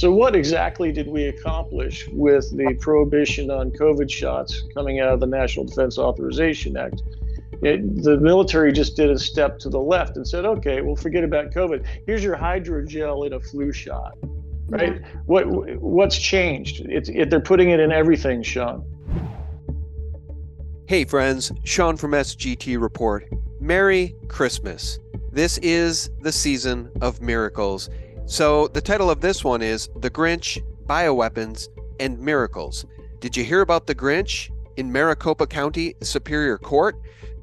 So, 0.00 0.10
what 0.10 0.34
exactly 0.34 0.92
did 0.92 1.08
we 1.08 1.24
accomplish 1.24 2.08
with 2.08 2.56
the 2.56 2.74
prohibition 2.80 3.50
on 3.50 3.70
COVID 3.70 4.10
shots 4.10 4.64
coming 4.72 4.98
out 4.98 5.12
of 5.12 5.20
the 5.20 5.26
National 5.26 5.66
Defense 5.66 5.98
Authorization 5.98 6.74
Act? 6.74 7.02
It, 7.60 8.02
the 8.02 8.16
military 8.16 8.72
just 8.72 8.96
did 8.96 9.10
a 9.10 9.18
step 9.18 9.58
to 9.58 9.68
the 9.68 9.78
left 9.78 10.16
and 10.16 10.26
said, 10.26 10.46
"Okay, 10.46 10.80
well, 10.80 10.96
forget 10.96 11.22
about 11.22 11.50
COVID. 11.50 11.84
Here's 12.06 12.24
your 12.24 12.34
hydrogel 12.34 13.26
in 13.26 13.34
a 13.34 13.40
flu 13.40 13.72
shot." 13.72 14.16
Right? 14.68 15.02
Yeah. 15.02 15.08
What 15.26 15.46
what's 15.82 16.16
changed? 16.16 16.80
It's 16.88 17.10
it, 17.10 17.28
they're 17.28 17.38
putting 17.38 17.68
it 17.68 17.78
in 17.78 17.92
everything, 17.92 18.42
Sean. 18.42 18.82
Hey, 20.86 21.04
friends, 21.04 21.52
Sean 21.64 21.98
from 21.98 22.12
SGT 22.12 22.80
Report. 22.80 23.28
Merry 23.60 24.16
Christmas. 24.28 24.98
This 25.30 25.58
is 25.58 26.08
the 26.22 26.32
season 26.32 26.90
of 27.02 27.20
miracles. 27.20 27.90
So, 28.30 28.68
the 28.68 28.80
title 28.80 29.10
of 29.10 29.20
this 29.20 29.42
one 29.42 29.60
is 29.60 29.88
The 29.96 30.08
Grinch, 30.08 30.62
Bioweapons, 30.86 31.66
and 31.98 32.16
Miracles. 32.16 32.86
Did 33.18 33.36
you 33.36 33.42
hear 33.42 33.60
about 33.60 33.88
the 33.88 33.94
Grinch? 33.94 34.50
In 34.76 34.92
Maricopa 34.92 35.48
County 35.48 35.96
Superior 36.00 36.56
Court, 36.56 36.94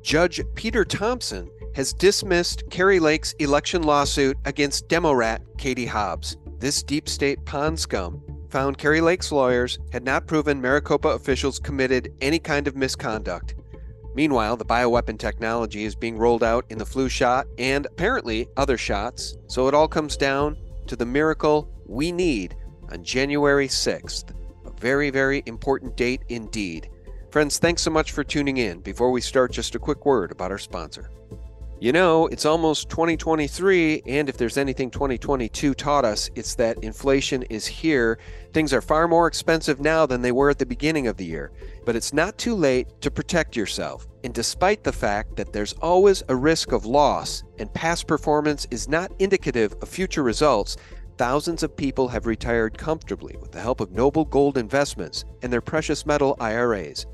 Judge 0.01 0.41
Peter 0.55 0.85
Thompson 0.85 1.49
has 1.75 1.91
dismissed 1.91 2.63
Kari 2.69 3.01
Lake's 3.01 3.33
election 3.33 3.83
lawsuit 3.83 4.37
against 4.45 4.87
Demorat 4.87 5.41
Katie 5.57 5.85
Hobbs. 5.85 6.37
This 6.57 6.81
deep 6.83 7.09
state 7.09 7.43
pond 7.43 7.77
scum 7.77 8.23
found 8.49 8.77
Kari 8.77 9.01
Lake's 9.01 9.33
lawyers 9.33 9.79
had 9.91 10.05
not 10.05 10.25
proven 10.25 10.61
Maricopa 10.61 11.09
officials 11.09 11.59
committed 11.59 12.13
any 12.21 12.39
kind 12.39 12.65
of 12.65 12.77
misconduct. 12.77 13.55
Meanwhile, 14.15 14.55
the 14.55 14.63
bioweapon 14.63 15.19
technology 15.19 15.83
is 15.83 15.95
being 15.95 16.17
rolled 16.17 16.45
out 16.45 16.63
in 16.69 16.77
the 16.77 16.85
flu 16.85 17.09
shot 17.09 17.45
and 17.57 17.85
apparently 17.87 18.47
other 18.55 18.77
shots, 18.77 19.35
so 19.47 19.67
it 19.67 19.73
all 19.73 19.89
comes 19.89 20.15
down 20.15 20.55
to 20.87 20.95
the 20.95 21.05
miracle 21.05 21.69
we 21.85 22.11
need 22.11 22.55
on 22.91 23.03
January 23.03 23.67
6th. 23.67 24.31
A 24.65 24.71
very, 24.79 25.09
very 25.09 25.43
important 25.45 25.95
date 25.95 26.23
indeed. 26.29 26.89
Friends, 27.31 27.59
thanks 27.59 27.81
so 27.81 27.91
much 27.91 28.13
for 28.13 28.23
tuning 28.23 28.57
in. 28.57 28.79
Before 28.79 29.11
we 29.11 29.21
start, 29.21 29.51
just 29.51 29.75
a 29.75 29.79
quick 29.79 30.05
word 30.05 30.31
about 30.31 30.51
our 30.51 30.57
sponsor. 30.57 31.11
You 31.79 31.91
know, 31.91 32.25
it's 32.27 32.45
almost 32.45 32.89
2023, 32.89 34.01
and 34.07 34.29
if 34.29 34.37
there's 34.37 34.57
anything 34.57 34.89
2022 34.89 35.75
taught 35.75 36.05
us, 36.05 36.27
it's 36.33 36.55
that 36.55 36.83
inflation 36.83 37.43
is 37.43 37.67
here. 37.67 38.17
Things 38.51 38.73
are 38.73 38.81
far 38.81 39.07
more 39.07 39.27
expensive 39.27 39.79
now 39.79 40.07
than 40.07 40.23
they 40.23 40.31
were 40.31 40.49
at 40.49 40.57
the 40.57 40.65
beginning 40.65 41.05
of 41.05 41.17
the 41.17 41.25
year. 41.25 41.51
But 41.87 41.95
it's 41.95 42.11
not 42.11 42.37
too 42.37 42.53
late 42.53 42.99
to 42.99 43.09
protect 43.09 43.55
yourself. 43.55 44.05
And 44.25 44.33
despite 44.33 44.83
the 44.83 44.91
fact 44.91 45.37
that 45.37 45.53
there's 45.53 45.71
always 45.81 46.21
a 46.27 46.35
risk 46.35 46.73
of 46.73 46.85
loss 46.85 47.45
and 47.59 47.73
past 47.73 48.07
performance 48.07 48.67
is 48.71 48.89
not 48.89 49.13
indicative 49.19 49.73
of 49.81 49.87
future 49.87 50.21
results, 50.21 50.75
thousands 51.17 51.63
of 51.63 51.77
people 51.77 52.09
have 52.09 52.25
retired 52.25 52.77
comfortably 52.77 53.37
with 53.39 53.53
the 53.53 53.61
help 53.61 53.79
of 53.79 53.93
Noble 53.93 54.25
Gold 54.25 54.57
Investments 54.57 55.23
and 55.43 55.53
their 55.53 55.61
precious 55.61 56.05
metal 56.05 56.35
IRAs. 56.41 57.05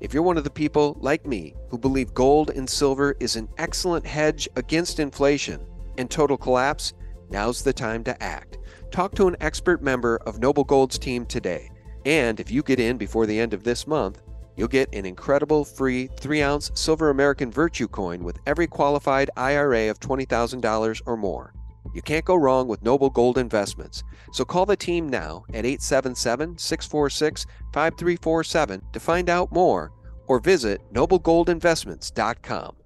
If 0.00 0.14
you're 0.14 0.22
one 0.22 0.38
of 0.38 0.44
the 0.44 0.50
people, 0.50 0.96
like 1.02 1.26
me, 1.26 1.54
who 1.68 1.76
believe 1.76 2.14
gold 2.14 2.48
and 2.48 2.66
silver 2.66 3.14
is 3.20 3.36
an 3.36 3.50
excellent 3.58 4.06
hedge 4.06 4.48
against 4.56 4.98
inflation 4.98 5.60
and 5.98 6.10
total 6.10 6.38
collapse, 6.38 6.94
now's 7.28 7.62
the 7.62 7.74
time 7.74 8.02
to 8.04 8.22
act. 8.22 8.56
Talk 8.90 9.14
to 9.16 9.28
an 9.28 9.36
expert 9.42 9.82
member 9.82 10.16
of 10.24 10.38
Noble 10.38 10.64
Gold's 10.64 10.98
team 10.98 11.26
today. 11.26 11.71
And 12.04 12.40
if 12.40 12.50
you 12.50 12.62
get 12.62 12.80
in 12.80 12.96
before 12.96 13.26
the 13.26 13.38
end 13.38 13.54
of 13.54 13.64
this 13.64 13.86
month, 13.86 14.22
you'll 14.56 14.68
get 14.68 14.94
an 14.94 15.06
incredible 15.06 15.64
free 15.64 16.08
3 16.18 16.42
ounce 16.42 16.70
Silver 16.74 17.10
American 17.10 17.50
Virtue 17.50 17.88
coin 17.88 18.24
with 18.24 18.38
every 18.46 18.66
qualified 18.66 19.30
IRA 19.36 19.88
of 19.88 20.00
$20,000 20.00 21.02
or 21.06 21.16
more. 21.16 21.54
You 21.94 22.02
can't 22.02 22.24
go 22.24 22.36
wrong 22.36 22.68
with 22.68 22.82
Noble 22.82 23.10
Gold 23.10 23.38
Investments. 23.38 24.02
So 24.32 24.44
call 24.44 24.66
the 24.66 24.76
team 24.76 25.08
now 25.08 25.44
at 25.50 25.66
877 25.66 26.58
646 26.58 27.46
5347 27.72 28.82
to 28.92 29.00
find 29.00 29.28
out 29.28 29.52
more 29.52 29.92
or 30.26 30.38
visit 30.38 30.80
noblegoldinvestments.com. 30.92 32.76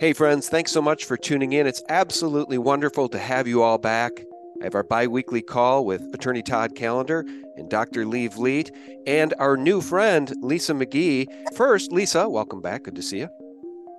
Hey, 0.00 0.12
friends, 0.12 0.48
thanks 0.48 0.72
so 0.72 0.82
much 0.82 1.04
for 1.04 1.16
tuning 1.16 1.52
in. 1.52 1.66
It's 1.66 1.82
absolutely 1.88 2.58
wonderful 2.58 3.08
to 3.10 3.18
have 3.18 3.46
you 3.46 3.62
all 3.62 3.78
back. 3.78 4.24
I 4.62 4.66
have 4.66 4.76
our 4.76 4.84
bi 4.84 5.08
weekly 5.08 5.42
call 5.42 5.84
with 5.84 6.14
Attorney 6.14 6.40
Todd 6.40 6.76
Callender 6.76 7.24
and 7.56 7.68
Dr. 7.68 8.06
Lee 8.06 8.28
Vliet 8.28 8.70
and 9.08 9.34
our 9.40 9.56
new 9.56 9.80
friend, 9.80 10.32
Lisa 10.40 10.72
McGee. 10.72 11.26
First, 11.56 11.90
Lisa, 11.90 12.28
welcome 12.28 12.60
back. 12.60 12.84
Good 12.84 12.94
to 12.94 13.02
see 13.02 13.18
you. 13.18 13.28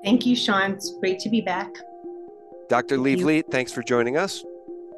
Thank 0.05 0.25
you, 0.25 0.37
Sean. 0.37 0.71
It's 0.71 0.95
great 1.01 1.19
to 1.19 1.29
be 1.29 1.41
back. 1.41 1.69
Dr. 2.69 2.97
Lee 2.97 3.15
Vliet, 3.15 3.51
thanks 3.51 3.73
for 3.73 3.83
joining 3.83 4.15
us. 4.15 4.41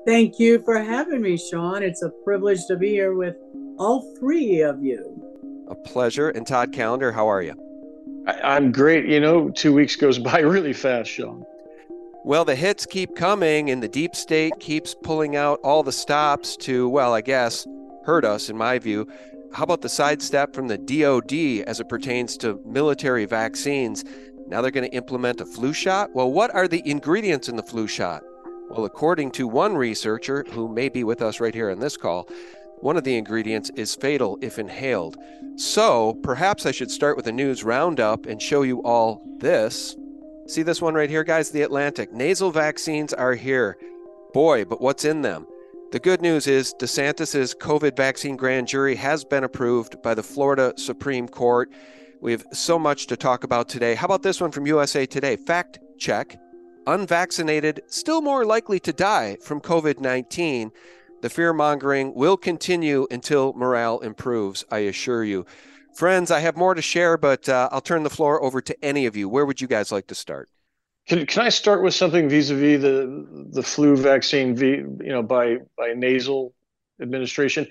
Thank 0.05 0.37
you 0.37 0.61
for 0.61 0.77
having 0.77 1.23
me, 1.23 1.35
Sean. 1.35 1.81
It's 1.81 2.03
a 2.03 2.09
privilege 2.23 2.67
to 2.67 2.77
be 2.77 2.89
here 2.89 3.15
with 3.15 3.35
all 3.79 4.15
three 4.19 4.61
of 4.61 4.83
you. 4.83 5.65
A 5.67 5.73
pleasure. 5.73 6.29
And 6.29 6.45
Todd 6.45 6.73
Callender, 6.73 7.11
how 7.11 7.27
are 7.27 7.41
you? 7.41 7.55
I, 8.27 8.55
am 8.55 8.71
great. 8.71 9.07
You 9.07 9.19
know, 9.19 9.49
two 9.49 9.73
weeks 9.73 9.95
goes 9.95 10.19
by 10.19 10.39
really 10.41 10.73
fast, 10.73 11.09
Sean. 11.09 11.43
Well, 12.25 12.43
the 12.43 12.55
hits 12.55 12.87
keep 12.87 13.15
coming, 13.15 13.69
and 13.69 13.83
the 13.83 13.87
deep 13.87 14.15
state 14.15 14.53
keeps 14.59 14.95
pulling 14.95 15.35
out 15.35 15.59
all 15.63 15.83
the 15.83 15.91
stops 15.91 16.57
to, 16.57 16.89
well, 16.89 17.13
I 17.13 17.21
guess, 17.21 17.67
hurt 18.03 18.25
us, 18.25 18.49
in 18.49 18.57
my 18.57 18.79
view. 18.79 19.07
How 19.53 19.63
about 19.63 19.81
the 19.81 19.89
sidestep 19.89 20.55
from 20.55 20.67
the 20.67 20.79
DoD 20.79 21.67
as 21.69 21.79
it 21.79 21.87
pertains 21.87 22.35
to 22.37 22.59
military 22.65 23.25
vaccines? 23.25 24.03
Now 24.47 24.63
they're 24.63 24.71
going 24.71 24.89
to 24.89 24.95
implement 24.95 25.39
a 25.39 25.45
flu 25.45 25.71
shot? 25.71 26.15
Well, 26.15 26.31
what 26.31 26.49
are 26.55 26.67
the 26.67 26.81
ingredients 26.89 27.47
in 27.47 27.57
the 27.57 27.61
flu 27.61 27.85
shot? 27.85 28.23
Well, 28.71 28.85
according 28.85 29.29
to 29.33 29.47
one 29.47 29.77
researcher 29.77 30.45
who 30.49 30.67
may 30.67 30.89
be 30.89 31.03
with 31.03 31.21
us 31.21 31.39
right 31.39 31.53
here 31.53 31.69
on 31.69 31.79
this 31.79 31.95
call, 31.95 32.27
one 32.79 32.97
of 32.97 33.03
the 33.03 33.17
ingredients 33.17 33.69
is 33.75 33.93
fatal 33.93 34.39
if 34.41 34.57
inhaled. 34.57 35.15
So 35.57 36.15
perhaps 36.23 36.65
I 36.65 36.71
should 36.71 36.89
start 36.89 37.17
with 37.17 37.27
a 37.27 37.31
news 37.31 37.63
roundup 37.63 38.25
and 38.25 38.41
show 38.41 38.63
you 38.63 38.81
all 38.81 39.21
this. 39.37 39.95
See 40.47 40.61
this 40.61 40.79
one 40.79 40.93
right 40.93 41.09
here, 41.09 41.23
guys? 41.23 41.49
The 41.49 41.63
Atlantic. 41.63 42.13
Nasal 42.13 42.51
vaccines 42.51 43.13
are 43.13 43.33
here. 43.33 43.77
Boy, 44.31 44.63
but 44.63 44.79
what's 44.79 45.03
in 45.03 45.23
them? 45.23 45.47
The 45.91 45.99
good 45.99 46.21
news 46.21 46.45
is 46.45 46.75
DeSantis's 46.79 47.55
COVID 47.55 47.97
vaccine 47.97 48.35
grand 48.35 48.67
jury 48.67 48.95
has 48.95 49.25
been 49.25 49.43
approved 49.43 50.03
by 50.03 50.13
the 50.13 50.21
Florida 50.21 50.73
Supreme 50.77 51.27
Court. 51.27 51.71
We 52.21 52.31
have 52.31 52.45
so 52.53 52.77
much 52.77 53.07
to 53.07 53.17
talk 53.17 53.43
about 53.43 53.67
today. 53.69 53.95
How 53.95 54.05
about 54.05 54.21
this 54.21 54.39
one 54.39 54.51
from 54.51 54.67
USA 54.67 55.07
Today? 55.07 55.35
Fact 55.35 55.79
check 55.97 56.37
unvaccinated 56.85 57.81
still 57.87 58.21
more 58.21 58.45
likely 58.45 58.79
to 58.81 58.93
die 58.93 59.37
from 59.41 59.59
COVID 59.59 59.99
19. 59.99 60.71
The 61.21 61.29
fear 61.29 61.53
mongering 61.53 62.13
will 62.13 62.37
continue 62.37 63.07
until 63.09 63.53
morale 63.53 63.99
improves, 63.99 64.63
I 64.69 64.79
assure 64.79 65.23
you. 65.23 65.47
Friends, 65.95 66.29
I 66.29 66.41
have 66.41 66.57
more 66.57 66.73
to 66.73 66.81
share, 66.81 67.17
but 67.17 67.47
uh, 67.47 67.69
I'll 67.71 67.81
turn 67.81 68.03
the 68.03 68.09
floor 68.09 68.43
over 68.43 68.59
to 68.61 68.83
any 68.83 69.05
of 69.05 69.15
you. 69.15 69.29
Where 69.29 69.45
would 69.45 69.61
you 69.61 69.67
guys 69.67 69.91
like 69.93 70.07
to 70.07 70.15
start? 70.15 70.49
Can, 71.07 71.25
can 71.25 71.43
I 71.43 71.49
start 71.49 71.83
with 71.83 71.93
something 71.93 72.27
vis-a-vis 72.27 72.81
the 72.81 73.47
the 73.51 73.63
flu 73.63 73.95
vaccine, 73.95 74.57
you 74.57 74.97
know, 74.99 75.23
by 75.23 75.57
by 75.77 75.93
nasal 75.95 76.53
administration? 77.01 77.67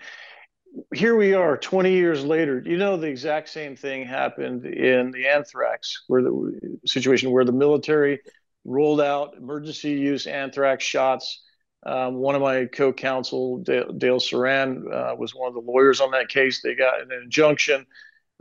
here 0.92 1.16
we 1.16 1.34
are 1.34 1.56
20 1.56 1.92
years 1.92 2.24
later 2.24 2.62
you 2.64 2.76
know 2.76 2.96
the 2.96 3.06
exact 3.06 3.48
same 3.48 3.76
thing 3.76 4.04
happened 4.04 4.64
in 4.64 5.10
the 5.12 5.26
anthrax 5.28 6.02
where 6.08 6.22
the 6.22 6.78
situation 6.84 7.30
where 7.30 7.44
the 7.44 7.52
military 7.52 8.20
rolled 8.64 9.00
out 9.00 9.34
emergency 9.36 9.92
use 9.92 10.26
anthrax 10.26 10.84
shots 10.84 11.42
um, 11.86 12.14
one 12.14 12.34
of 12.34 12.40
my 12.40 12.64
co-counsel 12.64 13.58
dale, 13.58 13.92
dale 13.92 14.18
saran 14.18 14.92
uh, 14.92 15.14
was 15.14 15.34
one 15.34 15.48
of 15.48 15.54
the 15.54 15.60
lawyers 15.60 16.00
on 16.00 16.10
that 16.10 16.28
case 16.28 16.60
they 16.60 16.74
got 16.74 17.00
an 17.00 17.10
injunction 17.22 17.86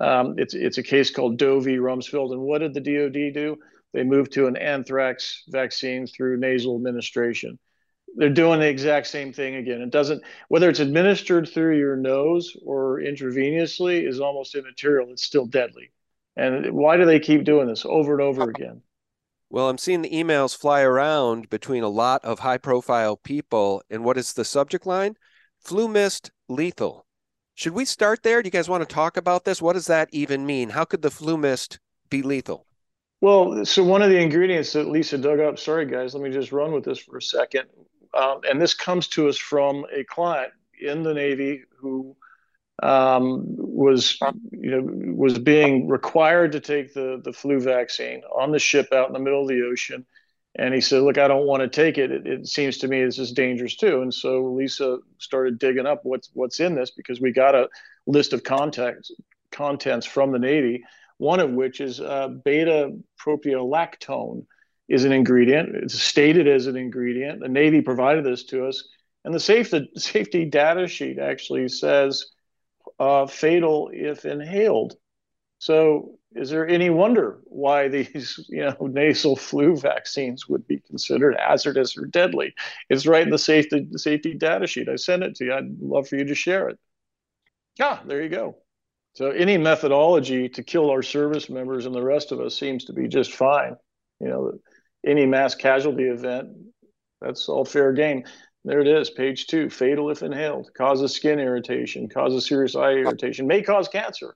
um, 0.03 0.35
it's, 0.37 0.53
it's 0.53 0.77
a 0.77 0.83
case 0.83 1.11
called 1.11 1.37
doe 1.37 1.59
v 1.59 1.77
rumsfeld 1.77 2.31
and 2.31 2.41
what 2.41 2.59
did 2.59 2.73
the 2.73 2.81
dod 2.81 3.13
do 3.13 3.57
they 3.93 4.03
moved 4.03 4.33
to 4.33 4.47
an 4.47 4.57
anthrax 4.57 5.43
vaccine 5.47 6.07
through 6.07 6.37
nasal 6.37 6.75
administration 6.75 7.57
they're 8.15 8.29
doing 8.29 8.59
the 8.59 8.67
exact 8.67 9.07
same 9.07 9.33
thing 9.33 9.55
again. 9.55 9.81
It 9.81 9.91
doesn't 9.91 10.23
whether 10.47 10.69
it's 10.69 10.79
administered 10.79 11.49
through 11.49 11.77
your 11.77 11.95
nose 11.95 12.55
or 12.65 12.99
intravenously 12.99 14.07
is 14.07 14.19
almost 14.19 14.55
immaterial. 14.55 15.11
It's 15.11 15.23
still 15.23 15.45
deadly. 15.45 15.91
And 16.35 16.73
why 16.73 16.97
do 16.97 17.05
they 17.05 17.19
keep 17.19 17.43
doing 17.43 17.67
this 17.67 17.85
over 17.85 18.13
and 18.13 18.21
over 18.21 18.49
again? 18.49 18.81
Well, 19.49 19.69
I'm 19.69 19.77
seeing 19.77 20.01
the 20.01 20.09
emails 20.09 20.57
fly 20.57 20.81
around 20.81 21.49
between 21.49 21.83
a 21.83 21.89
lot 21.89 22.25
of 22.25 22.39
high 22.39 22.57
profile 22.57 23.17
people. 23.17 23.83
And 23.89 24.03
what 24.03 24.17
is 24.17 24.33
the 24.33 24.45
subject 24.45 24.85
line? 24.85 25.15
Flu 25.59 25.87
mist 25.87 26.31
lethal. 26.49 27.05
Should 27.55 27.73
we 27.73 27.85
start 27.85 28.23
there? 28.23 28.41
Do 28.41 28.47
you 28.47 28.51
guys 28.51 28.69
want 28.69 28.87
to 28.87 28.93
talk 28.93 29.17
about 29.17 29.45
this? 29.45 29.61
What 29.61 29.73
does 29.73 29.87
that 29.87 30.09
even 30.11 30.45
mean? 30.45 30.69
How 30.69 30.85
could 30.85 31.01
the 31.01 31.11
flu 31.11 31.37
mist 31.37 31.79
be 32.09 32.21
lethal? 32.21 32.65
Well, 33.21 33.63
so 33.63 33.83
one 33.83 34.01
of 34.01 34.09
the 34.09 34.19
ingredients 34.19 34.73
that 34.73 34.89
Lisa 34.89 35.17
dug 35.17 35.39
up, 35.39 35.57
sorry 35.57 35.85
guys, 35.85 36.13
let 36.13 36.23
me 36.23 36.29
just 36.29 36.51
run 36.51 36.73
with 36.73 36.83
this 36.83 36.99
for 36.99 37.17
a 37.17 37.21
second, 37.21 37.67
um, 38.13 38.41
and 38.49 38.61
this 38.61 38.73
comes 38.73 39.07
to 39.09 39.29
us 39.29 39.37
from 39.37 39.85
a 39.95 40.03
client 40.03 40.51
in 40.81 41.03
the 41.03 41.13
Navy 41.13 41.63
who 41.77 42.15
um, 42.81 43.45
was 43.57 44.19
you 44.51 44.71
know 44.71 44.81
was 45.15 45.37
being 45.37 45.87
required 45.87 46.51
to 46.53 46.59
take 46.59 46.93
the 46.93 47.21
the 47.23 47.31
flu 47.31 47.59
vaccine 47.59 48.23
on 48.35 48.51
the 48.51 48.59
ship 48.59 48.91
out 48.91 49.07
in 49.07 49.13
the 49.13 49.19
middle 49.19 49.43
of 49.43 49.47
the 49.47 49.63
ocean. 49.63 50.05
And 50.55 50.73
he 50.73 50.81
said, 50.81 51.01
"Look, 51.01 51.17
I 51.17 51.27
don't 51.27 51.47
want 51.47 51.61
to 51.61 51.67
take 51.67 51.97
it. 51.97 52.11
it. 52.11 52.27
It 52.27 52.47
seems 52.47 52.77
to 52.79 52.87
me 52.87 53.03
this 53.03 53.19
is 53.19 53.31
dangerous 53.31 53.75
too." 53.75 54.01
And 54.01 54.13
so 54.13 54.45
Lisa 54.45 54.99
started 55.17 55.57
digging 55.59 55.87
up 55.87 56.01
what's 56.03 56.29
what's 56.33 56.59
in 56.59 56.75
this 56.75 56.91
because 56.91 57.19
we 57.19 57.31
got 57.31 57.55
a 57.55 57.69
list 58.05 58.33
of 58.33 58.43
contents 58.43 59.11
contents 59.51 60.05
from 60.05 60.31
the 60.31 60.39
Navy. 60.39 60.83
One 61.17 61.39
of 61.39 61.51
which 61.51 61.79
is 61.79 62.01
uh, 62.01 62.29
beta 62.43 62.91
propiolactone 63.19 64.45
is 64.89 65.05
an 65.05 65.11
ingredient. 65.11 65.69
It's 65.75 65.99
stated 65.99 66.47
as 66.47 66.67
an 66.67 66.75
ingredient. 66.75 67.39
The 67.39 67.47
Navy 67.47 67.81
provided 67.81 68.25
this 68.25 68.43
to 68.45 68.67
us, 68.67 68.87
and 69.23 69.33
the 69.33 69.39
safety 69.39 69.89
safety 69.95 70.45
data 70.45 70.87
sheet 70.87 71.19
actually 71.19 71.69
says 71.69 72.25
uh, 72.99 73.25
fatal 73.27 73.89
if 73.93 74.25
inhaled. 74.25 74.97
So, 75.63 76.19
is 76.35 76.49
there 76.49 76.67
any 76.67 76.89
wonder 76.89 77.39
why 77.45 77.87
these, 77.95 78.37
you 78.49 78.65
know, 78.65 78.75
nasal 78.81 79.37
flu 79.37 79.77
vaccines 79.77 80.49
would 80.49 80.67
be 80.67 80.81
considered 80.81 81.37
hazardous 81.39 81.97
or 81.97 82.05
deadly? 82.05 82.53
It's 82.89 83.07
right 83.07 83.23
in 83.23 83.29
the 83.29 83.37
safety 83.37 83.87
safety 83.95 84.33
data 84.33 84.67
sheet. 84.67 84.89
I 84.89 84.97
sent 84.97 85.23
it 85.23 85.35
to 85.35 85.45
you. 85.45 85.53
I'd 85.53 85.79
love 85.79 86.09
for 86.09 86.17
you 86.17 86.25
to 86.25 86.35
share 86.35 86.67
it. 86.67 86.77
Ah, 87.81 88.03
there 88.05 88.21
you 88.21 88.27
go. 88.27 88.57
So, 89.13 89.29
any 89.29 89.57
methodology 89.57 90.49
to 90.49 90.63
kill 90.63 90.89
our 90.89 91.01
service 91.01 91.49
members 91.49 91.85
and 91.85 91.95
the 91.95 92.03
rest 92.03 92.33
of 92.33 92.41
us 92.41 92.59
seems 92.59 92.83
to 92.85 92.93
be 92.93 93.07
just 93.07 93.31
fine. 93.31 93.77
You 94.19 94.27
know, 94.27 94.51
any 95.05 95.25
mass 95.25 95.55
casualty 95.55 96.09
event, 96.09 96.49
that's 97.21 97.47
all 97.47 97.63
fair 97.63 97.93
game. 97.93 98.25
There 98.65 98.81
it 98.81 98.87
is, 98.87 99.09
page 99.09 99.47
two. 99.47 99.69
Fatal 99.69 100.09
if 100.09 100.23
inhaled, 100.23 100.71
causes 100.73 101.13
skin 101.13 101.39
irritation, 101.39 102.09
causes 102.09 102.49
serious 102.49 102.75
eye 102.75 102.95
irritation, 102.95 103.47
may 103.47 103.61
cause 103.61 103.87
cancer. 103.87 104.35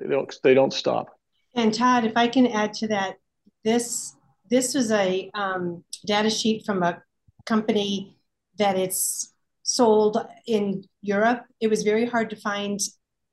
They 0.00 0.08
don't. 0.08 0.34
They 0.42 0.54
don't 0.54 0.72
stop. 0.72 1.18
And 1.54 1.74
Todd, 1.74 2.04
if 2.04 2.16
I 2.16 2.28
can 2.28 2.46
add 2.46 2.72
to 2.74 2.88
that, 2.88 3.16
this 3.64 4.14
this 4.48 4.74
was 4.74 4.90
a 4.90 5.30
um, 5.34 5.84
data 6.06 6.30
sheet 6.30 6.64
from 6.64 6.82
a 6.82 7.02
company 7.46 8.16
that 8.58 8.76
it's 8.76 9.32
sold 9.62 10.26
in 10.46 10.84
Europe. 11.02 11.44
It 11.60 11.68
was 11.68 11.82
very 11.82 12.06
hard 12.06 12.30
to 12.30 12.36
find 12.36 12.80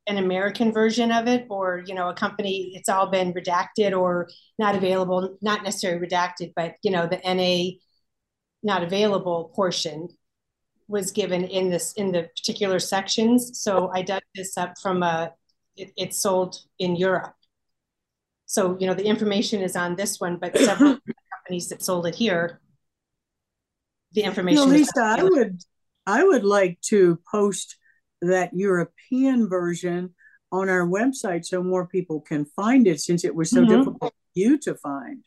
an 0.07 0.17
American 0.17 0.71
version 0.71 1.11
of 1.11 1.27
it, 1.27 1.47
or 1.49 1.83
you 1.85 1.93
know, 1.93 2.09
a 2.09 2.13
company. 2.13 2.71
It's 2.75 2.89
all 2.89 3.07
been 3.07 3.33
redacted 3.33 3.97
or 3.97 4.29
not 4.59 4.75
available. 4.75 5.37
Not 5.41 5.63
necessarily 5.63 6.05
redacted, 6.05 6.53
but 6.55 6.75
you 6.83 6.91
know, 6.91 7.07
the 7.07 7.21
NA 7.23 7.77
not 8.63 8.83
available 8.83 9.51
portion 9.55 10.09
was 10.87 11.11
given 11.11 11.43
in 11.43 11.69
this 11.69 11.93
in 11.93 12.11
the 12.11 12.29
particular 12.35 12.79
sections. 12.79 13.59
So 13.61 13.91
I 13.93 14.01
dug 14.01 14.21
this 14.35 14.57
up 14.57 14.73
from 14.81 15.03
a 15.03 15.33
it, 15.77 15.91
it's 15.95 16.17
sold 16.17 16.59
in 16.79 16.95
Europe. 16.95 17.33
So 18.45 18.77
you 18.79 18.87
know 18.87 18.93
the 18.93 19.05
information 19.05 19.61
is 19.61 19.75
on 19.75 19.95
this 19.95 20.19
one, 20.19 20.37
but 20.37 20.57
several 20.57 20.97
companies 21.33 21.69
that 21.69 21.83
sold 21.83 22.07
it 22.07 22.15
here, 22.15 22.59
the 24.13 24.23
information. 24.23 24.63
You 24.63 24.65
know, 24.67 24.71
Lisa, 24.71 25.01
I 25.01 25.23
would 25.23 25.61
I 26.05 26.23
would 26.23 26.43
like 26.43 26.79
to 26.87 27.19
post 27.29 27.77
that 28.21 28.51
European 28.53 29.49
version 29.49 30.15
on 30.51 30.69
our 30.69 30.87
website 30.87 31.45
so 31.45 31.61
more 31.61 31.87
people 31.87 32.21
can 32.21 32.45
find 32.45 32.87
it 32.87 33.01
since 33.01 33.25
it 33.25 33.35
was 33.35 33.49
so 33.49 33.61
mm-hmm. 33.61 33.77
difficult 33.77 34.13
for 34.13 34.33
you 34.33 34.57
to 34.59 34.75
find. 34.75 35.23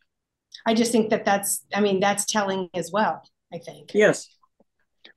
I 0.66 0.74
just 0.74 0.92
think 0.92 1.10
that 1.10 1.24
that's 1.24 1.64
I 1.74 1.80
mean 1.80 2.00
that's 2.00 2.24
telling 2.24 2.68
as 2.74 2.90
well. 2.90 3.22
I 3.52 3.58
think. 3.58 3.90
Yes. 3.94 4.28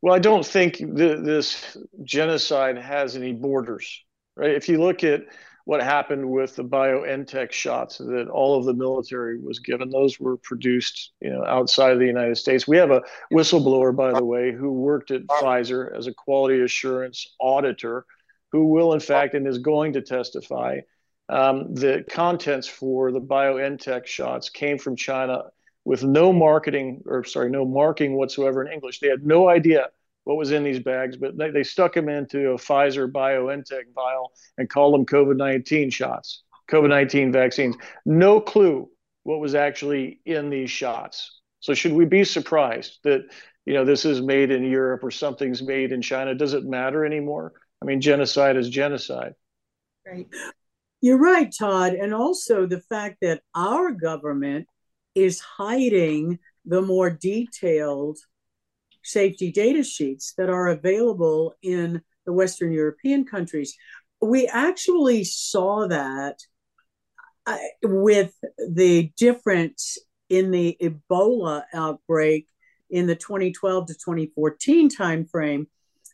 Well, 0.02 0.14
I 0.14 0.20
don't 0.20 0.46
think 0.46 0.76
th- 0.78 1.20
this 1.24 1.78
genocide 2.04 2.78
has 2.78 3.16
any 3.16 3.32
borders, 3.32 4.04
right? 4.36 4.52
If 4.52 4.70
you 4.70 4.82
look 4.82 5.04
at 5.04 5.24
what 5.66 5.82
happened 5.82 6.30
with 6.30 6.56
the 6.56 6.64
BioNTech 6.64 7.52
shots 7.52 7.98
that 7.98 8.28
all 8.30 8.58
of 8.58 8.66
the 8.66 8.74
military 8.74 9.40
was 9.40 9.60
given, 9.60 9.90
those 9.90 10.20
were 10.20 10.38
produced, 10.38 11.14
you 11.22 11.30
know, 11.30 11.46
outside 11.46 11.94
of 11.94 12.00
the 12.00 12.06
United 12.06 12.38
States. 12.38 12.68
We 12.68 12.78
have 12.78 12.92
a 12.92 13.02
whistleblower, 13.32 13.96
by 13.96 14.12
the 14.12 14.26
way, 14.26 14.52
who 14.52 14.74
worked 14.74 15.12
at 15.12 15.26
Pfizer 15.28 15.98
as 15.98 16.08
a 16.08 16.14
quality 16.14 16.62
assurance 16.62 17.34
auditor, 17.40 18.06
who 18.52 18.66
will, 18.66 18.94
in 18.94 19.00
fact, 19.00 19.36
and 19.36 19.48
is 19.48 19.60
going 19.60 19.94
to 19.94 20.02
testify. 20.02 20.80
Um, 21.30 21.74
contents 22.10 22.68
for 22.68 23.12
the 23.12 23.22
BioNTech 23.22 24.06
shots 24.06 24.50
came 24.50 24.78
from 24.78 24.98
China 24.98 25.46
with 25.86 26.04
no 26.04 26.34
marketing 26.34 27.04
or 27.06 27.24
sorry, 27.24 27.50
no 27.50 27.66
marking 27.66 28.16
whatsoever 28.16 28.66
in 28.66 28.72
English. 28.72 29.00
They 29.00 29.08
had 29.08 29.26
no 29.26 29.48
idea 29.48 29.88
what 30.24 30.38
was 30.38 30.52
in 30.52 30.64
these 30.64 30.80
bags, 30.80 31.18
but 31.18 31.38
they, 31.38 31.52
they 31.52 31.64
stuck 31.64 31.94
them 31.94 32.10
into 32.10 32.52
a 32.52 32.56
Pfizer 32.56 33.12
BioNTech 33.12 33.94
vial 33.94 34.32
and 34.58 34.70
called 34.70 34.94
them 34.94 35.06
COVID 35.06 35.38
19 35.38 35.90
shots, 35.90 36.44
COVID 36.72 36.90
19 36.90 37.32
vaccines. 37.32 37.76
No 38.06 38.40
clue 38.40 38.90
what 39.24 39.40
was 39.40 39.56
actually 39.56 40.20
in 40.26 40.50
these 40.50 40.72
shots. 40.72 41.40
So, 41.60 41.74
should 41.74 41.94
we 41.94 42.06
be 42.06 42.24
surprised 42.24 43.00
that 43.04 43.26
you 43.66 43.74
know 43.74 43.86
this 43.86 44.06
is 44.06 44.22
made 44.22 44.52
in 44.52 44.64
Europe 44.64 45.04
or 45.04 45.12
something's 45.12 45.62
made 45.62 45.92
in 45.92 46.02
China? 46.02 46.36
Does 46.36 46.54
it 46.54 46.66
matter 46.66 47.06
anymore? 47.06 47.54
I 47.82 47.86
mean, 47.86 48.02
genocide 48.02 48.56
is 48.58 48.70
genocide. 48.70 49.34
Right. 50.06 50.28
You're 51.02 51.20
right, 51.20 51.54
Todd. 51.58 51.94
And 51.94 52.14
also 52.14 52.66
the 52.66 52.80
fact 52.80 53.18
that 53.22 53.42
our 53.54 53.92
government 53.92 54.68
is 55.16 55.42
hiding 55.42 56.40
the 56.66 56.82
more 56.82 57.10
detailed 57.10 58.18
safety 59.04 59.52
data 59.52 59.84
sheets 59.84 60.34
that 60.38 60.50
are 60.50 60.68
available 60.68 61.56
in 61.62 62.02
the 62.26 62.34
Western 62.34 62.72
European 62.72 63.26
countries. 63.26 63.76
We 64.22 64.48
actually 64.48 65.24
saw 65.26 65.88
that 65.88 66.40
uh, 67.46 67.58
with 67.82 68.34
the 68.58 69.12
difference 69.18 69.98
in 70.30 70.52
the 70.52 70.78
Ebola 70.82 71.64
outbreak 71.74 72.48
in 72.90 73.08
the 73.08 73.16
2012 73.16 73.88
to 73.88 73.94
2014 73.94 74.90
timeframe. 74.90 75.68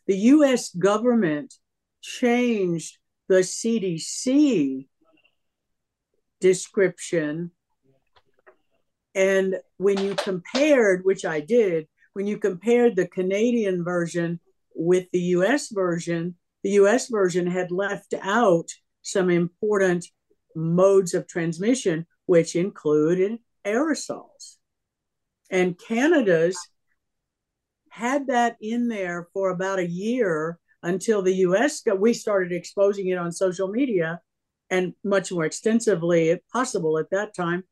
The 0.06 0.16
US 0.16 0.70
government 0.74 1.54
changed 2.02 2.98
the 3.28 3.40
CDC 3.40 4.88
description 6.40 7.52
and 9.14 9.56
when 9.76 9.98
you 9.98 10.14
compared, 10.14 11.04
which 11.04 11.24
I 11.24 11.40
did, 11.40 11.88
when 12.12 12.26
you 12.26 12.38
compared 12.38 12.96
the 12.96 13.06
Canadian 13.06 13.84
version 13.84 14.40
with 14.74 15.06
the 15.12 15.20
US 15.36 15.68
version, 15.68 16.36
the 16.62 16.70
US 16.72 17.08
version 17.08 17.46
had 17.46 17.70
left 17.70 18.14
out 18.22 18.68
some 19.02 19.30
important 19.30 20.06
modes 20.54 21.14
of 21.14 21.26
transmission, 21.26 22.06
which 22.26 22.56
included 22.56 23.38
aerosols. 23.64 24.56
And 25.50 25.78
Canada's 25.78 26.58
had 27.90 28.28
that 28.28 28.56
in 28.60 28.88
there 28.88 29.28
for 29.32 29.50
about 29.50 29.78
a 29.78 29.88
year 29.88 30.58
until 30.82 31.22
the 31.22 31.34
US 31.46 31.80
got, 31.80 32.00
we 32.00 32.14
started 32.14 32.52
exposing 32.52 33.08
it 33.08 33.18
on 33.18 33.32
social 33.32 33.68
media 33.68 34.20
and 34.70 34.94
much 35.04 35.32
more 35.32 35.44
extensively 35.44 36.28
if 36.28 36.40
possible 36.52 36.98
at 36.98 37.10
that 37.10 37.34
time 37.34 37.64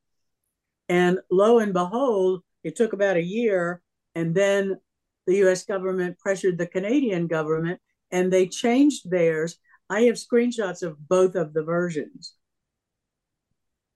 and 0.88 1.21
lo 1.30 1.59
and 1.59 1.73
behold, 1.73 2.42
it 2.64 2.76
took 2.76 2.92
about 2.92 3.16
a 3.16 3.23
year. 3.23 3.83
And 4.18 4.34
then 4.34 4.76
the 5.28 5.37
US 5.46 5.64
government 5.64 6.18
pressured 6.18 6.58
the 6.58 6.66
Canadian 6.66 7.28
government 7.28 7.80
and 8.10 8.32
they 8.32 8.48
changed 8.48 9.08
theirs. 9.08 9.58
I 9.88 10.02
have 10.02 10.16
screenshots 10.16 10.82
of 10.82 10.98
both 11.08 11.37
of 11.37 11.54
the 11.54 11.62
versions. 11.62 12.34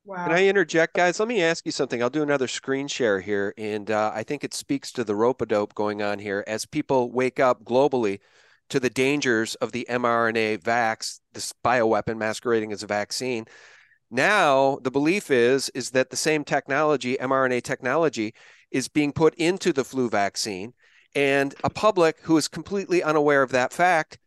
Wow. 0.05 0.27
Can 0.27 0.37
I 0.37 0.47
interject, 0.47 0.95
guys? 0.95 1.19
Let 1.19 1.29
me 1.29 1.43
ask 1.43 1.67
you 1.67 1.73
something. 1.73 2.01
I'll 2.01 2.11
do 2.11 2.23
another 2.23 2.47
screen 2.47 2.87
share 2.87 3.21
here. 3.21 3.53
And 3.59 3.91
uh, 3.91 4.13
I 4.15 4.23
think 4.23 4.45
it 4.45 4.55
speaks 4.55 4.93
to 4.93 5.03
the 5.03 5.17
rope 5.17 5.43
a 5.43 5.47
dope 5.47 5.75
going 5.75 6.03
on 6.03 6.21
here 6.21 6.45
as 6.47 6.67
people 6.67 7.11
wake 7.11 7.41
up 7.41 7.65
globally 7.65 8.21
to 8.69 8.79
the 8.79 8.91
dangers 8.91 9.57
of 9.57 9.73
the 9.73 9.87
mRNA 9.91 10.63
vax, 10.63 11.19
this 11.33 11.53
bioweapon 11.65 12.17
masquerading 12.17 12.73
as 12.73 12.85
a 12.85 12.87
vaccine. 12.87 13.47
Now 14.09 14.79
the 14.83 14.91
belief 14.91 15.33
is 15.33 15.69
is 15.71 15.91
that 15.91 16.11
the 16.11 16.17
same 16.17 16.45
technology, 16.45 17.17
mRNA 17.21 17.65
technology, 17.65 18.35
is 18.73 18.89
being 18.89 19.13
put 19.13 19.35
into 19.37 19.73
the 19.73 19.85
flu 19.85 20.09
vaccine, 20.09 20.75
and 21.15 21.55
a 21.63 21.71
public 21.71 22.19
who 22.23 22.37
is 22.37 22.49
completely 22.49 23.03
unaware 23.03 23.43
of 23.43 23.51
that 23.53 23.73
fact 23.73 24.19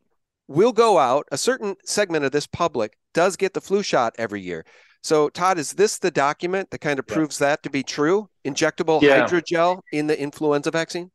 will 0.47 0.71
go 0.71 0.97
out. 0.97 1.27
A 1.31 1.37
certain 1.37 1.75
segment 1.83 2.25
of 2.25 2.31
this 2.31 2.47
public 2.47 2.97
does 3.13 3.35
get 3.35 3.53
the 3.53 3.61
flu 3.61 3.81
shot 3.81 4.13
every 4.17 4.41
year. 4.41 4.65
So, 5.01 5.29
Todd, 5.29 5.59
is 5.59 5.73
this 5.73 5.99
the 5.99 6.09
document 6.09 6.71
that 6.71 6.81
kind 6.81 6.97
of 6.97 7.05
proves 7.05 7.39
yeah. 7.39 7.47
that 7.47 7.63
to 7.63 7.69
be 7.69 7.83
true? 7.83 8.29
Injectable 8.43 9.01
yeah. 9.01 9.27
hydrogel 9.27 9.81
in 9.91 10.07
the 10.07 10.19
influenza 10.19 10.71
vaccine? 10.71 11.11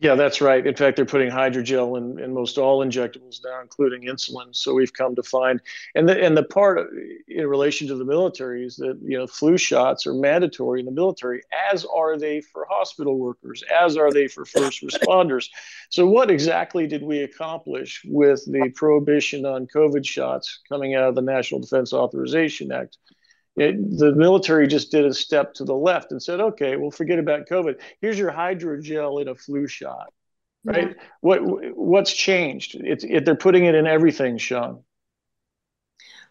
Yeah, 0.00 0.14
that's 0.14 0.40
right. 0.40 0.66
In 0.66 0.74
fact, 0.74 0.96
they're 0.96 1.04
putting 1.04 1.30
hydrogel 1.30 1.98
in, 1.98 2.18
in 2.18 2.32
most 2.32 2.56
all 2.56 2.82
injectables 2.82 3.40
now, 3.44 3.60
including 3.60 4.04
insulin. 4.04 4.56
So 4.56 4.72
we've 4.72 4.94
come 4.94 5.14
to 5.14 5.22
find, 5.22 5.60
and 5.94 6.08
the 6.08 6.18
and 6.24 6.34
the 6.34 6.42
part 6.42 6.88
in 7.28 7.46
relation 7.46 7.86
to 7.88 7.94
the 7.96 8.04
military 8.06 8.64
is 8.64 8.76
that 8.76 8.98
you 9.02 9.18
know 9.18 9.26
flu 9.26 9.58
shots 9.58 10.06
are 10.06 10.14
mandatory 10.14 10.80
in 10.80 10.86
the 10.86 10.92
military, 10.92 11.42
as 11.70 11.84
are 11.84 12.16
they 12.16 12.40
for 12.40 12.66
hospital 12.70 13.18
workers, 13.18 13.62
as 13.78 13.98
are 13.98 14.10
they 14.10 14.26
for 14.26 14.46
first 14.46 14.82
responders. 14.86 15.50
So 15.90 16.06
what 16.06 16.30
exactly 16.30 16.86
did 16.86 17.02
we 17.02 17.18
accomplish 17.18 18.00
with 18.06 18.42
the 18.50 18.70
prohibition 18.74 19.44
on 19.44 19.66
COVID 19.66 20.06
shots 20.06 20.60
coming 20.66 20.94
out 20.94 21.10
of 21.10 21.14
the 21.14 21.20
National 21.20 21.60
Defense 21.60 21.92
Authorization 21.92 22.72
Act? 22.72 22.96
It, 23.56 23.98
the 23.98 24.14
military 24.14 24.68
just 24.68 24.90
did 24.90 25.04
a 25.04 25.12
step 25.12 25.54
to 25.54 25.64
the 25.64 25.74
left 25.74 26.12
and 26.12 26.22
said, 26.22 26.40
okay, 26.40 26.76
we'll 26.76 26.90
forget 26.90 27.18
about 27.18 27.48
COVID. 27.48 27.80
Here's 28.00 28.18
your 28.18 28.30
hydrogel 28.32 29.20
in 29.20 29.28
a 29.28 29.34
flu 29.34 29.66
shot, 29.66 30.12
right? 30.64 30.88
Yeah. 30.96 31.02
What 31.20 31.40
what's 31.76 32.12
changed? 32.12 32.76
It's 32.76 33.04
it, 33.04 33.24
they're 33.24 33.34
putting 33.34 33.64
it 33.64 33.74
in 33.74 33.86
everything, 33.86 34.38
Sean. 34.38 34.84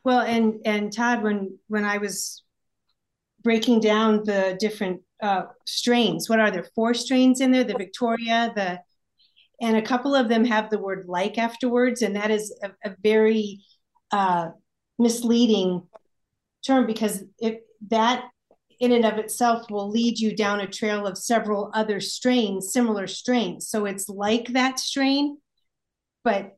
Well, 0.03 0.21
and 0.21 0.61
and 0.65 0.93
Todd, 0.93 1.21
when 1.21 1.59
when 1.67 1.83
I 1.83 1.97
was 1.97 2.41
breaking 3.43 3.81
down 3.81 4.23
the 4.23 4.57
different 4.59 5.01
uh, 5.21 5.43
strains, 5.65 6.29
what 6.29 6.39
are 6.39 6.49
there? 6.49 6.67
Four 6.73 6.93
strains 6.93 7.41
in 7.41 7.51
there: 7.51 7.65
the 7.65 7.77
Victoria, 7.77 8.51
the 8.55 8.79
and 9.61 9.75
a 9.75 9.81
couple 9.81 10.15
of 10.15 10.29
them 10.29 10.45
have 10.45 10.69
the 10.69 10.79
word 10.79 11.05
like 11.07 11.37
afterwards, 11.37 12.01
and 12.01 12.15
that 12.15 12.31
is 12.31 12.57
a, 12.63 12.89
a 12.89 12.95
very 13.03 13.59
uh, 14.11 14.49
misleading 14.97 15.83
term 16.65 16.85
because 16.85 17.23
if 17.39 17.59
that 17.89 18.25
in 18.79 18.91
and 18.93 19.05
of 19.05 19.17
itself 19.17 19.69
will 19.69 19.89
lead 19.89 20.19
you 20.19 20.35
down 20.35 20.61
a 20.61 20.67
trail 20.67 21.05
of 21.05 21.17
several 21.17 21.69
other 21.73 21.99
strains, 21.99 22.71
similar 22.71 23.07
strains. 23.07 23.67
So 23.67 23.85
it's 23.85 24.07
like 24.07 24.47
that 24.53 24.79
strain, 24.79 25.37
but 26.23 26.57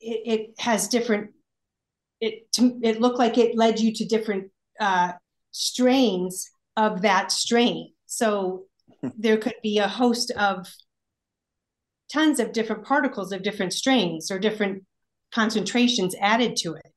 it, 0.00 0.22
it 0.26 0.54
has 0.58 0.88
different. 0.88 1.30
It 2.20 2.46
it 2.58 3.00
looked 3.00 3.18
like 3.18 3.38
it 3.38 3.56
led 3.56 3.78
you 3.80 3.92
to 3.94 4.04
different 4.04 4.50
uh, 4.80 5.12
strains 5.52 6.50
of 6.76 7.02
that 7.02 7.30
strain. 7.30 7.92
So 8.06 8.64
there 9.16 9.36
could 9.36 9.54
be 9.62 9.78
a 9.78 9.88
host 9.88 10.30
of 10.32 10.66
tons 12.12 12.40
of 12.40 12.52
different 12.52 12.84
particles 12.84 13.32
of 13.32 13.42
different 13.42 13.72
strains 13.72 14.30
or 14.30 14.38
different 14.38 14.84
concentrations 15.32 16.14
added 16.20 16.56
to 16.56 16.74
it. 16.74 16.92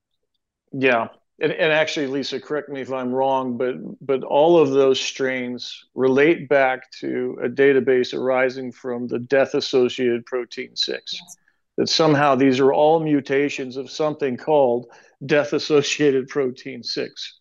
Yeah. 0.72 1.08
And, 1.39 1.51
and 1.51 1.72
actually, 1.72 2.08
Lisa, 2.08 2.39
correct 2.39 2.67
me 2.70 2.82
if 2.82 2.91
I'm 2.91 3.12
wrong, 3.12 3.58
but 3.58 3.75
but 4.01 4.24
all 4.24 4.58
of 4.60 4.72
those 4.72 5.00
strains 5.00 5.86
relate 5.94 6.50
back 6.50 6.91
to 7.00 7.38
a 7.44 7.48
database 7.48 8.13
arising 8.13 8.72
from 8.72 9.08
the 9.08 9.20
death-associated 9.20 10.25
protein 10.25 10.75
six. 10.75 11.13
Yes. 11.13 11.38
That 11.77 11.89
somehow 11.89 12.34
these 12.34 12.60
are 12.60 12.74
all 12.74 13.00
mutations 13.00 13.77
of 13.77 13.91
something 13.91 14.36
called 14.36 14.88
death-associated 15.24 16.27
protein 16.27 16.82
six. 16.82 17.38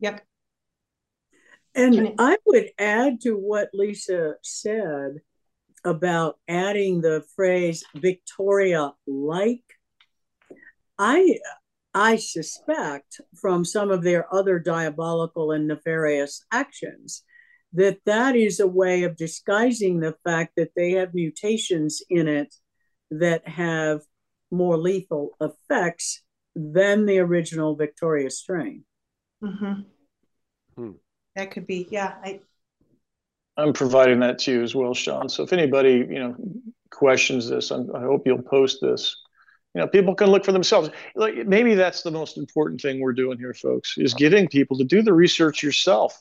Yep. 0.00 0.24
And 1.76 2.14
I 2.18 2.38
would 2.44 2.70
add 2.76 3.20
to 3.20 3.34
what 3.36 3.68
Lisa 3.72 4.34
said 4.42 5.20
about 5.84 6.38
adding 6.48 7.00
the 7.00 7.22
phrase 7.36 7.84
Victoria 7.94 8.94
like. 9.06 9.62
I 10.98 11.38
I 11.94 12.16
suspect 12.16 13.20
from 13.34 13.64
some 13.64 13.90
of 13.90 14.02
their 14.02 14.32
other 14.32 14.58
diabolical 14.58 15.52
and 15.52 15.66
nefarious 15.66 16.44
actions 16.52 17.22
that 17.72 17.98
that 18.06 18.36
is 18.36 18.60
a 18.60 18.66
way 18.66 19.02
of 19.02 19.16
disguising 19.16 20.00
the 20.00 20.14
fact 20.24 20.52
that 20.56 20.70
they 20.74 20.92
have 20.92 21.14
mutations 21.14 22.02
in 22.08 22.28
it 22.28 22.54
that 23.10 23.46
have 23.48 24.00
more 24.50 24.76
lethal 24.76 25.30
effects 25.40 26.22
than 26.54 27.06
the 27.06 27.18
original 27.18 27.76
Victoria 27.76 28.30
strain. 28.30 28.84
Mm-hmm. 29.42 29.80
Hmm. 30.76 30.90
That 31.36 31.50
could 31.50 31.66
be, 31.66 31.86
yeah. 31.90 32.14
I, 32.22 32.40
I'm 33.56 33.72
providing 33.72 34.20
that 34.20 34.38
to 34.40 34.52
you 34.52 34.62
as 34.62 34.74
well, 34.74 34.94
Sean. 34.94 35.28
So 35.28 35.42
if 35.42 35.52
anybody, 35.52 36.06
you 36.08 36.18
know, 36.18 36.36
questions 36.90 37.48
this, 37.48 37.70
I'm, 37.70 37.94
i 37.94 38.00
hope 38.00 38.22
you'll 38.26 38.42
post 38.42 38.78
this. 38.80 39.14
You 39.78 39.84
know, 39.84 39.90
people 39.90 40.16
can 40.16 40.26
look 40.32 40.44
for 40.44 40.50
themselves. 40.50 40.90
Like 41.14 41.46
maybe 41.46 41.76
that's 41.76 42.02
the 42.02 42.10
most 42.10 42.36
important 42.36 42.80
thing 42.80 42.98
we're 42.98 43.12
doing 43.12 43.38
here, 43.38 43.54
folks, 43.54 43.94
is 43.96 44.12
getting 44.12 44.48
people 44.48 44.76
to 44.76 44.82
do 44.82 45.02
the 45.02 45.12
research 45.12 45.62
yourself. 45.62 46.20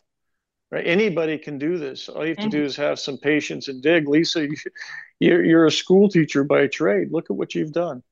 Right? 0.70 0.86
Anybody 0.86 1.40
can 1.40 1.58
do 1.58 1.80
this. 1.80 2.08
All 2.08 2.24
you 2.24 2.36
have 2.38 2.44
to 2.44 2.50
do 2.50 2.64
is 2.64 2.76
have 2.76 3.00
some 3.00 3.18
patience 3.18 3.68
and 3.68 3.82
dig. 3.82 4.08
Lisa, 4.08 4.42
you, 4.42 4.56
you're, 5.20 5.44
you're 5.44 5.66
a 5.66 5.72
school 5.72 6.08
teacher 6.08 6.44
by 6.44 6.68
trade. 6.68 7.08
Look 7.12 7.32
at 7.32 7.36
what 7.36 7.56
you've 7.56 7.72
done. 7.72 8.04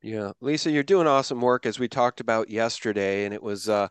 Yeah, 0.00 0.32
Lisa, 0.40 0.70
you're 0.70 0.82
doing 0.82 1.06
awesome 1.06 1.42
work 1.42 1.66
as 1.66 1.78
we 1.78 1.86
talked 1.86 2.20
about 2.20 2.48
yesterday, 2.48 3.26
and 3.26 3.34
it 3.34 3.42
was 3.42 3.68
uh, 3.68 3.88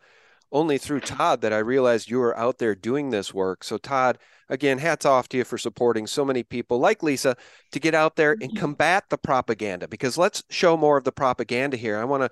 only 0.53 0.77
through 0.77 1.01
Todd 1.01 1.41
that 1.41 1.51
I 1.51 1.57
realized 1.57 2.09
you 2.09 2.19
were 2.19 2.37
out 2.37 2.59
there 2.59 2.75
doing 2.75 3.09
this 3.09 3.33
work. 3.33 3.63
So, 3.63 3.77
Todd, 3.77 4.19
again, 4.47 4.77
hats 4.77 5.05
off 5.05 5.27
to 5.29 5.37
you 5.37 5.43
for 5.43 5.57
supporting 5.57 6.07
so 6.07 6.23
many 6.23 6.43
people 6.43 6.79
like 6.79 7.03
Lisa 7.03 7.35
to 7.71 7.79
get 7.79 7.95
out 7.95 8.15
there 8.15 8.37
and 8.39 8.55
combat 8.55 9.05
the 9.09 9.17
propaganda 9.17 9.87
because 9.87 10.17
let's 10.17 10.43
show 10.49 10.77
more 10.77 10.97
of 10.97 11.03
the 11.03 11.11
propaganda 11.11 11.75
here. 11.75 11.97
I 11.97 12.05
want 12.05 12.23
to 12.23 12.29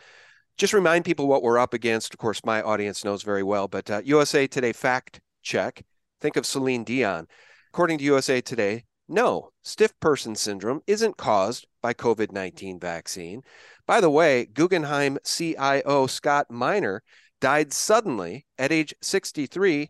just 0.58 0.74
remind 0.74 1.04
people 1.04 1.28
what 1.28 1.42
we're 1.42 1.58
up 1.58 1.74
against. 1.74 2.14
Of 2.14 2.20
course, 2.20 2.46
my 2.46 2.62
audience 2.62 3.04
knows 3.04 3.24
very 3.24 3.44
well, 3.44 3.68
but 3.68 3.90
uh, 3.90 4.02
USA 4.06 4.48
Today 4.48 4.72
fact 4.72 5.20
check. 5.42 5.84
Think 6.22 6.38
of 6.38 6.46
Celine 6.46 6.84
Dion. 6.84 7.28
According 7.74 7.98
to 7.98 8.04
USA 8.04 8.42
Today, 8.42 8.86
no, 9.08 9.50
stiff 9.64 10.00
person 10.00 10.36
syndrome 10.36 10.82
isn't 10.88 11.18
caused 11.18 11.68
by 11.82 11.94
COVID 11.94 12.32
19 12.32 12.80
vaccine. 12.80 13.42
By 13.88 14.00
the 14.00 14.10
way, 14.10 14.46
Guggenheim 14.46 15.18
CIO 15.26 16.08
Scott 16.08 16.48
Minerd 16.50 17.00
died 17.42 17.74
suddenly 17.74 18.46
at 18.58 18.72
age 18.72 18.94
63 19.02 19.90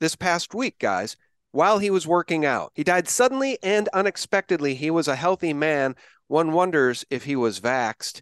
this 0.00 0.16
past 0.16 0.54
week, 0.54 0.80
guys, 0.80 1.16
while 1.52 1.78
he 1.78 1.90
was 1.90 2.06
working 2.06 2.44
out. 2.44 2.72
He 2.74 2.82
died 2.82 3.08
suddenly 3.08 3.58
and 3.62 3.88
unexpectedly. 3.92 4.74
He 4.74 4.90
was 4.90 5.06
a 5.06 5.14
healthy 5.14 5.52
man. 5.52 5.94
One 6.26 6.50
wonders 6.50 7.04
if 7.08 7.22
he 7.22 7.36
was 7.36 7.60
vaxed. 7.60 8.20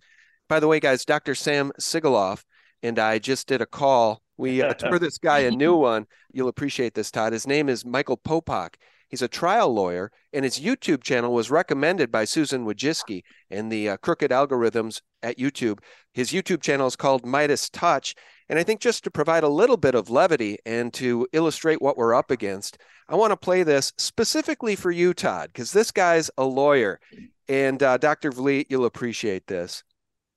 By 0.48 0.60
the 0.60 0.68
way, 0.68 0.78
guys, 0.78 1.06
Dr. 1.06 1.34
Sam 1.34 1.72
Sigoloff 1.80 2.44
and 2.84 2.98
I 2.98 3.18
just 3.18 3.48
did 3.48 3.62
a 3.62 3.66
call. 3.66 4.20
We 4.36 4.62
uh, 4.62 4.74
tore 4.74 4.98
this 4.98 5.16
guy 5.16 5.40
a 5.40 5.50
new 5.50 5.74
one. 5.74 6.06
You'll 6.32 6.48
appreciate 6.48 6.94
this, 6.94 7.10
Todd. 7.10 7.32
His 7.32 7.46
name 7.46 7.68
is 7.68 7.84
Michael 7.84 8.18
Popak. 8.18 8.74
He's 9.08 9.22
a 9.22 9.28
trial 9.28 9.72
lawyer, 9.72 10.10
and 10.32 10.44
his 10.44 10.60
YouTube 10.60 11.02
channel 11.02 11.32
was 11.32 11.50
recommended 11.50 12.10
by 12.10 12.24
Susan 12.24 12.66
Wojcicki 12.66 13.22
and 13.50 13.70
the 13.70 13.90
uh, 13.90 13.96
crooked 13.98 14.30
algorithms 14.30 15.00
at 15.22 15.38
YouTube. 15.38 15.78
His 16.12 16.30
YouTube 16.30 16.62
channel 16.62 16.86
is 16.86 16.96
called 16.96 17.24
Midas 17.24 17.70
Touch, 17.70 18.14
and 18.48 18.58
I 18.58 18.62
think 18.62 18.80
just 18.80 19.04
to 19.04 19.10
provide 19.10 19.42
a 19.42 19.48
little 19.48 19.76
bit 19.76 19.94
of 19.94 20.10
levity 20.10 20.58
and 20.66 20.92
to 20.94 21.26
illustrate 21.32 21.80
what 21.80 21.96
we're 21.96 22.14
up 22.14 22.30
against, 22.30 22.78
I 23.08 23.16
want 23.16 23.30
to 23.30 23.36
play 23.36 23.62
this 23.62 23.92
specifically 23.96 24.76
for 24.76 24.90
you, 24.90 25.14
Todd, 25.14 25.50
because 25.52 25.72
this 25.72 25.90
guy's 25.90 26.30
a 26.36 26.44
lawyer. 26.44 27.00
And 27.48 27.82
uh, 27.82 27.98
Dr. 27.98 28.30
Vliet, 28.30 28.66
you'll 28.68 28.84
appreciate 28.84 29.46
this. 29.46 29.82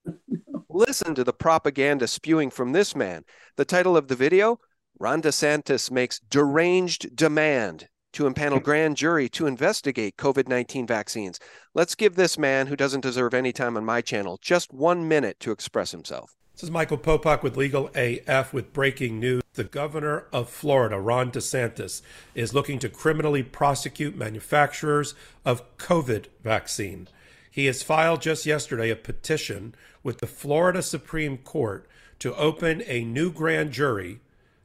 Listen 0.69 1.15
to 1.15 1.23
the 1.23 1.33
propaganda 1.33 2.07
spewing 2.07 2.49
from 2.49 2.71
this 2.71 2.95
man. 2.95 3.23
The 3.55 3.65
title 3.65 3.97
of 3.97 4.07
the 4.07 4.15
video 4.15 4.59
Ron 4.99 5.21
DeSantis 5.21 5.91
makes 5.91 6.19
deranged 6.19 7.15
demand 7.15 7.87
to 8.13 8.29
impanel 8.29 8.63
grand 8.63 8.97
jury 8.97 9.29
to 9.29 9.47
investigate 9.47 10.17
COVID 10.17 10.47
19 10.47 10.87
vaccines. 10.87 11.39
Let's 11.73 11.95
give 11.95 12.15
this 12.15 12.37
man, 12.37 12.67
who 12.67 12.75
doesn't 12.75 13.01
deserve 13.01 13.33
any 13.33 13.51
time 13.51 13.77
on 13.77 13.85
my 13.85 14.01
channel, 14.01 14.39
just 14.41 14.73
one 14.73 15.07
minute 15.07 15.39
to 15.41 15.51
express 15.51 15.91
himself. 15.91 16.35
This 16.57 16.63
is 16.63 16.71
Michael 16.71 16.97
Popak 16.97 17.43
with 17.43 17.55
Legal 17.55 17.91
AF 17.93 18.51
with 18.51 18.73
breaking 18.73 19.19
news. 19.19 19.43
The 19.53 19.63
governor 19.63 20.25
of 20.33 20.49
Florida, 20.49 20.99
Ron 20.99 21.29
DeSantis, 21.29 22.01
is 22.33 22.55
looking 22.55 22.79
to 22.79 22.89
criminally 22.89 23.43
prosecute 23.43 24.15
manufacturers 24.15 25.13
of 25.45 25.77
COVID 25.77 26.25
vaccine. 26.43 27.09
He 27.51 27.67
has 27.67 27.83
filed 27.83 28.23
just 28.23 28.47
yesterday 28.47 28.89
a 28.89 28.95
petition 28.95 29.75
with 30.01 30.17
the 30.17 30.25
Florida 30.25 30.81
Supreme 30.81 31.37
Court 31.37 31.87
to 32.17 32.33
open 32.33 32.81
a 32.87 33.03
new 33.03 33.31
grand 33.31 33.71
jury 33.71 34.19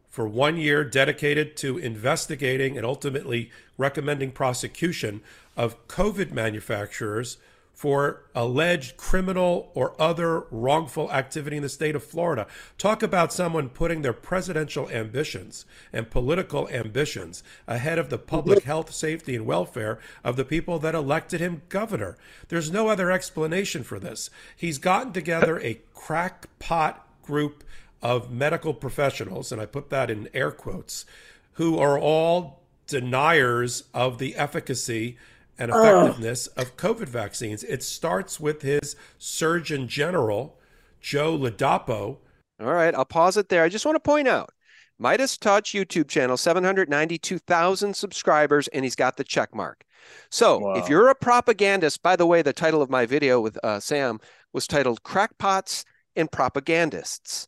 for 0.08 0.26
one 0.26 0.56
year 0.56 0.84
dedicated 0.84 1.58
to 1.58 1.76
investigating 1.76 2.78
and 2.78 2.86
ultimately 2.86 3.50
recommending 3.76 4.30
prosecution 4.30 5.20
of 5.58 5.86
COVID 5.88 6.32
manufacturers 6.32 7.36
for 7.72 8.22
alleged 8.34 8.96
criminal 8.96 9.70
or 9.74 10.00
other 10.00 10.44
wrongful 10.50 11.10
activity 11.10 11.56
in 11.56 11.62
the 11.62 11.68
state 11.68 11.96
of 11.96 12.04
Florida. 12.04 12.46
Talk 12.78 13.02
about 13.02 13.32
someone 13.32 13.68
putting 13.68 14.02
their 14.02 14.12
presidential 14.12 14.88
ambitions 14.90 15.64
and 15.92 16.10
political 16.10 16.68
ambitions 16.68 17.42
ahead 17.66 17.98
of 17.98 18.10
the 18.10 18.18
public 18.18 18.64
health, 18.64 18.92
safety, 18.92 19.34
and 19.34 19.46
welfare 19.46 19.98
of 20.22 20.36
the 20.36 20.44
people 20.44 20.78
that 20.78 20.94
elected 20.94 21.40
him 21.40 21.62
governor. 21.68 22.16
There's 22.48 22.70
no 22.70 22.88
other 22.88 23.10
explanation 23.10 23.82
for 23.82 23.98
this. 23.98 24.30
He's 24.56 24.78
gotten 24.78 25.12
together 25.12 25.58
a 25.60 25.80
crackpot 25.94 27.06
group 27.22 27.64
of 28.02 28.30
medical 28.30 28.74
professionals, 28.74 29.50
and 29.50 29.60
I 29.60 29.66
put 29.66 29.90
that 29.90 30.10
in 30.10 30.28
air 30.34 30.50
quotes, 30.50 31.04
who 31.52 31.78
are 31.78 31.98
all 31.98 32.62
deniers 32.86 33.84
of 33.94 34.18
the 34.18 34.36
efficacy 34.36 35.16
and 35.62 35.70
effectiveness 35.70 36.48
oh. 36.56 36.62
of 36.62 36.76
COVID 36.76 37.08
vaccines. 37.08 37.62
It 37.62 37.82
starts 37.82 38.40
with 38.40 38.62
his 38.62 38.96
Surgeon 39.18 39.86
General, 39.86 40.58
Joe 41.00 41.38
Ladapo. 41.38 42.18
All 42.60 42.74
right, 42.74 42.94
I'll 42.94 43.04
pause 43.04 43.36
it 43.36 43.48
there. 43.48 43.62
I 43.62 43.68
just 43.68 43.86
want 43.86 43.96
to 43.96 44.00
point 44.00 44.26
out 44.26 44.50
Midas 44.98 45.36
Touch 45.38 45.72
YouTube 45.72 46.08
channel, 46.08 46.36
792,000 46.36 47.94
subscribers, 47.94 48.68
and 48.68 48.84
he's 48.84 48.96
got 48.96 49.16
the 49.16 49.24
check 49.24 49.54
mark. 49.54 49.84
So 50.30 50.58
wow. 50.58 50.74
if 50.74 50.88
you're 50.88 51.08
a 51.08 51.14
propagandist, 51.14 52.02
by 52.02 52.16
the 52.16 52.26
way, 52.26 52.42
the 52.42 52.52
title 52.52 52.82
of 52.82 52.90
my 52.90 53.06
video 53.06 53.40
with 53.40 53.56
uh, 53.62 53.78
Sam 53.78 54.18
was 54.52 54.66
titled 54.66 55.04
Crackpots 55.04 55.84
and 56.16 56.30
Propagandists. 56.30 57.46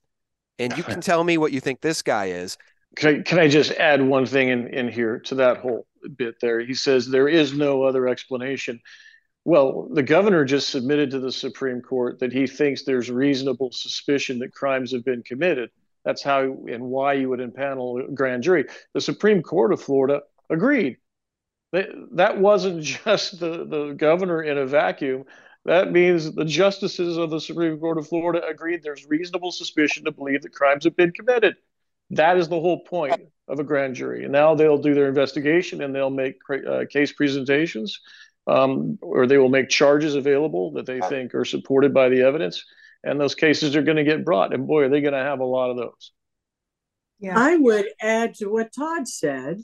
And 0.60 0.76
you 0.76 0.82
can 0.84 1.00
tell 1.00 1.24
me 1.24 1.36
what 1.36 1.52
you 1.52 1.60
think 1.60 1.80
this 1.80 2.00
guy 2.00 2.26
is. 2.26 2.56
Can 2.94 3.16
I, 3.16 3.22
can 3.22 3.38
I 3.40 3.48
just 3.48 3.72
add 3.72 4.00
one 4.00 4.24
thing 4.24 4.50
in, 4.50 4.68
in 4.68 4.88
here 4.88 5.18
to 5.20 5.34
that 5.34 5.56
whole 5.56 5.84
bit 6.08 6.36
there? 6.40 6.60
He 6.60 6.74
says 6.74 7.06
there 7.06 7.28
is 7.28 7.52
no 7.52 7.82
other 7.82 8.08
explanation. 8.08 8.80
Well, 9.44 9.88
the 9.92 10.02
governor 10.02 10.44
just 10.44 10.70
submitted 10.70 11.10
to 11.10 11.18
the 11.18 11.32
Supreme 11.32 11.82
Court 11.82 12.18
that 12.20 12.32
he 12.32 12.46
thinks 12.46 12.82
there's 12.82 13.10
reasonable 13.10 13.72
suspicion 13.72 14.38
that 14.38 14.54
crimes 14.54 14.92
have 14.92 15.04
been 15.04 15.22
committed. 15.22 15.70
That's 16.04 16.22
how 16.22 16.42
and 16.42 16.84
why 16.84 17.14
you 17.14 17.28
would 17.30 17.40
impanel 17.40 18.08
a 18.08 18.12
grand 18.12 18.42
jury. 18.42 18.66
The 18.92 19.00
Supreme 19.00 19.42
Court 19.42 19.72
of 19.72 19.82
Florida 19.82 20.22
agreed. 20.50 20.98
That, 21.72 22.38
wasn't 22.38 22.82
just 23.04 23.40
the, 23.40 23.64
the 23.66 23.94
governor 23.94 24.42
in 24.42 24.58
a 24.58 24.66
vacuum. 24.66 25.24
That 25.64 25.92
means 25.92 26.32
the 26.32 26.44
justices 26.44 27.16
of 27.16 27.30
the 27.30 27.40
Supreme 27.40 27.78
Court 27.78 27.98
of 27.98 28.06
Florida 28.06 28.46
agreed 28.46 28.82
there's 28.82 29.06
reasonable 29.06 29.50
suspicion 29.50 30.04
to 30.04 30.12
believe 30.12 30.42
that 30.42 30.52
crimes 30.52 30.84
have 30.84 30.94
been 30.94 31.12
committed. 31.12 31.56
That 32.10 32.36
is 32.36 32.48
the 32.48 32.60
whole 32.60 32.84
point 32.84 33.20
of 33.48 33.60
a 33.60 33.64
grand 33.64 33.94
jury. 33.94 34.24
And 34.24 34.32
now 34.32 34.54
they'll 34.54 34.78
do 34.78 34.94
their 34.94 35.08
investigation 35.08 35.82
and 35.82 35.94
they'll 35.94 36.10
make 36.10 36.36
uh, 36.50 36.84
case 36.90 37.12
presentations 37.12 38.00
um, 38.46 38.98
or 39.02 39.26
they 39.26 39.38
will 39.38 39.48
make 39.48 39.68
charges 39.68 40.14
available 40.14 40.72
that 40.72 40.86
they 40.86 41.00
think 41.00 41.34
are 41.34 41.44
supported 41.44 41.94
by 41.94 42.08
the 42.08 42.22
evidence 42.22 42.64
and 43.02 43.20
those 43.20 43.34
cases 43.34 43.76
are 43.76 43.82
going 43.82 43.96
to 43.96 44.04
get 44.04 44.24
brought. 44.24 44.54
And 44.54 44.66
boy, 44.66 44.84
are 44.84 44.88
they 44.88 45.00
going 45.00 45.14
to 45.14 45.20
have 45.20 45.40
a 45.40 45.44
lot 45.44 45.70
of 45.70 45.76
those. 45.76 46.12
Yeah. 47.20 47.38
I 47.38 47.56
would 47.56 47.86
add 48.00 48.34
to 48.36 48.46
what 48.46 48.72
Todd 48.74 49.06
said 49.06 49.62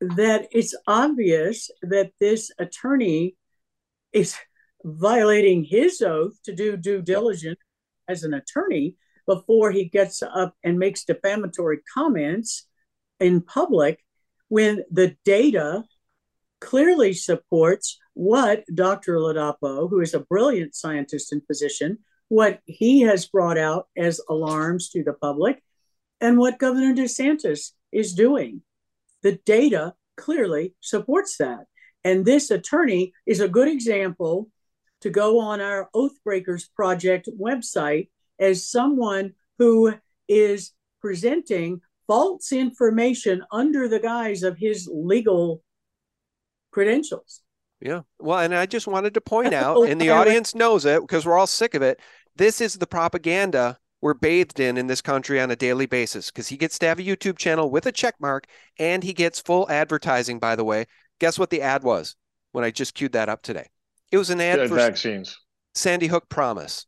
that 0.00 0.48
it's 0.52 0.74
obvious 0.86 1.70
that 1.82 2.12
this 2.20 2.50
attorney 2.58 3.36
is 4.12 4.36
violating 4.84 5.64
his 5.64 6.02
oath 6.02 6.34
to 6.44 6.54
do 6.54 6.76
due 6.76 7.02
diligence 7.02 7.58
as 8.06 8.22
an 8.22 8.34
attorney 8.34 8.96
before 9.26 9.70
he 9.70 9.84
gets 9.84 10.22
up 10.22 10.54
and 10.62 10.78
makes 10.78 11.04
defamatory 11.04 11.80
comments 11.92 12.66
in 13.20 13.40
public 13.40 14.04
when 14.48 14.84
the 14.90 15.16
data 15.24 15.84
clearly 16.60 17.12
supports 17.12 17.98
what 18.14 18.64
Dr. 18.72 19.16
Ladapo, 19.16 19.88
who 19.90 20.00
is 20.00 20.14
a 20.14 20.20
brilliant 20.20 20.74
scientist 20.74 21.32
and 21.32 21.42
physician, 21.46 21.98
what 22.28 22.60
he 22.64 23.02
has 23.02 23.26
brought 23.26 23.58
out 23.58 23.88
as 23.96 24.20
alarms 24.28 24.88
to 24.90 25.02
the 25.02 25.12
public 25.12 25.62
and 26.20 26.38
what 26.38 26.58
Governor 26.58 26.94
DeSantis 26.94 27.72
is 27.92 28.14
doing. 28.14 28.62
The 29.22 29.38
data 29.44 29.94
clearly 30.16 30.74
supports 30.80 31.36
that. 31.38 31.66
And 32.04 32.24
this 32.24 32.50
attorney 32.50 33.12
is 33.26 33.40
a 33.40 33.48
good 33.48 33.68
example 33.68 34.50
to 35.00 35.10
go 35.10 35.40
on 35.40 35.60
our 35.60 35.88
Oathbreakers 35.94 36.72
Project 36.74 37.28
website 37.38 38.08
as 38.38 38.66
someone 38.66 39.32
who 39.58 39.94
is 40.28 40.72
presenting 41.00 41.80
false 42.06 42.52
information 42.52 43.42
under 43.50 43.88
the 43.88 44.00
guise 44.00 44.42
of 44.42 44.56
his 44.58 44.88
legal 44.92 45.62
credentials. 46.70 47.40
Yeah. 47.80 48.02
Well, 48.18 48.38
and 48.38 48.54
I 48.54 48.66
just 48.66 48.86
wanted 48.86 49.14
to 49.14 49.20
point 49.20 49.54
out, 49.54 49.88
and 49.88 50.00
the 50.00 50.10
audience 50.10 50.54
knows 50.54 50.84
it 50.84 51.00
because 51.00 51.26
we're 51.26 51.38
all 51.38 51.46
sick 51.46 51.74
of 51.74 51.82
it. 51.82 52.00
This 52.36 52.60
is 52.60 52.74
the 52.74 52.86
propaganda 52.86 53.78
we're 54.00 54.12
bathed 54.12 54.60
in 54.60 54.76
in 54.76 54.86
this 54.86 55.00
country 55.00 55.40
on 55.40 55.50
a 55.50 55.56
daily 55.56 55.86
basis 55.86 56.30
because 56.30 56.48
he 56.48 56.58
gets 56.58 56.78
to 56.78 56.86
have 56.86 56.98
a 56.98 57.02
YouTube 57.02 57.38
channel 57.38 57.70
with 57.70 57.86
a 57.86 57.92
check 57.92 58.14
mark 58.20 58.46
and 58.78 59.02
he 59.02 59.14
gets 59.14 59.40
full 59.40 59.66
advertising, 59.70 60.38
by 60.38 60.56
the 60.56 60.64
way. 60.64 60.84
Guess 61.20 61.38
what 61.38 61.48
the 61.48 61.62
ad 61.62 61.82
was 61.82 62.14
when 62.52 62.64
I 62.64 62.70
just 62.70 62.94
queued 62.94 63.12
that 63.12 63.30
up 63.30 63.40
today? 63.40 63.70
It 64.12 64.18
was 64.18 64.28
an 64.28 64.42
ad 64.42 64.56
Good 64.58 64.68
for 64.68 64.74
vaccines. 64.74 65.38
Sandy 65.74 66.08
Hook 66.08 66.28
Promise. 66.28 66.84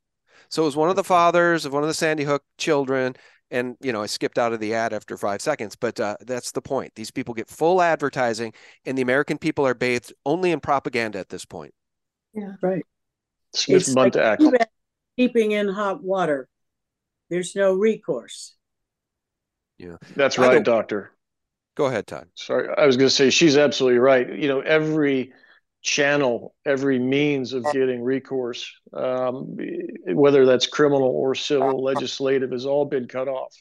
So 0.48 0.62
it 0.62 0.66
was 0.66 0.76
one 0.76 0.90
of 0.90 0.96
the 0.96 1.04
fathers 1.04 1.64
of 1.64 1.72
one 1.72 1.82
of 1.82 1.88
the 1.88 1.94
Sandy 1.94 2.24
Hook 2.24 2.42
children. 2.58 3.14
And, 3.50 3.76
you 3.80 3.92
know, 3.92 4.02
I 4.02 4.06
skipped 4.06 4.38
out 4.38 4.52
of 4.52 4.58
the 4.58 4.74
ad 4.74 4.92
after 4.92 5.16
five 5.16 5.40
seconds, 5.40 5.76
but 5.76 6.00
uh, 6.00 6.16
that's 6.20 6.50
the 6.50 6.60
point. 6.60 6.92
These 6.96 7.12
people 7.12 7.32
get 7.32 7.48
full 7.48 7.80
advertising, 7.80 8.52
and 8.84 8.98
the 8.98 9.02
American 9.02 9.38
people 9.38 9.64
are 9.64 9.74
bathed 9.74 10.12
only 10.24 10.50
in 10.50 10.58
propaganda 10.58 11.20
at 11.20 11.28
this 11.28 11.44
point. 11.44 11.72
Yeah, 12.34 12.54
right. 12.60 12.84
Smith 13.54 13.94
Mundt 13.94 14.16
like 14.16 14.68
keeping 15.16 15.52
in 15.52 15.68
hot 15.68 16.02
water. 16.02 16.48
There's 17.30 17.54
no 17.54 17.74
recourse. 17.74 18.56
Yeah. 19.78 19.96
That's 20.16 20.38
right, 20.38 20.64
doctor. 20.64 21.12
Go 21.76 21.86
ahead, 21.86 22.06
Todd. 22.06 22.28
Sorry, 22.34 22.68
I 22.76 22.86
was 22.86 22.96
going 22.96 23.08
to 23.08 23.14
say 23.14 23.30
she's 23.30 23.56
absolutely 23.56 23.98
right. 23.98 24.28
You 24.28 24.48
know, 24.48 24.60
every 24.60 25.32
channel, 25.86 26.54
every 26.66 26.98
means 26.98 27.52
of 27.52 27.64
getting 27.72 28.02
recourse, 28.02 28.70
um, 28.92 29.56
whether 30.06 30.44
that's 30.44 30.66
criminal 30.66 31.08
or 31.08 31.34
civil, 31.34 31.82
legislative, 31.82 32.50
has 32.50 32.66
all 32.66 32.84
been 32.84 33.06
cut 33.06 33.28
off. 33.28 33.54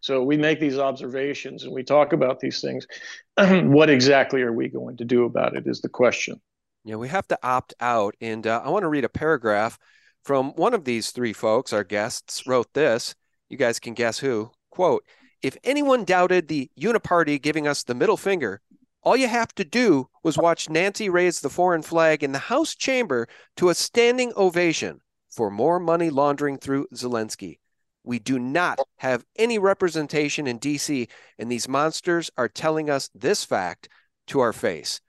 So 0.00 0.24
we 0.24 0.36
make 0.36 0.58
these 0.58 0.78
observations 0.78 1.62
and 1.62 1.72
we 1.72 1.84
talk 1.84 2.12
about 2.12 2.40
these 2.40 2.60
things. 2.60 2.86
what 3.36 3.88
exactly 3.88 4.42
are 4.42 4.52
we 4.52 4.68
going 4.68 4.96
to 4.96 5.04
do 5.04 5.24
about 5.24 5.56
it? 5.56 5.66
Is 5.66 5.80
the 5.80 5.88
question. 5.88 6.40
Yeah, 6.84 6.96
we 6.96 7.08
have 7.08 7.28
to 7.28 7.38
opt 7.44 7.74
out, 7.78 8.16
and 8.20 8.44
uh, 8.44 8.60
I 8.64 8.70
want 8.70 8.82
to 8.82 8.88
read 8.88 9.04
a 9.04 9.08
paragraph 9.08 9.78
from 10.24 10.50
one 10.56 10.74
of 10.74 10.84
these 10.84 11.12
three 11.12 11.32
folks, 11.32 11.72
our 11.72 11.84
guests, 11.84 12.44
wrote 12.44 12.74
this. 12.74 13.14
You 13.48 13.56
guys 13.56 13.78
can 13.78 13.94
guess 13.94 14.18
who. 14.18 14.50
Quote 14.70 15.04
If 15.42 15.56
anyone 15.62 16.04
doubted 16.04 16.48
the 16.48 16.72
uniparty 16.76 17.40
giving 17.40 17.68
us 17.68 17.84
the 17.84 17.94
middle 17.94 18.16
finger, 18.16 18.60
all 19.02 19.16
you 19.16 19.28
have 19.28 19.54
to 19.56 19.64
do 19.64 20.08
was 20.22 20.38
watch 20.38 20.70
Nancy 20.70 21.08
raise 21.08 21.40
the 21.40 21.50
foreign 21.50 21.82
flag 21.82 22.22
in 22.22 22.32
the 22.32 22.38
House 22.38 22.74
chamber 22.74 23.26
to 23.56 23.68
a 23.68 23.74
standing 23.74 24.32
ovation 24.36 25.00
for 25.30 25.50
more 25.50 25.80
money 25.80 26.10
laundering 26.10 26.58
through 26.58 26.86
Zelensky. 26.94 27.58
We 28.04 28.18
do 28.18 28.38
not 28.38 28.78
have 28.98 29.24
any 29.36 29.58
representation 29.58 30.46
in 30.46 30.58
DC, 30.58 31.08
and 31.38 31.50
these 31.50 31.68
monsters 31.68 32.30
are 32.36 32.48
telling 32.48 32.90
us 32.90 33.10
this 33.14 33.44
fact 33.44 33.88
to 34.28 34.40
our 34.40 34.52
face. 34.52 35.00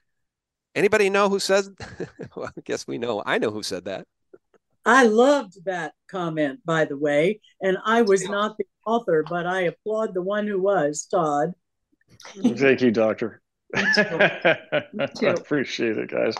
Anybody 0.75 1.09
know 1.09 1.29
who 1.29 1.39
says? 1.39 1.69
well, 2.35 2.51
I 2.55 2.61
guess 2.63 2.87
we 2.87 2.97
know. 2.97 3.21
I 3.25 3.37
know 3.37 3.51
who 3.51 3.63
said 3.63 3.85
that. 3.85 4.07
I 4.85 5.05
loved 5.05 5.65
that 5.65 5.93
comment, 6.09 6.59
by 6.65 6.85
the 6.85 6.97
way, 6.97 7.39
and 7.61 7.77
I 7.85 8.01
was 8.01 8.27
not 8.27 8.57
the 8.57 8.65
author, 8.85 9.23
but 9.27 9.45
I 9.45 9.61
applaud 9.61 10.13
the 10.13 10.21
one 10.21 10.45
who 10.45 10.61
was, 10.61 11.05
Todd. 11.05 11.53
Thank 12.35 12.81
you, 12.81 12.91
Doctor. 12.91 13.42
I 13.75 14.83
appreciate 15.21 15.97
it, 15.97 16.11
guys. 16.11 16.35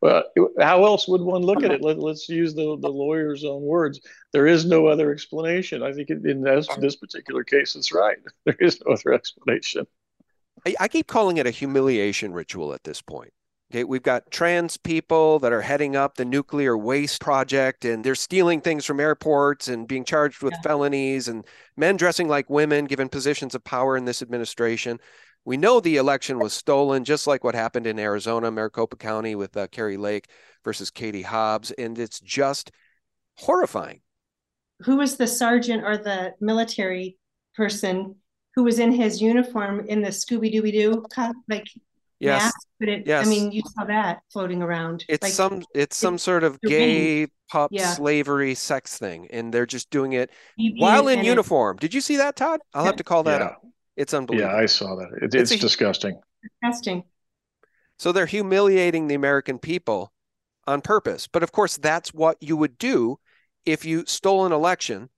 Well, 0.00 0.24
how 0.58 0.84
else 0.84 1.06
would 1.06 1.20
one 1.20 1.42
look 1.42 1.62
at 1.62 1.70
it? 1.70 1.80
Let, 1.80 1.98
us 1.98 2.28
use 2.28 2.54
the, 2.54 2.76
the 2.80 2.88
lawyer's 2.88 3.44
own 3.44 3.62
words. 3.62 4.00
There 4.32 4.46
is 4.46 4.64
no 4.64 4.86
other 4.86 5.12
explanation. 5.12 5.82
I 5.82 5.92
think 5.92 6.10
in 6.10 6.42
this, 6.42 6.66
this 6.78 6.96
particular 6.96 7.44
case, 7.44 7.76
it's 7.76 7.92
right. 7.92 8.18
There 8.44 8.56
is 8.58 8.82
no 8.84 8.94
other 8.94 9.12
explanation. 9.12 9.86
I, 10.66 10.74
I 10.80 10.88
keep 10.88 11.06
calling 11.06 11.36
it 11.36 11.46
a 11.46 11.50
humiliation 11.50 12.32
ritual 12.32 12.74
at 12.74 12.82
this 12.82 13.00
point. 13.00 13.32
Okay, 13.72 13.84
we've 13.84 14.02
got 14.02 14.30
trans 14.30 14.76
people 14.76 15.38
that 15.38 15.52
are 15.52 15.62
heading 15.62 15.96
up 15.96 16.16
the 16.16 16.26
nuclear 16.26 16.76
waste 16.76 17.22
project 17.22 17.86
and 17.86 18.04
they're 18.04 18.14
stealing 18.14 18.60
things 18.60 18.84
from 18.84 19.00
airports 19.00 19.68
and 19.68 19.88
being 19.88 20.04
charged 20.04 20.42
with 20.42 20.52
yeah. 20.52 20.60
felonies 20.60 21.26
and 21.26 21.46
men 21.74 21.96
dressing 21.96 22.28
like 22.28 22.50
women 22.50 22.84
given 22.84 23.08
positions 23.08 23.54
of 23.54 23.64
power 23.64 23.96
in 23.96 24.04
this 24.04 24.20
administration. 24.20 25.00
We 25.44 25.56
know 25.56 25.80
the 25.80 25.96
election 25.96 26.38
was 26.38 26.52
stolen, 26.52 27.04
just 27.04 27.26
like 27.26 27.42
what 27.42 27.54
happened 27.54 27.86
in 27.86 27.98
Arizona, 27.98 28.50
Maricopa 28.50 28.96
County 28.96 29.34
with 29.34 29.56
uh, 29.56 29.66
Kari 29.68 29.96
Lake 29.96 30.28
versus 30.64 30.90
Katie 30.90 31.22
Hobbs. 31.22 31.70
And 31.72 31.98
it's 31.98 32.20
just 32.20 32.70
horrifying. 33.36 34.00
Who 34.80 34.96
was 34.96 35.16
the 35.16 35.26
sergeant 35.26 35.84
or 35.84 35.96
the 35.96 36.34
military 36.40 37.18
person 37.56 38.16
who 38.54 38.64
was 38.64 38.78
in 38.78 38.92
his 38.92 39.20
uniform 39.20 39.86
in 39.88 40.02
the 40.02 40.10
Scooby 40.10 40.52
Dooby 40.54 40.72
Doo? 40.72 41.04
Like, 41.48 41.66
Yes. 42.22 42.44
Mask, 42.44 42.54
but 42.78 42.88
it, 42.88 43.04
yes. 43.04 43.26
I 43.26 43.28
mean, 43.28 43.50
you 43.50 43.62
saw 43.66 43.84
that 43.86 44.20
floating 44.32 44.62
around. 44.62 45.04
It's 45.08 45.24
like, 45.24 45.32
some 45.32 45.64
it's 45.74 45.96
some 45.96 46.18
sort 46.18 46.44
of 46.44 46.60
gay 46.60 47.26
pup 47.50 47.72
yeah. 47.74 47.94
slavery 47.94 48.54
sex 48.54 48.96
thing, 48.96 49.26
and 49.32 49.52
they're 49.52 49.66
just 49.66 49.90
doing 49.90 50.12
it 50.12 50.30
while 50.78 51.08
in 51.08 51.24
uniform. 51.24 51.78
It, 51.78 51.80
Did 51.80 51.94
you 51.94 52.00
see 52.00 52.18
that, 52.18 52.36
Todd? 52.36 52.60
I'll 52.74 52.82
yeah. 52.82 52.86
have 52.86 52.96
to 52.96 53.02
call 53.02 53.24
that 53.24 53.40
yeah. 53.40 53.46
up. 53.48 53.62
It's 53.96 54.14
unbelievable. 54.14 54.52
Yeah, 54.52 54.58
I 54.58 54.66
saw 54.66 54.96
that. 54.96 55.08
It, 55.16 55.34
it's, 55.34 55.34
it's 55.34 55.52
a, 55.52 55.58
disgusting. 55.58 56.20
Disgusting. 56.42 57.04
So 57.98 58.12
they're 58.12 58.26
humiliating 58.26 59.06
the 59.06 59.14
American 59.14 59.58
people 59.58 60.12
on 60.66 60.80
purpose. 60.80 61.26
But 61.26 61.42
of 61.42 61.52
course, 61.52 61.76
that's 61.76 62.14
what 62.14 62.36
you 62.40 62.56
would 62.56 62.78
do 62.78 63.18
if 63.66 63.84
you 63.84 64.04
stole 64.06 64.46
an 64.46 64.52
election 64.52 65.10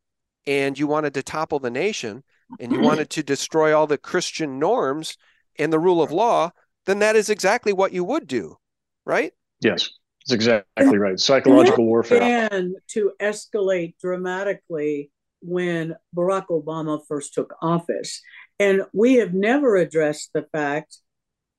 and 0.46 0.78
you 0.78 0.86
wanted 0.86 1.14
to 1.14 1.22
topple 1.22 1.58
the 1.58 1.70
nation 1.70 2.24
and 2.60 2.72
you 2.72 2.80
wanted 2.80 3.08
to 3.10 3.22
destroy 3.22 3.74
all 3.74 3.86
the 3.86 3.96
Christian 3.96 4.58
norms 4.58 5.16
and 5.58 5.72
the 5.72 5.78
rule 5.78 6.02
of 6.02 6.10
law 6.10 6.50
then 6.86 6.98
that 7.00 7.16
is 7.16 7.30
exactly 7.30 7.72
what 7.72 7.92
you 7.92 8.04
would 8.04 8.26
do, 8.26 8.56
right? 9.04 9.32
Yes, 9.60 9.90
it's 10.22 10.32
exactly 10.32 10.98
right. 10.98 11.18
Psychological 11.18 11.86
warfare. 11.86 12.22
And 12.22 12.76
to 12.88 13.12
escalate 13.20 13.94
dramatically 14.00 15.10
when 15.40 15.94
Barack 16.14 16.46
Obama 16.50 17.00
first 17.06 17.34
took 17.34 17.54
office. 17.60 18.20
And 18.58 18.82
we 18.92 19.14
have 19.14 19.34
never 19.34 19.76
addressed 19.76 20.30
the 20.32 20.46
fact 20.52 20.98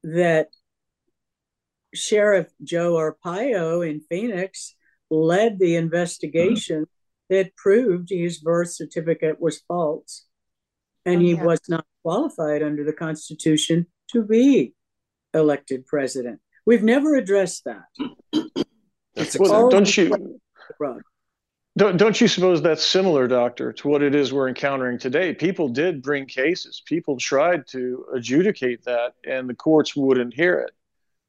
that 0.03 0.49
Sheriff 1.93 2.47
Joe 2.63 2.93
Arpaio 2.93 3.87
in 3.87 4.01
Phoenix 4.09 4.75
led 5.09 5.59
the 5.59 5.75
investigation 5.75 6.81
mm-hmm. 6.81 7.35
that 7.35 7.55
proved 7.55 8.09
his 8.09 8.39
birth 8.39 8.71
certificate 8.71 9.39
was 9.39 9.61
false. 9.67 10.25
and 11.05 11.21
he 11.21 11.35
was 11.35 11.59
not 11.69 11.85
qualified 12.03 12.63
under 12.63 12.83
the 12.83 12.93
Constitution 12.93 13.85
to 14.11 14.23
be 14.23 14.73
elected 15.33 15.85
president. 15.85 16.39
We've 16.65 16.83
never 16.83 17.15
addressed 17.15 17.65
that. 17.65 17.83
That's 19.13 19.37
Well, 19.37 19.67
exactly. 19.67 19.69
don't 19.69 19.97
you 19.97 20.39
don't, 21.77 21.97
don't 21.97 22.19
you 22.21 22.27
suppose 22.27 22.61
that's 22.61 22.85
similar, 22.85 23.27
Doctor, 23.27 23.73
to 23.73 23.87
what 23.87 24.01
it 24.01 24.15
is 24.15 24.31
we're 24.31 24.47
encountering 24.47 24.97
today? 24.97 25.33
People 25.33 25.69
did 25.69 26.01
bring 26.01 26.25
cases. 26.25 26.81
People 26.85 27.17
tried 27.17 27.67
to 27.67 28.05
adjudicate 28.13 28.83
that, 28.85 29.13
and 29.25 29.49
the 29.49 29.55
courts 29.55 29.95
wouldn't 29.95 30.33
hear 30.33 30.59
it. 30.59 30.71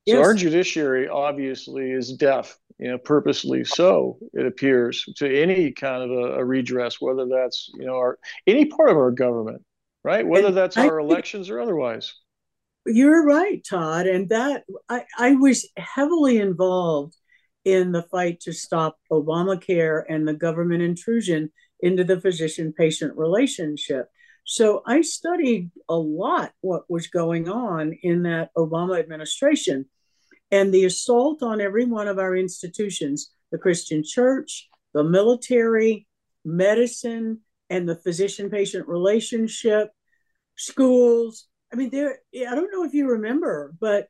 So 0.08 0.18
Yes. 0.18 0.24
our 0.24 0.34
judiciary 0.34 1.08
obviously 1.08 1.90
is 1.90 2.12
deaf, 2.12 2.56
you 2.78 2.88
know, 2.88 2.98
purposely 2.98 3.64
so. 3.64 4.18
It 4.34 4.46
appears 4.46 5.04
to 5.16 5.42
any 5.42 5.72
kind 5.72 6.04
of 6.04 6.10
a, 6.12 6.34
a 6.38 6.44
redress, 6.44 7.00
whether 7.00 7.26
that's 7.26 7.68
you 7.74 7.86
know 7.86 7.96
our 7.96 8.18
any 8.46 8.66
part 8.66 8.90
of 8.90 8.96
our 8.96 9.10
government, 9.10 9.64
right? 10.04 10.24
Whether 10.24 10.48
And 10.48 10.56
that's 10.56 10.78
I 10.78 10.86
our 10.86 11.00
elections 11.00 11.50
or 11.50 11.60
otherwise. 11.60 12.14
You're 12.86 13.24
right, 13.24 13.64
Todd. 13.68 14.06
And 14.06 14.28
that 14.28 14.64
I, 14.88 15.04
I 15.18 15.32
was 15.32 15.68
heavily 15.76 16.38
involved 16.38 17.16
in 17.66 17.90
the 17.90 18.04
fight 18.04 18.38
to 18.38 18.52
stop 18.52 18.96
Obamacare 19.10 20.04
and 20.08 20.26
the 20.26 20.32
government 20.32 20.82
intrusion 20.82 21.50
into 21.80 22.04
the 22.04 22.20
physician 22.20 22.72
patient 22.72 23.12
relationship. 23.16 24.08
So 24.44 24.82
I 24.86 25.00
studied 25.00 25.72
a 25.88 25.96
lot 25.96 26.52
what 26.60 26.88
was 26.88 27.08
going 27.08 27.48
on 27.48 27.92
in 28.04 28.22
that 28.22 28.50
Obama 28.56 29.00
administration 29.00 29.86
and 30.52 30.72
the 30.72 30.84
assault 30.84 31.42
on 31.42 31.60
every 31.60 31.84
one 31.84 32.06
of 32.06 32.20
our 32.20 32.36
institutions 32.36 33.30
the 33.50 33.58
Christian 33.58 34.02
church, 34.04 34.68
the 34.92 35.04
military, 35.04 36.06
medicine, 36.44 37.40
and 37.68 37.88
the 37.88 37.96
physician 37.96 38.48
patient 38.48 38.86
relationship, 38.88 39.90
schools. 40.56 41.46
I 41.72 41.76
mean, 41.76 41.90
there, 41.90 42.18
I 42.34 42.54
don't 42.54 42.72
know 42.72 42.84
if 42.84 42.94
you 42.94 43.08
remember, 43.08 43.74
but 43.80 44.08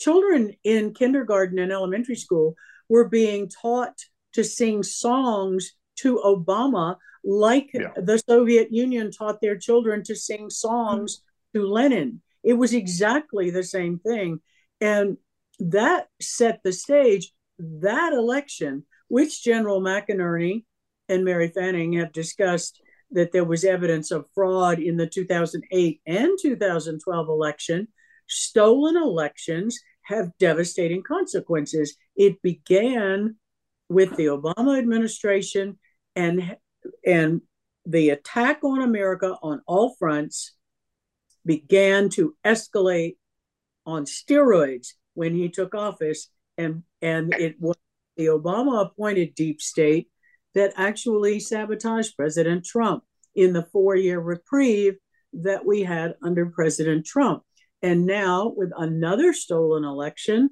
children 0.00 0.54
in 0.64 0.94
kindergarten 0.94 1.58
and 1.58 1.70
elementary 1.70 2.16
school 2.16 2.56
were 2.88 3.08
being 3.08 3.48
taught 3.48 3.96
to 4.32 4.42
sing 4.42 4.82
songs 4.82 5.72
to 5.96 6.16
Obama, 6.24 6.96
like 7.22 7.70
Yeah. 7.74 7.92
the 7.96 8.18
Soviet 8.18 8.72
Union 8.72 9.10
taught 9.12 9.40
their 9.40 9.56
children 9.56 10.02
to 10.04 10.16
sing 10.16 10.50
songs 10.50 11.22
to 11.54 11.66
Lenin. 11.66 12.22
It 12.42 12.54
was 12.54 12.72
exactly 12.72 13.50
the 13.50 13.62
same 13.62 13.98
thing. 13.98 14.40
And 14.80 15.18
that 15.58 16.08
set 16.20 16.62
the 16.64 16.72
stage. 16.72 17.32
That 17.58 18.14
election, 18.14 18.86
which 19.08 19.44
General 19.44 19.82
McInerney 19.82 20.64
and 21.08 21.24
Mary 21.24 21.48
Fanning 21.48 21.92
have 21.94 22.12
discussed 22.12 22.80
that 23.10 23.32
there 23.32 23.44
was 23.44 23.64
evidence 23.64 24.10
of 24.10 24.24
fraud 24.34 24.78
in 24.78 24.96
the 24.96 25.06
2008 25.06 26.00
and 26.06 26.38
2012 26.40 27.28
election, 27.28 27.88
stolen 28.28 28.96
elections 28.96 29.78
have 30.10 30.36
devastating 30.38 31.02
consequences. 31.02 31.96
It 32.16 32.42
began 32.42 33.36
with 33.88 34.16
the 34.16 34.26
Obama 34.26 34.78
administration 34.78 35.78
and 36.14 36.56
and 37.04 37.40
the 37.86 38.10
attack 38.10 38.62
on 38.62 38.82
America 38.82 39.36
on 39.42 39.62
all 39.66 39.94
fronts 39.98 40.54
began 41.46 42.08
to 42.10 42.36
escalate 42.44 43.16
on 43.86 44.04
steroids 44.04 44.88
when 45.14 45.34
he 45.34 45.48
took 45.48 45.74
office 45.74 46.28
and 46.58 46.82
and 47.00 47.34
it 47.34 47.56
was 47.58 47.76
the 48.16 48.26
Obama 48.26 48.84
appointed 48.84 49.34
deep 49.34 49.62
state 49.62 50.08
that 50.54 50.72
actually 50.76 51.40
sabotaged 51.40 52.16
President 52.16 52.64
Trump 52.64 53.04
in 53.34 53.52
the 53.52 53.62
four-year 53.72 54.20
reprieve 54.20 54.96
that 55.32 55.64
we 55.64 55.82
had 55.82 56.16
under 56.22 56.46
President 56.46 57.06
Trump. 57.06 57.42
And 57.82 58.06
now 58.06 58.52
with 58.54 58.72
another 58.76 59.32
stolen 59.32 59.84
election, 59.84 60.50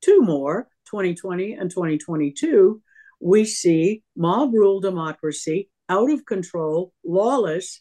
two 0.00 0.20
more, 0.20 0.68
2020 0.90 1.54
and 1.54 1.70
2022, 1.70 2.82
we 3.20 3.44
see 3.44 4.02
mob 4.16 4.52
rule 4.52 4.80
democracy 4.80 5.70
out 5.88 6.10
of 6.10 6.26
control, 6.26 6.92
lawless, 7.04 7.80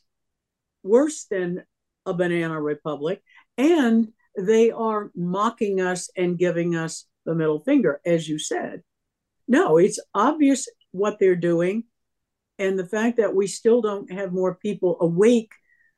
worse 0.83 1.25
than 1.29 1.63
a 2.05 2.13
banana 2.13 2.61
republic, 2.61 3.21
and 3.57 4.09
they 4.37 4.71
are 4.71 5.11
mocking 5.15 5.79
us 5.79 6.09
and 6.15 6.37
giving 6.37 6.75
us 6.75 7.05
the 7.25 7.35
middle 7.35 7.59
finger, 7.59 8.01
as 8.05 8.27
you 8.27 8.39
said. 8.39 8.83
No, 9.47 9.77
it's 9.77 9.99
obvious 10.13 10.67
what 10.91 11.19
they're 11.19 11.35
doing. 11.35 11.83
And 12.59 12.77
the 12.77 12.85
fact 12.85 13.17
that 13.17 13.35
we 13.35 13.47
still 13.47 13.81
don't 13.81 14.11
have 14.11 14.31
more 14.31 14.55
people 14.55 14.97
awake 15.01 15.51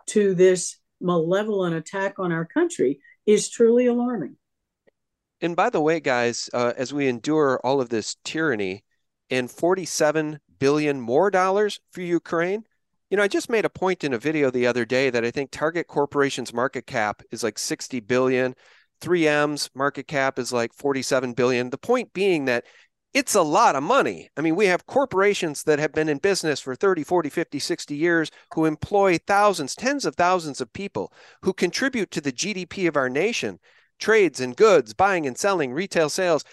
to 0.08 0.34
this 0.34 0.78
malevolent 1.02 1.76
attack 1.76 2.20
on 2.20 2.32
our 2.32 2.46
country 2.46 3.00
is 3.26 3.50
truly 3.50 3.88
alarming. 3.88 4.38
And 5.42 5.56
by 5.56 5.70
the 5.70 5.82
way, 5.82 6.00
guys, 6.00 6.50
uh, 6.54 6.74
as 6.78 6.94
we 6.94 7.08
endure 7.08 7.60
all 7.64 7.82
of 7.82 7.90
this 7.90 8.16
tyranny 8.24 8.84
and 9.30 9.52
47 9.52 10.40
billion 10.60 11.02
more 11.02 11.30
dollars 11.30 11.80
for 11.92 12.02
Ukraine, 12.02 12.64
you 13.10 13.18
know, 13.18 13.24
I 13.24 13.28
just 13.28 13.50
made 13.50 13.66
a 13.66 13.70
point 13.70 14.04
in 14.04 14.14
a 14.14 14.18
video 14.18 14.50
the 14.50 14.66
other 14.66 14.86
day 14.86 15.10
that 15.10 15.24
I 15.24 15.32
think 15.32 15.52
Target 15.52 15.88
Corporation's 15.88 16.54
market 16.54 16.88
cap 16.88 17.22
is 17.32 17.44
like 17.44 17.60
60 17.60 18.00
billion, 18.00 18.56
3M's 19.02 19.70
market 19.76 20.08
cap 20.08 20.40
is 20.40 20.52
like 20.52 20.74
47 20.74 21.34
billion. 21.34 21.70
The 21.70 21.78
point 21.78 22.14
being 22.14 22.46
that 22.46 22.66
it's 23.16 23.34
a 23.34 23.42
lot 23.42 23.78
of 23.78 23.82
money. 23.82 24.30
I 24.36 24.42
mean, 24.42 24.58
we 24.58 24.66
have 24.66 24.86
corporations 24.86 25.64
that 25.64 25.80
have 25.80 25.94
been 25.94 26.10
in 26.10 26.18
business 26.18 26.60
for 26.60 26.76
30, 26.76 27.06
40, 27.06 27.30
50, 27.30 27.60
60 27.60 27.96
years 27.96 28.30
who 28.54 28.66
employ 28.66 29.18
thousands, 29.18 29.74
tens 29.74 30.06
of 30.06 30.16
thousands 30.16 30.60
of 30.60 30.74
people 30.74 31.14
who 31.42 31.54
contribute 31.54 32.12
to 32.12 32.20
the 32.20 32.34
GDP 32.34 32.90
of 32.90 32.98
our 32.98 33.10
nation 33.10 33.60
trades 34.00 34.42
and 34.42 34.58
goods, 34.58 34.94
buying 34.94 35.26
and 35.26 35.38
selling, 35.38 35.72
retail 35.72 36.10
sales. 36.10 36.44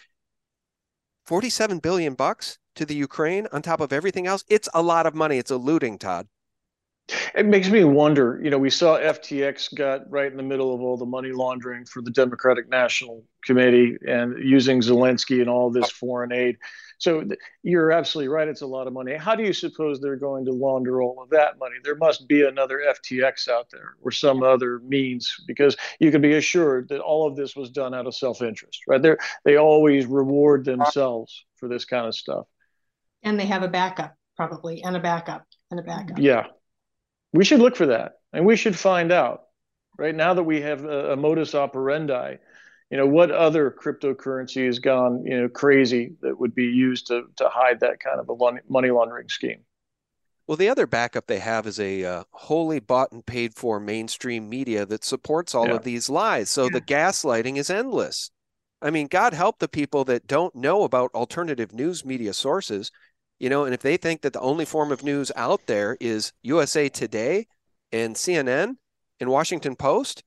47 1.27 1.81
billion 1.81 2.15
bucks 2.15 2.59
to 2.77 2.87
the 2.87 2.95
Ukraine 2.95 3.49
on 3.53 3.63
top 3.63 3.81
of 3.81 3.93
everything 3.93 4.29
else. 4.29 4.45
It's 4.49 4.69
a 4.73 4.83
lot 4.83 5.05
of 5.05 5.17
money. 5.17 5.39
It's 5.39 5.51
a 5.51 5.57
looting, 5.57 5.99
Todd. 5.99 6.29
It 7.35 7.47
makes 7.47 7.69
me 7.69 7.85
wonder. 7.85 8.41
You 8.43 8.51
know, 8.51 8.59
we 8.59 8.71
saw 8.71 8.99
FTX 8.99 9.75
got 9.75 10.11
right 10.11 10.31
in 10.31 10.37
the 10.37 10.43
middle 10.43 10.75
of 10.75 10.81
all 10.81 10.97
the 10.97 11.07
money 11.07 11.33
laundering 11.33 11.85
for 11.85 12.03
the 12.03 12.11
Democratic 12.11 12.69
National 12.69 13.25
Committee 13.45 13.97
and 14.07 14.39
using 14.43 14.81
Zelensky 14.81 15.41
and 15.41 15.49
all 15.49 15.71
this 15.71 15.91
foreign 15.91 16.33
aid. 16.33 16.59
So 16.99 17.23
th- 17.23 17.39
you're 17.65 17.91
absolutely 17.91 18.29
right. 18.29 18.47
It's 18.47 18.61
a 18.61 18.67
lot 18.67 18.87
of 18.87 18.93
money. 18.93 19.17
How 19.17 19.35
do 19.35 19.43
you 19.43 19.53
suppose 19.53 20.01
they're 20.01 20.15
going 20.15 20.45
to 20.45 20.53
launder 20.53 21.03
all 21.03 21.21
of 21.21 21.31
that 21.31 21.59
money? 21.59 21.75
There 21.83 21.97
must 21.97 22.29
be 22.29 22.47
another 22.47 22.81
FTX 22.89 23.49
out 23.49 23.67
there 23.73 23.97
or 24.01 24.13
some 24.13 24.45
other 24.45 24.79
means 24.79 25.35
because 25.49 25.77
you 25.99 26.13
can 26.13 26.21
be 26.21 26.35
assured 26.35 26.89
that 26.91 27.01
all 27.01 27.27
of 27.27 27.35
this 27.35 27.57
was 27.57 27.71
done 27.71 27.93
out 27.93 28.07
of 28.07 28.15
self-interest, 28.15 28.83
right? 28.87 29.03
They 29.03 29.17
they 29.45 29.57
always 29.57 30.07
reward 30.07 30.65
themselves 30.65 31.45
for 31.57 31.69
this 31.69 31.85
kind 31.85 32.07
of 32.07 32.15
stuff. 32.15 32.47
And 33.25 33.39
they 33.39 33.47
have 33.47 33.65
a 33.65 33.69
backup, 33.69 34.15
probably, 34.37 34.85
and 34.85 34.97
a 34.97 35.01
backup, 35.01 35.45
and 35.73 35.81
a 35.81 35.83
backup. 35.83 36.19
Yeah. 36.19 36.47
We 37.33 37.45
should 37.45 37.61
look 37.61 37.77
for 37.77 37.87
that 37.87 38.21
and 38.33 38.45
we 38.47 38.57
should 38.57 38.79
find 38.79 39.13
out, 39.13 39.45
right? 39.99 40.15
Now 40.15 40.35
that 40.35 40.43
we 40.43 40.61
have 40.63 40.85
a, 40.85 41.13
a 41.13 41.17
modus 41.17 41.55
operandi, 41.55 42.37
you 42.91 42.97
know, 42.99 43.07
what 43.07 43.31
other 43.31 43.71
cryptocurrency 43.71 44.67
has 44.67 44.79
gone, 44.79 45.25
you 45.25 45.41
know, 45.41 45.49
crazy 45.49 46.15
that 46.21 46.39
would 46.39 46.55
be 46.55 46.65
used 46.67 47.07
to, 47.09 47.25
to 47.37 47.49
hide 47.49 47.81
that 47.81 48.01
kind 48.01 48.21
of 48.21 48.29
a 48.29 48.61
money 48.69 48.91
laundering 48.91 49.29
scheme? 49.29 49.65
Well, 50.47 50.57
the 50.57 50.69
other 50.69 50.87
backup 50.87 51.27
they 51.27 51.41
have 51.41 51.67
is 51.67 51.81
a 51.81 52.05
uh, 52.05 52.25
wholly 52.31 52.79
bought 52.79 53.11
and 53.11 53.27
paid 53.27 53.55
for 53.57 53.81
mainstream 53.81 54.49
media 54.49 54.87
that 54.87 55.03
supports 55.05 55.53
all 55.55 55.73
Yeah. 55.73 55.75
of 55.75 55.83
these 55.83 56.09
lies. 56.09 56.49
So 56.51 56.69
the 56.69 56.81
gaslighting 56.81 57.57
is 57.57 57.71
endless. 57.71 58.31
I 58.81 58.91
mean, 58.91 59.07
God 59.09 59.35
help 59.35 59.59
the 59.59 59.69
people 59.69 60.05
that 60.05 60.27
don't 60.29 60.55
know 60.55 60.85
about 60.85 61.13
alternative 61.15 61.73
news 61.73 62.05
media 62.05 62.33
sources, 62.35 62.91
you 63.43 63.51
know, 63.51 63.65
and 63.65 63.75
if 63.75 63.83
they 63.83 63.97
think 63.97 64.23
that 64.23 64.33
the 64.33 64.41
only 64.41 64.65
form 64.65 64.93
of 64.93 65.03
news 65.03 65.33
out 65.35 65.67
there 65.67 65.97
is 66.01 66.33
USA 66.43 66.89
Today 66.89 67.49
and 67.91 68.15
CNN 68.15 68.77
and 69.19 69.29
Washington 69.31 69.75
Post, 69.75 70.23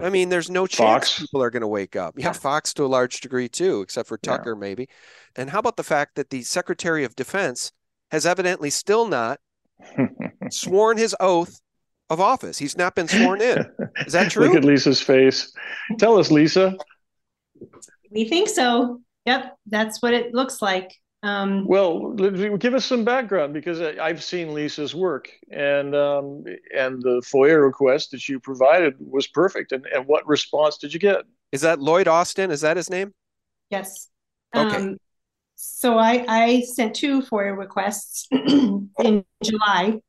I 0.00 0.10
mean, 0.10 0.30
there's 0.30 0.50
no 0.50 0.66
chance 0.66 1.08
Fox. 1.08 1.20
people 1.20 1.40
are 1.40 1.50
going 1.50 1.60
to 1.60 1.68
wake 1.68 1.94
up. 1.94 2.14
Yeah, 2.18 2.32
Fox 2.32 2.74
to 2.74 2.84
a 2.84 2.86
large 2.86 3.20
degree 3.20 3.48
too, 3.48 3.82
except 3.82 4.08
for 4.08 4.18
Yeah. 4.20 4.32
Tucker 4.36 4.56
maybe. 4.56 4.88
And 5.36 5.48
how 5.50 5.60
about 5.60 5.76
the 5.76 5.84
fact 5.84 6.16
that 6.16 6.30
the 6.30 6.42
Secretary 6.42 7.04
of 7.04 7.14
Defense 7.14 7.70
has 8.10 8.26
evidently 8.26 8.70
still 8.70 9.06
not 9.06 9.38
sworn 10.50 10.96
his 10.98 11.14
oath 11.20 11.60
of 12.10 12.20
office. 12.20 12.58
He's 12.58 12.76
not 12.76 12.96
been 12.96 13.06
sworn 13.06 13.40
in. 13.40 13.64
Is 14.06 14.12
that 14.12 14.30
true? 14.32 14.46
Look 14.46 14.56
at 14.56 14.64
Lisa's 14.64 15.00
face. 15.00 15.52
Tell 15.98 16.18
us, 16.18 16.32
Lisa. 16.32 16.76
We 18.10 18.28
think 18.28 18.48
so. 18.48 19.00
Yep, 19.24 19.56
that's 19.66 20.02
what 20.02 20.14
it 20.14 20.34
looks 20.34 20.60
like. 20.60 20.92
Um, 21.26 21.66
Well, 21.66 22.12
give 22.12 22.74
us 22.74 22.84
some 22.84 23.04
background 23.04 23.54
because 23.54 23.80
I- 23.80 23.96
I've 24.00 24.22
seen 24.22 24.54
Lisa's 24.54 24.94
work, 24.94 25.30
and 25.50 25.94
um, 25.94 26.44
and 26.74 27.02
the 27.02 27.22
FOIA 27.24 27.62
request 27.62 28.10
that 28.12 28.28
you 28.28 28.38
provided 28.38 28.94
was 29.00 29.26
perfect. 29.26 29.72
And, 29.72 29.86
and 29.86 30.06
what 30.06 30.26
response 30.26 30.78
did 30.78 30.92
you 30.94 31.00
get? 31.00 31.24
Is 31.52 31.62
that 31.62 31.80
Lloyd 31.80 32.08
Austin? 32.08 32.50
Is 32.50 32.60
that 32.60 32.76
his 32.76 32.90
name? 32.90 33.12
yes. 33.70 34.08
Okay. 34.54 34.76
Um, 34.76 34.96
so 35.56 35.98
I, 35.98 36.24
I 36.28 36.60
sent 36.60 36.94
two 36.94 37.22
FOIA 37.22 37.56
requests 37.56 38.28
in 38.30 39.24
July 39.42 40.00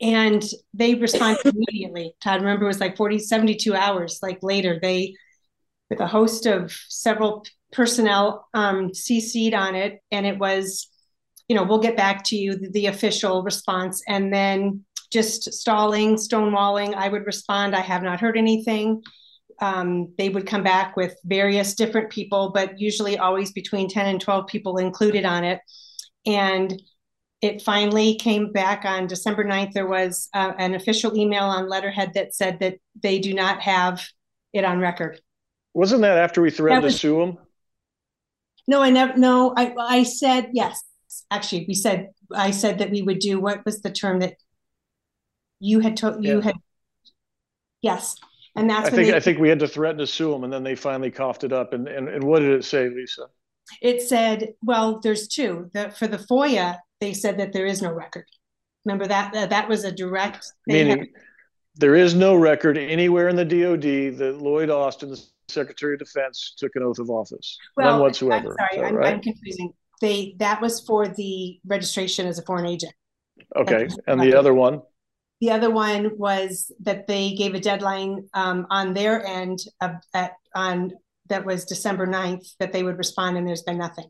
and 0.00 0.44
they 0.72 0.94
responded 0.94 1.54
immediately. 1.54 2.14
Todd, 2.22 2.40
remember, 2.40 2.64
it 2.64 2.68
was 2.68 2.80
like 2.80 2.96
40, 2.96 3.18
72 3.18 3.74
hours 3.74 4.20
like 4.22 4.38
later. 4.42 4.78
They, 4.80 5.14
with 5.90 6.00
a 6.00 6.06
host 6.06 6.46
of 6.46 6.72
several 6.88 7.44
personnel 7.74 8.48
um, 8.54 8.90
CC'd 8.90 9.54
on 9.54 9.74
it, 9.74 10.00
and 10.10 10.26
it 10.26 10.38
was, 10.38 10.88
you 11.48 11.56
know, 11.56 11.64
we'll 11.64 11.80
get 11.80 11.96
back 11.96 12.24
to 12.24 12.36
you, 12.36 12.56
the, 12.56 12.70
the 12.70 12.86
official 12.86 13.42
response. 13.42 14.02
And 14.08 14.32
then 14.32 14.84
just 15.12 15.52
stalling, 15.52 16.16
stonewalling, 16.16 16.94
I 16.94 17.08
would 17.08 17.26
respond, 17.26 17.76
I 17.76 17.80
have 17.80 18.02
not 18.02 18.20
heard 18.20 18.36
anything. 18.36 19.02
Um, 19.60 20.12
they 20.18 20.28
would 20.28 20.46
come 20.46 20.62
back 20.64 20.96
with 20.96 21.16
various 21.24 21.74
different 21.74 22.10
people, 22.10 22.50
but 22.52 22.80
usually 22.80 23.18
always 23.18 23.52
between 23.52 23.88
10 23.88 24.06
and 24.06 24.20
12 24.20 24.46
people 24.48 24.78
included 24.78 25.24
on 25.24 25.44
it. 25.44 25.60
And 26.26 26.82
it 27.40 27.62
finally 27.62 28.16
came 28.16 28.50
back 28.52 28.84
on 28.84 29.06
December 29.06 29.44
9th. 29.44 29.72
There 29.72 29.86
was 29.86 30.28
uh, 30.34 30.52
an 30.58 30.74
official 30.74 31.16
email 31.16 31.44
on 31.44 31.68
letterhead 31.68 32.12
that 32.14 32.34
said 32.34 32.58
that 32.60 32.78
they 33.00 33.18
do 33.18 33.34
not 33.34 33.60
have 33.60 34.02
it 34.52 34.64
on 34.64 34.80
record. 34.80 35.20
Wasn't 35.74 36.00
that 36.02 36.18
after 36.18 36.40
we 36.40 36.50
threatened 36.50 36.84
was, 36.84 36.94
to 36.94 36.98
sue 36.98 37.18
them? 37.18 37.38
No, 38.66 38.82
I 38.82 38.90
never. 38.90 39.16
No, 39.16 39.54
I 39.56 39.74
I 39.78 40.02
said 40.02 40.50
yes. 40.52 40.82
Actually, 41.30 41.66
we 41.68 41.74
said 41.74 42.08
I 42.32 42.50
said 42.50 42.78
that 42.78 42.90
we 42.90 43.02
would 43.02 43.18
do. 43.18 43.40
What 43.40 43.64
was 43.64 43.82
the 43.82 43.90
term 43.90 44.20
that 44.20 44.34
you 45.60 45.80
had 45.80 45.96
told? 45.96 46.24
You 46.24 46.36
yeah. 46.36 46.44
had 46.44 46.56
yes, 47.82 48.16
and 48.56 48.70
that's. 48.70 48.88
I 48.88 48.90
think 48.90 49.08
they, 49.10 49.16
I 49.16 49.20
think 49.20 49.38
we 49.38 49.48
had 49.48 49.58
to 49.60 49.68
threaten 49.68 49.98
to 49.98 50.06
sue 50.06 50.30
them, 50.32 50.44
and 50.44 50.52
then 50.52 50.64
they 50.64 50.74
finally 50.74 51.10
coughed 51.10 51.44
it 51.44 51.52
up. 51.52 51.72
And 51.72 51.88
and, 51.88 52.08
and 52.08 52.24
what 52.24 52.40
did 52.40 52.52
it 52.52 52.64
say, 52.64 52.88
Lisa? 52.88 53.26
It 53.80 54.02
said, 54.02 54.54
well, 54.62 55.00
there's 55.00 55.26
two. 55.26 55.70
The, 55.72 55.90
for 55.90 56.06
the 56.06 56.18
FOIA, 56.18 56.78
they 57.00 57.14
said 57.14 57.38
that 57.38 57.54
there 57.54 57.64
is 57.64 57.80
no 57.80 57.92
record. 57.92 58.26
Remember 58.84 59.06
that 59.06 59.32
that, 59.32 59.50
that 59.50 59.68
was 59.68 59.84
a 59.84 59.92
direct 59.92 60.44
meaning. 60.66 60.98
Had, 60.98 61.08
there 61.76 61.94
is 61.94 62.14
no 62.14 62.34
record 62.34 62.78
anywhere 62.78 63.28
in 63.28 63.36
the 63.36 63.44
DoD 63.44 64.18
that 64.18 64.38
Lloyd 64.40 64.70
Austin, 64.70 65.10
the 65.10 65.22
Secretary 65.48 65.94
of 65.94 66.00
Defense, 66.00 66.54
took 66.56 66.72
an 66.74 66.82
oath 66.82 66.98
of 66.98 67.10
office. 67.10 67.58
Well, 67.76 67.92
None 67.92 68.00
whatsoever. 68.00 68.56
I'm 68.60 68.76
sorry, 68.76 68.86
I'm, 68.86 68.94
right? 68.94 69.14
I'm, 69.14 69.20
confusing. 69.20 69.72
They 70.00 70.34
that 70.38 70.60
was 70.60 70.80
for 70.80 71.08
the 71.08 71.60
registration 71.66 72.26
as 72.26 72.38
a 72.38 72.42
foreign 72.42 72.66
agent. 72.66 72.92
Okay, 73.56 73.88
and 74.06 74.20
the 74.20 74.34
other 74.34 74.54
one. 74.54 74.82
The 75.40 75.50
other 75.50 75.70
one 75.70 76.16
was 76.16 76.72
that 76.80 77.06
they 77.06 77.34
gave 77.34 77.54
a 77.54 77.60
deadline 77.60 78.28
um, 78.34 78.66
on 78.70 78.94
their 78.94 79.24
end 79.26 79.58
of, 79.80 79.90
at, 80.14 80.32
on 80.54 80.92
that 81.28 81.44
was 81.44 81.64
December 81.64 82.06
9th 82.06 82.54
that 82.60 82.72
they 82.72 82.82
would 82.82 82.98
respond, 82.98 83.36
and 83.36 83.46
there's 83.46 83.62
been 83.62 83.78
nothing. 83.78 84.06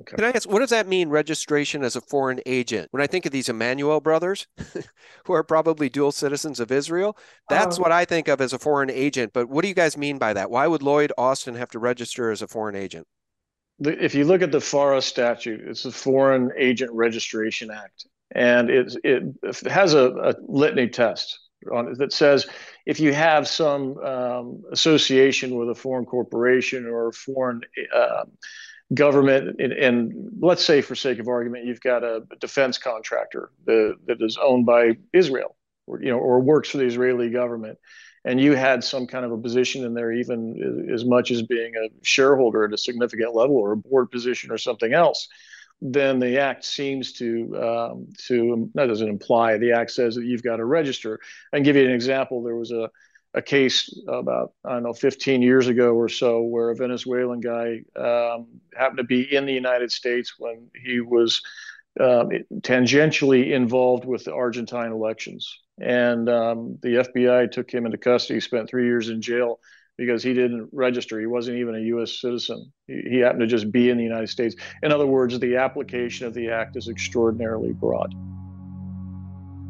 Okay. 0.00 0.16
Can 0.16 0.24
I 0.24 0.30
ask, 0.30 0.48
what 0.48 0.60
does 0.60 0.70
that 0.70 0.86
mean, 0.86 1.08
registration 1.08 1.82
as 1.82 1.96
a 1.96 2.00
foreign 2.00 2.40
agent? 2.46 2.88
When 2.90 3.02
I 3.02 3.06
think 3.06 3.26
of 3.26 3.32
these 3.32 3.48
Emanuel 3.48 4.00
brothers, 4.00 4.46
who 5.24 5.32
are 5.32 5.42
probably 5.42 5.88
dual 5.88 6.12
citizens 6.12 6.60
of 6.60 6.70
Israel, 6.70 7.16
that's 7.48 7.78
oh. 7.78 7.82
what 7.82 7.92
I 7.92 8.04
think 8.04 8.28
of 8.28 8.40
as 8.40 8.52
a 8.52 8.58
foreign 8.58 8.90
agent. 8.90 9.32
But 9.32 9.48
what 9.48 9.62
do 9.62 9.68
you 9.68 9.74
guys 9.74 9.96
mean 9.96 10.18
by 10.18 10.32
that? 10.34 10.50
Why 10.50 10.66
would 10.66 10.82
Lloyd 10.82 11.12
Austin 11.18 11.54
have 11.54 11.70
to 11.70 11.78
register 11.78 12.30
as 12.30 12.42
a 12.42 12.48
foreign 12.48 12.76
agent? 12.76 13.06
If 13.80 14.14
you 14.14 14.24
look 14.24 14.42
at 14.42 14.52
the 14.52 14.60
FARA 14.60 15.00
statute, 15.00 15.60
it's 15.60 15.84
the 15.84 15.92
Foreign 15.92 16.50
Agent 16.58 16.90
Registration 16.92 17.70
Act, 17.70 18.06
and 18.34 18.70
it, 18.70 18.96
it 19.04 19.22
has 19.70 19.94
a, 19.94 20.08
a 20.08 20.34
litany 20.48 20.88
test 20.88 21.38
on 21.72 21.88
it 21.88 21.98
that 21.98 22.12
says 22.12 22.46
if 22.86 23.00
you 23.00 23.12
have 23.12 23.46
some 23.48 23.96
um, 23.98 24.62
association 24.72 25.56
with 25.56 25.70
a 25.70 25.74
foreign 25.74 26.06
corporation 26.06 26.86
or 26.86 27.08
a 27.08 27.12
foreign 27.12 27.60
uh, 27.94 28.24
government 28.94 29.60
and, 29.60 29.72
and, 29.72 30.30
let's 30.40 30.64
say 30.64 30.80
for 30.80 30.94
sake 30.94 31.18
of 31.18 31.28
argument 31.28 31.66
you've 31.66 31.80
got 31.80 32.02
a 32.02 32.22
defense 32.40 32.78
contractor 32.78 33.50
that, 33.66 33.96
that 34.06 34.22
is 34.22 34.38
owned 34.42 34.64
by 34.64 34.96
israel 35.12 35.56
or 35.86 36.00
you 36.00 36.10
know 36.10 36.18
or 36.18 36.40
works 36.40 36.70
for 36.70 36.78
the 36.78 36.84
israeli 36.84 37.28
government 37.28 37.78
and 38.24 38.40
you 38.40 38.54
had 38.54 38.82
some 38.82 39.06
kind 39.06 39.24
of 39.24 39.32
a 39.32 39.38
position 39.38 39.84
in 39.84 39.94
there 39.94 40.12
even 40.12 40.88
as 40.92 41.04
much 41.04 41.30
as 41.30 41.42
being 41.42 41.74
a 41.76 41.88
shareholder 42.02 42.64
at 42.64 42.72
a 42.72 42.78
significant 42.78 43.34
level 43.34 43.56
or 43.56 43.72
a 43.72 43.76
board 43.76 44.10
position 44.10 44.50
or 44.50 44.58
something 44.58 44.94
else 44.94 45.28
then 45.80 46.18
the 46.18 46.38
act 46.38 46.64
seems 46.64 47.12
to 47.14 47.56
um, 47.56 48.08
to 48.26 48.70
that 48.74 48.86
doesn't 48.86 49.08
imply 49.08 49.58
the 49.58 49.72
act 49.72 49.92
says 49.92 50.16
that 50.16 50.24
you've 50.24 50.42
got 50.42 50.56
to 50.56 50.64
register. 50.64 51.20
And 51.52 51.64
give 51.64 51.76
you 51.76 51.84
an 51.84 51.92
example. 51.92 52.42
There 52.42 52.56
was 52.56 52.72
a 52.72 52.90
a 53.38 53.42
case 53.42 53.96
about 54.08 54.52
I 54.64 54.74
don't 54.74 54.82
know 54.82 54.92
15 54.92 55.42
years 55.42 55.68
ago 55.68 55.94
or 55.94 56.08
so 56.08 56.42
where 56.42 56.70
a 56.70 56.74
Venezuelan 56.74 57.40
guy 57.40 57.82
um, 57.96 58.48
happened 58.76 58.98
to 58.98 59.04
be 59.04 59.32
in 59.34 59.46
the 59.46 59.52
United 59.52 59.92
States 59.92 60.34
when 60.38 60.68
he 60.74 61.00
was 61.00 61.40
um, 62.00 62.30
tangentially 62.60 63.52
involved 63.52 64.04
with 64.04 64.24
the 64.24 64.34
Argentine 64.34 64.90
elections, 64.90 65.60
and 65.80 66.28
um, 66.28 66.78
the 66.82 67.06
FBI 67.06 67.50
took 67.50 67.70
him 67.70 67.86
into 67.86 67.96
custody. 67.96 68.40
Spent 68.40 68.68
three 68.68 68.86
years 68.86 69.08
in 69.08 69.22
jail 69.22 69.60
because 69.96 70.22
he 70.22 70.34
didn't 70.34 70.68
register. 70.72 71.20
He 71.20 71.26
wasn't 71.26 71.58
even 71.58 71.76
a 71.76 71.80
U.S. 71.94 72.20
citizen. 72.20 72.72
He, 72.88 73.02
he 73.08 73.18
happened 73.18 73.40
to 73.40 73.46
just 73.46 73.70
be 73.70 73.88
in 73.88 73.96
the 73.96 74.04
United 74.04 74.28
States. 74.28 74.56
In 74.82 74.90
other 74.90 75.06
words, 75.06 75.38
the 75.38 75.56
application 75.56 76.26
of 76.26 76.34
the 76.34 76.50
act 76.50 76.76
is 76.76 76.88
extraordinarily 76.88 77.72
broad. 77.72 78.14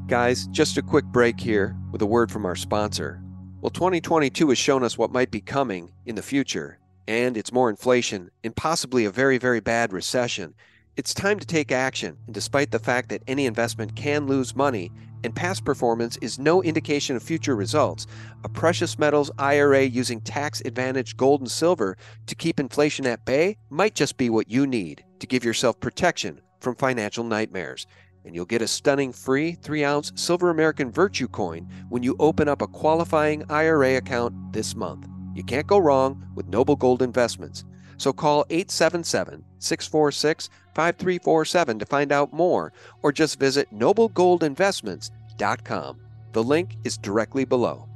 Guys, 0.07 0.47
just 0.49 0.79
a 0.79 0.83
quick 0.83 1.05
break 1.05 1.39
here 1.39 1.77
with 1.93 2.01
a 2.01 2.07
word 2.07 2.31
from 2.31 2.47
our 2.47 2.57
sponsor. 2.57 3.23
Well, 3.61 3.71
2022 3.71 4.51
has 4.51 4.59
shown 4.59 4.85
us 4.85 4.97
what 4.97 5.11
might 5.11 5.33
be 5.33 5.41
coming 5.41 5.91
in 6.07 6.15
the 6.15 6.23
future, 6.23 6.79
and 7.09 7.37
it's 7.37 7.51
more 7.51 7.69
inflation 7.69 8.31
and 8.45 8.55
possibly 8.55 9.05
a 9.05 9.11
very, 9.11 9.37
very 9.37 9.59
bad 9.59 9.93
recession. 9.93 10.55
It's 10.97 11.13
time 11.13 11.41
to 11.41 11.47
take 11.47 11.73
action, 11.73 12.17
and 12.27 12.35
despite 12.35 12.71
the 12.71 12.79
fact 12.79 13.09
that 13.09 13.25
any 13.27 13.47
investment 13.47 13.97
can 13.97 14.29
lose 14.29 14.55
money 14.55 14.93
and 15.25 15.35
past 15.35 15.65
performance 15.65 16.17
is 16.19 16.39
no 16.39 16.63
indication 16.63 17.17
of 17.17 17.23
future 17.25 17.57
results, 17.57 18.07
a 18.45 18.49
precious 18.49 18.97
metals 18.97 19.29
IRA 19.41 19.83
using 19.83 20.21
tax 20.21 20.63
advantaged 20.65 21.17
gold 21.17 21.41
and 21.41 21.51
silver 21.51 21.97
to 22.27 22.37
keep 22.37 22.61
inflation 22.61 23.07
at 23.07 23.25
bay 23.25 23.57
might 23.71 23.97
just 23.97 24.17
be 24.17 24.31
what 24.31 24.49
you 24.49 24.69
need 24.69 25.03
to 25.19 25.27
give 25.27 25.43
yourself 25.43 25.81
protection 25.81 26.41
from 26.61 26.77
financial 26.77 27.25
nightmares 27.25 27.89
and 28.29 28.37
you'll 28.37 28.45
get 28.45 28.63
a 28.63 28.69
stunning 28.69 29.11
free 29.11 29.55
3 29.55 29.85
ounce 29.85 30.13
Silver 30.15 30.51
American 30.51 30.93
Virtue 30.93 31.27
coin 31.27 31.67
when 31.89 32.03
you 32.03 32.15
open 32.19 32.47
up 32.47 32.61
a 32.61 32.67
qualifying 32.67 33.43
IRA 33.49 33.97
account 33.97 34.35
this 34.53 34.77
month. 34.77 35.09
You 35.35 35.43
can't 35.43 35.67
go 35.67 35.79
wrong 35.79 36.23
with 36.35 36.47
Noble 36.49 36.77
Gold 36.77 37.01
Investments. 37.01 37.65
So 37.97 38.13
call 38.13 38.45
877 38.51 39.43
646 39.59 40.51
5347 40.75 41.79
to 41.79 41.87
find 41.87 42.13
out 42.13 42.35
more, 42.35 42.75
or 43.03 43.13
just 43.13 43.41
visit 43.41 43.67
noblegoldinvestments.com. 43.75 46.01
The 46.33 46.45
link 46.45 46.77
is 46.85 46.99
directly 46.99 47.47
below. 47.47 47.89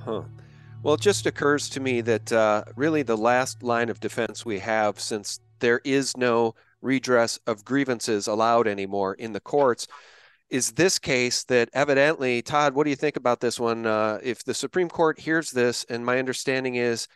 Huh. 0.00 0.22
Well, 0.82 0.94
it 0.94 1.00
just 1.00 1.24
occurs 1.24 1.68
to 1.70 1.78
me 1.80 2.00
that 2.00 2.32
uh, 2.32 2.64
really 2.74 3.04
the 3.04 3.16
last 3.16 3.62
line 3.62 3.90
of 3.90 4.00
defense 4.00 4.44
we 4.44 4.58
have, 4.58 4.98
since 4.98 5.38
there 5.60 5.80
is 5.84 6.16
no 6.16 6.56
redress 6.80 7.38
of 7.46 7.64
grievances 7.64 8.26
allowed 8.26 8.66
anymore 8.66 9.14
in 9.14 9.32
the 9.32 9.40
courts. 9.40 9.86
Is 10.50 10.72
this 10.72 10.98
case 10.98 11.44
that 11.44 11.68
evidently 11.74 12.40
todd 12.42 12.74
what 12.74 12.84
do 12.84 12.90
you 12.90 12.96
think 12.96 13.16
about 13.16 13.40
this 13.40 13.60
one? 13.60 13.86
Uh, 13.86 14.18
if 14.22 14.44
the 14.44 14.54
supreme 14.54 14.88
court 14.88 15.18
hears 15.18 15.50
this 15.50 15.84
and 15.90 16.04
my 16.04 16.18
understanding 16.18 16.76
is 16.76 17.06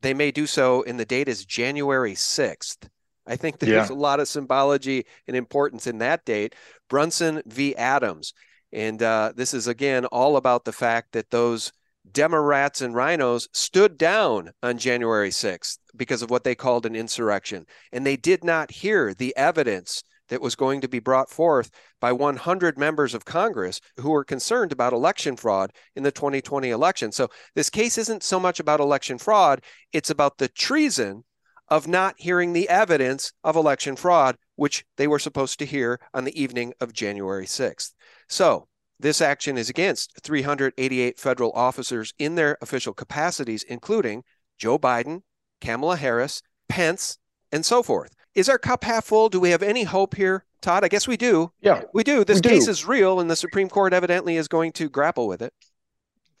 they 0.00 0.14
may 0.14 0.30
do 0.30 0.46
so 0.46 0.82
and 0.84 0.98
the 0.98 1.04
date 1.04 1.28
is 1.28 1.44
january 1.44 2.14
6th 2.14 2.88
i 3.26 3.36
think 3.36 3.58
that 3.58 3.66
there's 3.66 3.90
yeah. 3.90 3.94
a 3.94 3.96
lot 3.96 4.18
of 4.18 4.26
symbology 4.26 5.06
and 5.28 5.36
importance 5.36 5.86
in 5.86 5.98
that 5.98 6.24
date. 6.24 6.54
Brunson 6.92 7.40
v. 7.46 7.74
Adams. 7.76 8.34
And 8.70 9.02
uh, 9.02 9.32
this 9.34 9.54
is 9.54 9.66
again 9.66 10.04
all 10.06 10.36
about 10.36 10.64
the 10.64 10.72
fact 10.72 11.12
that 11.12 11.30
those 11.30 11.72
Democrats 12.10 12.80
and 12.80 12.94
RINOs 12.94 13.48
stood 13.52 13.96
down 13.96 14.50
on 14.62 14.78
January 14.78 15.30
6th 15.30 15.78
because 15.96 16.22
of 16.22 16.30
what 16.30 16.44
they 16.44 16.54
called 16.54 16.84
an 16.84 16.96
insurrection. 16.96 17.66
And 17.92 18.04
they 18.04 18.16
did 18.16 18.44
not 18.44 18.70
hear 18.70 19.14
the 19.14 19.34
evidence 19.36 20.02
that 20.28 20.40
was 20.40 20.54
going 20.54 20.80
to 20.80 20.88
be 20.88 20.98
brought 20.98 21.30
forth 21.30 21.70
by 22.00 22.12
100 22.12 22.78
members 22.78 23.14
of 23.14 23.24
Congress 23.24 23.80
who 23.98 24.10
were 24.10 24.24
concerned 24.24 24.72
about 24.72 24.92
election 24.92 25.36
fraud 25.36 25.72
in 25.94 26.02
the 26.02 26.10
2020 26.10 26.70
election. 26.70 27.12
So 27.12 27.28
this 27.54 27.68
case 27.68 27.98
isn't 27.98 28.22
so 28.22 28.40
much 28.40 28.58
about 28.58 28.80
election 28.80 29.18
fraud, 29.18 29.62
it's 29.92 30.10
about 30.10 30.38
the 30.38 30.48
treason 30.48 31.24
of 31.68 31.86
not 31.86 32.14
hearing 32.18 32.52
the 32.52 32.68
evidence 32.68 33.32
of 33.44 33.56
election 33.56 33.96
fraud, 33.96 34.36
which 34.56 34.84
they 34.96 35.06
were 35.06 35.18
supposed 35.18 35.58
to 35.58 35.66
hear 35.66 36.00
on 36.12 36.24
the 36.24 36.40
evening 36.40 36.72
of 36.80 36.92
January 36.92 37.46
6th. 37.46 37.92
So 38.28 38.68
this 39.02 39.20
action 39.20 39.58
is 39.58 39.68
against 39.68 40.20
388 40.22 41.18
federal 41.18 41.52
officers 41.52 42.14
in 42.18 42.36
their 42.36 42.56
official 42.62 42.94
capacities, 42.94 43.62
including 43.64 44.24
Joe 44.58 44.78
Biden, 44.78 45.22
Kamala 45.60 45.96
Harris, 45.96 46.40
Pence, 46.68 47.18
and 47.50 47.66
so 47.66 47.82
forth. 47.82 48.14
Is 48.34 48.48
our 48.48 48.58
cup 48.58 48.84
half 48.84 49.04
full? 49.04 49.28
Do 49.28 49.40
we 49.40 49.50
have 49.50 49.62
any 49.62 49.82
hope 49.82 50.14
here, 50.14 50.44
Todd? 50.62 50.84
I 50.84 50.88
guess 50.88 51.06
we 51.06 51.16
do. 51.16 51.52
Yeah, 51.60 51.82
we 51.92 52.02
do. 52.02 52.24
This 52.24 52.40
we 52.42 52.48
case 52.48 52.64
do. 52.64 52.70
is 52.70 52.86
real, 52.86 53.20
and 53.20 53.30
the 53.30 53.36
Supreme 53.36 53.68
Court 53.68 53.92
evidently 53.92 54.36
is 54.36 54.48
going 54.48 54.72
to 54.72 54.88
grapple 54.88 55.28
with 55.28 55.42
it. 55.42 55.52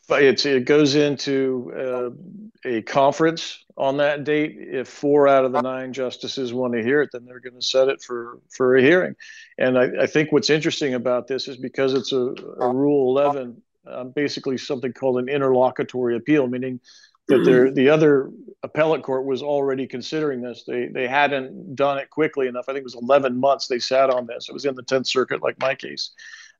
But 0.08 0.22
it's, 0.22 0.44
it 0.44 0.64
goes 0.64 0.94
into 0.94 1.72
uh, 1.76 2.68
a 2.68 2.82
conference 2.82 3.64
on 3.76 3.98
that 3.98 4.24
date. 4.24 4.56
If 4.58 4.88
four 4.88 5.28
out 5.28 5.44
of 5.44 5.52
the 5.52 5.62
nine 5.62 5.92
justices 5.92 6.52
want 6.52 6.74
to 6.74 6.82
hear 6.82 7.02
it, 7.02 7.10
then 7.12 7.24
they're 7.24 7.40
going 7.40 7.54
to 7.54 7.62
set 7.62 7.88
it 7.88 8.02
for 8.02 8.40
for 8.50 8.76
a 8.76 8.82
hearing. 8.82 9.14
And 9.58 9.78
I, 9.78 10.02
I 10.02 10.06
think 10.06 10.32
what's 10.32 10.50
interesting 10.50 10.94
about 10.94 11.28
this 11.28 11.48
is 11.48 11.56
because 11.56 11.94
it's 11.94 12.12
a, 12.12 12.34
a 12.60 12.72
Rule 12.72 13.16
11, 13.18 13.62
um, 13.86 14.10
basically 14.10 14.58
something 14.58 14.92
called 14.92 15.18
an 15.18 15.28
interlocutory 15.28 16.16
appeal, 16.16 16.46
meaning 16.46 16.80
that 17.28 17.72
the 17.74 17.88
other 17.88 18.30
appellate 18.62 19.02
court 19.02 19.24
was 19.24 19.42
already 19.42 19.86
considering 19.86 20.42
this. 20.42 20.64
They 20.64 20.88
they 20.88 21.06
hadn't 21.06 21.74
done 21.74 21.98
it 21.98 22.10
quickly 22.10 22.48
enough. 22.48 22.66
I 22.68 22.72
think 22.72 22.82
it 22.82 22.84
was 22.84 22.98
11 23.00 23.38
months 23.38 23.68
they 23.68 23.78
sat 23.78 24.10
on 24.10 24.26
this. 24.26 24.48
It 24.48 24.52
was 24.52 24.64
in 24.64 24.74
the 24.74 24.82
10th 24.82 25.06
Circuit, 25.06 25.42
like 25.42 25.58
my 25.60 25.74
case. 25.74 26.10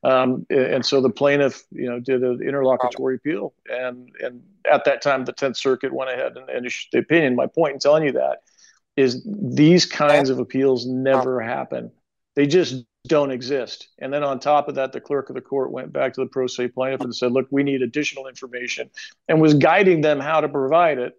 Um, 0.04 0.46
and 0.50 0.84
so 0.84 1.00
the 1.00 1.10
plaintiff, 1.10 1.62
you 1.70 1.88
know, 1.88 2.00
did 2.00 2.22
an 2.22 2.40
interlocutory 2.42 3.16
appeal, 3.16 3.54
and 3.70 4.10
and 4.20 4.42
at 4.70 4.84
that 4.84 5.00
time 5.00 5.24
the 5.24 5.32
Tenth 5.32 5.56
Circuit 5.56 5.92
went 5.92 6.10
ahead 6.10 6.36
and, 6.36 6.48
and 6.48 6.66
issued 6.66 6.88
the 6.92 6.98
opinion. 6.98 7.36
My 7.36 7.46
point 7.46 7.74
in 7.74 7.78
telling 7.78 8.04
you 8.04 8.12
that 8.12 8.38
is 8.96 9.24
these 9.24 9.86
kinds 9.86 10.28
of 10.28 10.40
appeals 10.40 10.86
never 10.86 11.40
happen; 11.40 11.92
they 12.34 12.48
just 12.48 12.84
don't 13.06 13.30
exist. 13.30 13.88
And 14.00 14.12
then 14.12 14.24
on 14.24 14.40
top 14.40 14.68
of 14.68 14.74
that, 14.74 14.92
the 14.92 15.00
clerk 15.00 15.28
of 15.28 15.36
the 15.36 15.40
court 15.40 15.70
went 15.70 15.92
back 15.92 16.14
to 16.14 16.20
the 16.20 16.26
pro 16.26 16.48
se 16.48 16.68
plaintiff 16.68 17.02
and 17.02 17.14
said, 17.14 17.30
"Look, 17.30 17.46
we 17.52 17.62
need 17.62 17.82
additional 17.82 18.26
information," 18.26 18.90
and 19.28 19.40
was 19.40 19.54
guiding 19.54 20.00
them 20.00 20.18
how 20.18 20.40
to 20.40 20.48
provide 20.48 20.98
it. 20.98 21.14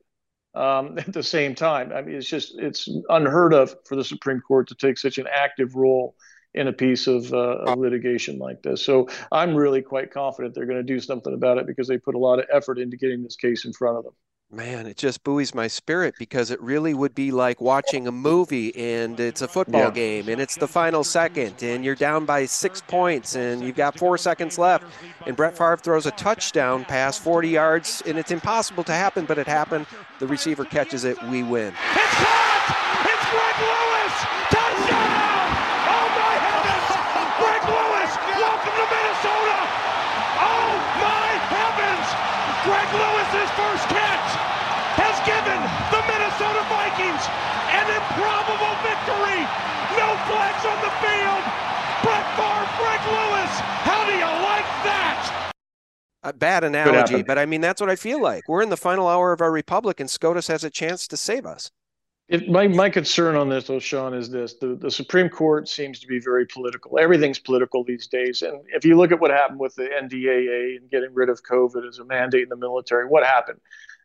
Um, 0.56 0.98
at 0.98 1.14
the 1.14 1.24
same 1.24 1.56
time, 1.56 1.94
I 1.94 2.02
mean, 2.02 2.16
it's 2.16 2.28
just 2.28 2.60
it's 2.60 2.90
unheard 3.08 3.54
of 3.54 3.76
for 3.86 3.96
the 3.96 4.04
Supreme 4.04 4.42
Court 4.42 4.68
to 4.68 4.76
take 4.76 4.98
such 4.98 5.20
an 5.20 5.28
active 5.34 5.76
role 5.76 6.16
in 6.54 6.68
a 6.68 6.74
piece 6.74 7.08
of, 7.08 7.34
uh, 7.34 7.58
of, 7.66 7.80
litigation 7.80 8.38
like 8.38 8.62
this. 8.62 8.84
So 8.84 9.10
I'm 9.32 9.56
really 9.56 9.82
quite 9.82 10.12
confident 10.12 10.54
they're 10.54 10.66
going 10.66 10.78
to 10.78 10.84
do 10.84 11.00
something 11.00 11.34
about 11.34 11.58
it 11.58 11.66
because 11.66 11.88
they 11.88 11.98
put 11.98 12.16
a 12.16 12.20
lot 12.20 12.40
of 12.40 12.46
effort 12.52 12.78
into 12.78 12.96
getting 12.96 13.24
this 13.24 13.36
case 13.36 13.66
in 13.66 13.74
front 13.74 13.98
of 13.98 14.04
them. 14.04 14.14
Man, 14.52 14.86
it 14.86 14.98
just 14.98 15.24
buoys 15.24 15.56
my 15.56 15.66
spirit 15.66 16.14
because 16.20 16.52
it 16.52 16.62
really 16.62 16.94
would 16.94 17.16
be 17.16 17.32
like 17.32 17.60
watching 17.60 18.08
a 18.08 18.12
movie 18.12 18.76
and 18.76 19.20
it's 19.20 19.42
a 19.42 19.48
football 19.48 19.86
yeah. 19.86 19.90
game 19.90 20.30
and 20.30 20.40
it's 20.40 20.56
the 20.56 20.68
final 20.68 21.04
second 21.04 21.64
and 21.64 21.84
you're 21.84 21.96
down 21.96 22.26
by 22.26 22.46
six 22.46 22.80
points 22.80 23.36
and 23.36 23.64
you've 23.64 23.76
got 23.76 23.98
four 23.98 24.16
seconds 24.16 24.60
left 24.60 24.86
and 25.26 25.36
Brett 25.36 25.58
Favre 25.58 25.78
throws 25.78 26.06
a 26.06 26.12
touchdown 26.12 26.86
pass 26.86 27.18
40 27.18 27.50
yards 27.50 28.04
and 28.06 28.20
it's 28.20 28.30
impossible 28.30 28.84
to 28.84 28.94
happen, 28.94 29.26
but 29.26 29.40
it 29.40 29.48
happened. 29.48 29.88
The 30.20 30.28
receiver 30.28 30.66
catches 30.66 31.04
it, 31.04 31.18
we 31.30 31.42
win. 31.42 31.74
It's 31.96 32.14
caught! 32.14 33.10
It's 33.10 33.32
Greg 33.32 33.58
Lewis! 33.60 34.14
Touchdown! 34.52 35.24
Welcome 38.44 38.76
to 38.76 38.86
Minnesota! 38.86 39.60
Oh 40.40 40.72
my 41.00 41.30
heavens! 41.52 42.08
Greg 42.64 42.90
Lewis's 42.96 43.52
first 43.60 43.86
catch 43.92 44.30
has 44.96 45.18
given 45.28 45.60
the 45.92 46.02
Minnesota 46.08 46.64
Vikings 46.72 47.24
an 47.76 47.88
improbable 47.92 48.76
victory. 48.88 49.42
No 50.00 50.16
flags 50.64 50.66
on 50.66 50.84
the 50.84 50.94
field. 51.02 51.44
Brett 52.04 52.26
Favre, 52.36 52.70
Greg 52.78 53.00
Lewis. 53.08 53.60
How 53.84 54.06
do 54.06 54.14
you 54.14 54.26
like 54.44 54.66
that? 54.84 55.52
A 56.24 56.34
bad 56.34 56.64
analogy, 56.64 57.22
but 57.22 57.38
I 57.38 57.46
mean 57.46 57.62
that's 57.62 57.82
what 57.82 57.90
I 57.90 57.96
feel 57.96 58.22
like. 58.22 58.48
We're 58.48 58.62
in 58.62 58.70
the 58.70 58.78
final 58.78 59.08
hour 59.08 59.34
of 59.34 59.42
our 59.42 59.52
republic, 59.52 60.00
and 60.00 60.10
SCOTUS 60.10 60.48
has 60.48 60.64
a 60.64 60.70
chance 60.70 61.08
to 61.10 61.18
save 61.18 61.46
us. 61.46 61.70
It, 62.30 62.50
my, 62.50 62.68
my 62.68 62.90
concern 62.90 63.36
on 63.36 63.50
this, 63.50 63.68
though, 63.68 63.80
Sean, 63.80 64.14
is 64.14 64.30
this 64.30 64.54
the, 64.54 64.76
the 64.76 64.90
Supreme 64.90 65.28
Court 65.28 65.68
seems 65.68 66.00
to 66.00 66.08
be 66.08 66.20
very 66.20 66.46
political. 66.46 66.98
Everything's 66.98 67.40
political 67.40 67.84
these 67.84 68.08
days. 68.08 68.42
And 68.42 68.62
if 68.68 68.86
you 68.86 68.96
look 68.96 69.12
at 69.12 69.20
what 69.20 69.32
happened 69.32 69.60
with 69.60 69.76
the 69.76 69.84
NDAA 69.84 70.78
and 70.78 70.90
getting 70.90 71.14
rid 71.14 71.28
of 71.28 71.44
COVID 71.44 71.88
as 71.88 72.00
a 72.00 72.06
mandate 72.06 72.44
in 72.44 72.50
the 72.50 72.56
military, 72.56 73.06
what 73.06 73.26
happened? 73.26 73.60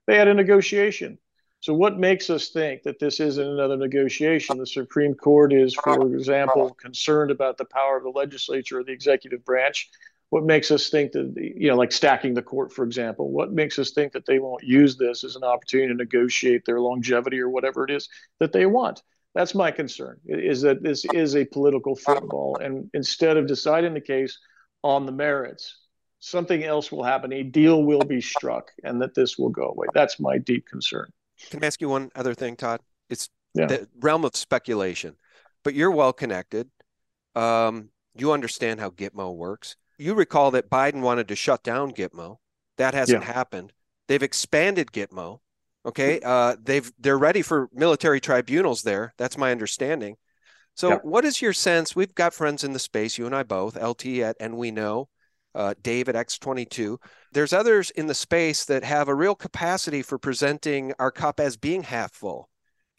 They 0.09 0.17
had 0.17 0.27
a 0.27 0.35
negotiation. 0.35 1.19
So, 1.61 1.75
what 1.75 1.99
makes 1.99 2.31
us 2.31 2.49
think 2.49 2.85
that 2.85 3.01
this 3.01 3.19
isn't 3.19 3.45
another 3.47 3.77
negotiation? 3.77 4.59
The 4.59 4.67
Supreme 4.67 5.15
Court 5.15 5.53
is, 5.53 5.75
for 5.75 6.15
example, 6.15 6.75
concerned 6.75 7.33
about 7.33 7.59
the 7.59 7.65
power 7.65 7.97
of 7.97 8.05
the 8.05 8.11
legislature 8.11 8.79
or 8.79 8.85
the 8.85 8.93
executive 8.93 9.45
branch. 9.45 9.91
What 10.31 10.45
makes 10.45 10.71
us 10.71 10.89
think 10.89 11.13
that 11.13 11.35
you 11.37 11.69
know 11.69 11.77
like 11.77 11.91
stacking 11.91 12.35
the 12.35 12.43
court 12.43 12.71
for 12.71 12.85
example 12.85 13.33
what 13.33 13.51
makes 13.51 13.79
us 13.79 13.93
think 13.93 14.13
that 14.13 14.27
they 14.27 14.39
won't 14.39 14.63
use 14.63 14.99
this 14.99 15.25
as 15.25 15.37
an 15.37 15.43
opportunity 15.43 15.89
to 15.89 15.95
negotiate 15.95 16.67
their 16.67 16.81
longevity 16.81 17.41
or 17.41 17.49
whatever 17.49 17.83
it 17.83 17.91
is 17.91 18.09
that 18.39 18.53
they 18.53 18.67
want? 18.67 19.03
That's 19.35 19.55
my 19.55 19.71
concern 19.71 20.21
is 20.27 20.63
that 20.63 20.83
this 20.83 21.07
is 21.13 21.35
a 21.35 21.47
political 21.47 21.97
football 21.97 22.59
and 22.61 22.91
instead 22.93 23.37
of 23.37 23.47
deciding 23.47 23.95
the 23.95 24.01
case 24.01 24.39
on 24.85 25.07
the 25.07 25.13
merits 25.13 25.77
something 26.21 26.65
else 26.65 26.91
will 26.93 27.05
happen. 27.05 27.33
A 27.33 27.43
deal 27.43 27.83
will 27.85 28.01
be 28.01 28.21
struck 28.21 28.71
and 28.83 29.01
that 29.03 29.15
this 29.15 29.39
will 29.39 29.51
go 29.51 29.69
away. 29.69 29.87
That's 29.95 30.21
my 30.21 30.39
deep 30.39 30.67
concern 30.69 31.11
can 31.51 31.63
i 31.63 31.67
ask 31.67 31.81
you 31.81 31.89
one 31.89 32.11
other 32.15 32.35
thing 32.35 32.57
todd 32.57 32.81
it's 33.09 33.29
yeah. 33.55 33.67
the 33.67 33.89
realm 34.01 34.25
of 34.25 34.37
speculation 34.37 35.17
but 35.65 35.75
you're 35.75 35.91
well 35.91 36.13
connected 36.13 36.69
um, 37.35 37.91
you 38.15 38.33
understand 38.33 38.81
how 38.81 38.91
gitmo 38.91 39.35
works 39.35 39.77
you 39.99 40.15
recall 40.15 40.53
that 40.53 40.71
Biden 40.71 41.01
wanted 41.01 41.29
to 41.29 41.37
shut 41.37 41.63
down 41.63 41.91
Gitmo. 41.91 42.37
That 42.79 42.95
hasn't 42.95 43.25
yeah. 43.25 43.33
happened. 43.33 43.73
They've 44.07 44.23
expanded 44.23 44.93
Gitmo. 44.93 45.41
Okay, 45.85 46.21
mm-hmm. 46.21 46.29
uh, 46.29 46.57
they've 46.63 46.91
they're 46.99 47.19
ready 47.19 47.43
for 47.43 47.69
military 47.73 48.21
tribunals 48.21 48.83
there. 48.83 49.15
That's 49.19 49.37
my 49.37 49.51
understanding. 49.51 50.17
So, 50.75 50.91
yeah. 50.91 50.99
what 51.03 51.25
is 51.25 51.43
your 51.43 51.53
sense? 51.53 51.97
We've 51.97 52.15
got 52.15 52.35
friends 52.35 52.63
in 52.63 52.73
the 52.73 52.79
space, 52.79 53.19
you 53.19 53.27
and 53.27 53.35
I 53.35 53.43
both, 53.43 53.77
LT 53.77 54.07
at 54.19 54.37
and 54.39 54.57
we 54.57 54.71
know, 54.71 55.09
uh, 55.59 55.75
Dave 55.83 56.09
at 56.09 56.15
X22. 56.15 56.97
There's 57.33 57.53
others 57.53 57.91
in 57.91 58.07
the 58.07 58.15
space 58.15 58.65
that 58.67 58.85
have 58.85 59.09
a 59.09 59.15
real 59.15 59.35
capacity 59.35 60.03
for 60.03 60.17
presenting 60.17 60.95
our 60.99 61.11
cup 61.11 61.41
as 61.41 61.57
being 61.57 61.83
half 61.83 62.13
full. 62.13 62.49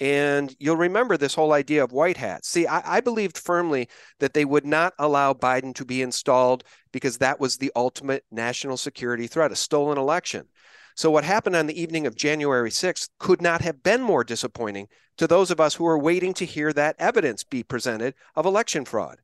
And 0.01 0.53
you'll 0.59 0.77
remember 0.77 1.17
this 1.17 1.35
whole 1.35 1.53
idea 1.53 1.83
of 1.83 1.91
white 1.91 2.17
hats. 2.17 2.49
See, 2.49 2.67
I, 2.67 2.97
I, 2.97 3.01
believed 3.01 3.37
firmly 3.37 3.89
that 4.19 4.33
they 4.33 4.45
would 4.45 4.65
not 4.65 4.93
allow 4.97 5.33
Biden 5.33 5.75
to 5.75 5.83
be 5.83 6.01
installed 6.01 6.63
because 6.93 7.17
that 7.17 7.39
was 7.39 7.57
the 7.57 7.71
ultimate 7.75 8.23
national 8.31 8.77
security 8.77 9.27
threat, 9.27 9.51
a 9.51 9.57
stolen 9.57 9.97
election. 9.97 10.47
So, 10.95 11.11
what 11.11 11.25
happened 11.25 11.57
on 11.57 11.67
the 11.67 11.81
evening 11.81 12.07
of 12.07 12.15
January 12.15 12.69
6th 12.69 13.09
could 13.19 13.41
not 13.41 13.61
have 13.61 13.83
been 13.83 14.01
more 14.01 14.23
disappointing 14.23 14.87
to 15.17 15.27
those 15.27 15.51
of 15.51 15.59
us 15.59 15.75
who 15.75 15.85
are 15.85 15.99
waiting 15.99 16.33
to 16.35 16.45
hear 16.45 16.71
that 16.73 16.95
evidence 16.97 17.43
be 17.43 17.63
presented 17.63 18.15
of 18.35 18.45
election 18.45 18.85
fraud. 18.85 19.17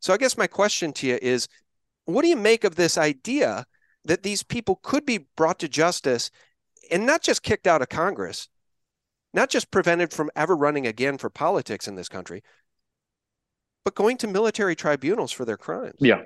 So, 0.00 0.14
I 0.14 0.16
guess 0.16 0.38
my 0.38 0.46
question 0.46 0.94
to 0.94 1.06
you 1.06 1.18
is 1.20 1.48
what 2.06 2.22
do 2.22 2.28
you 2.28 2.36
make 2.36 2.64
of 2.64 2.76
this 2.76 2.98
idea 2.98 3.66
that 4.04 4.22
these 4.22 4.42
people 4.42 4.80
could 4.82 5.06
be 5.06 5.26
brought 5.36 5.58
to 5.60 5.68
justice 5.68 6.30
and 6.90 7.06
not 7.06 7.22
just 7.22 7.42
kicked 7.42 7.66
out 7.66 7.82
of 7.82 7.88
Congress, 7.88 8.48
not 9.32 9.50
just 9.50 9.70
prevented 9.70 10.12
from 10.12 10.30
ever 10.36 10.56
running 10.56 10.86
again 10.86 11.18
for 11.18 11.30
politics 11.30 11.88
in 11.88 11.94
this 11.94 12.08
country, 12.08 12.42
but 13.84 13.94
going 13.94 14.16
to 14.18 14.26
military 14.26 14.74
tribunals 14.74 15.32
for 15.32 15.44
their 15.44 15.56
crimes. 15.56 15.96
Yeah. 15.98 16.22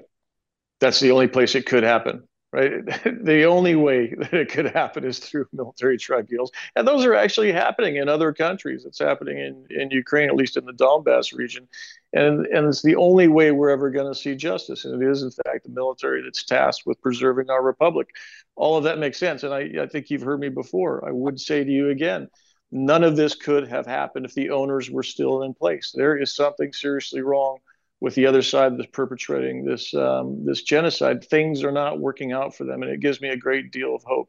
That's 0.80 1.00
the 1.00 1.10
only 1.10 1.26
place 1.26 1.54
it 1.54 1.66
could 1.66 1.82
happen, 1.82 2.22
right? 2.52 2.84
the 3.04 3.44
only 3.44 3.74
way 3.74 4.14
that 4.18 4.32
it 4.32 4.50
could 4.50 4.66
happen 4.66 5.04
is 5.04 5.18
through 5.18 5.46
military 5.52 5.98
tribunals. 5.98 6.52
And 6.76 6.86
those 6.86 7.04
are 7.04 7.14
actually 7.14 7.52
happening 7.52 7.96
in 7.96 8.08
other 8.08 8.32
countries. 8.32 8.84
It's 8.84 8.98
happening 8.98 9.38
in, 9.38 9.66
in 9.70 9.90
Ukraine, 9.90 10.28
at 10.28 10.36
least 10.36 10.56
in 10.56 10.64
the 10.64 10.72
Donbass 10.72 11.36
region. 11.36 11.68
And, 12.12 12.46
and 12.46 12.66
it's 12.66 12.82
the 12.82 12.96
only 12.96 13.28
way 13.28 13.50
we're 13.50 13.68
ever 13.68 13.90
going 13.90 14.10
to 14.10 14.18
see 14.18 14.34
justice. 14.34 14.84
And 14.84 15.02
it 15.02 15.10
is, 15.10 15.22
in 15.22 15.30
fact, 15.30 15.64
the 15.64 15.70
military 15.70 16.22
that's 16.22 16.44
tasked 16.44 16.86
with 16.86 17.00
preserving 17.02 17.50
our 17.50 17.62
republic. 17.62 18.08
All 18.56 18.78
of 18.78 18.84
that 18.84 18.98
makes 18.98 19.18
sense. 19.18 19.42
And 19.42 19.52
I, 19.52 19.70
I 19.82 19.86
think 19.86 20.08
you've 20.08 20.22
heard 20.22 20.40
me 20.40 20.48
before. 20.48 21.06
I 21.06 21.12
would 21.12 21.38
say 21.38 21.64
to 21.64 21.70
you 21.70 21.90
again, 21.90 22.28
None 22.70 23.02
of 23.02 23.16
this 23.16 23.34
could 23.34 23.68
have 23.68 23.86
happened 23.86 24.26
if 24.26 24.34
the 24.34 24.50
owners 24.50 24.90
were 24.90 25.02
still 25.02 25.42
in 25.42 25.54
place. 25.54 25.92
There 25.94 26.18
is 26.18 26.34
something 26.34 26.72
seriously 26.72 27.22
wrong 27.22 27.58
with 28.00 28.14
the 28.14 28.26
other 28.26 28.42
side 28.42 28.78
that's 28.78 28.90
perpetrating 28.90 29.64
this 29.64 29.94
um, 29.94 30.44
this 30.44 30.62
genocide. 30.62 31.24
Things 31.24 31.64
are 31.64 31.72
not 31.72 31.98
working 31.98 32.32
out 32.32 32.54
for 32.54 32.64
them, 32.64 32.82
and 32.82 32.90
it 32.90 33.00
gives 33.00 33.20
me 33.20 33.28
a 33.28 33.36
great 33.36 33.72
deal 33.72 33.94
of 33.94 34.02
hope. 34.04 34.28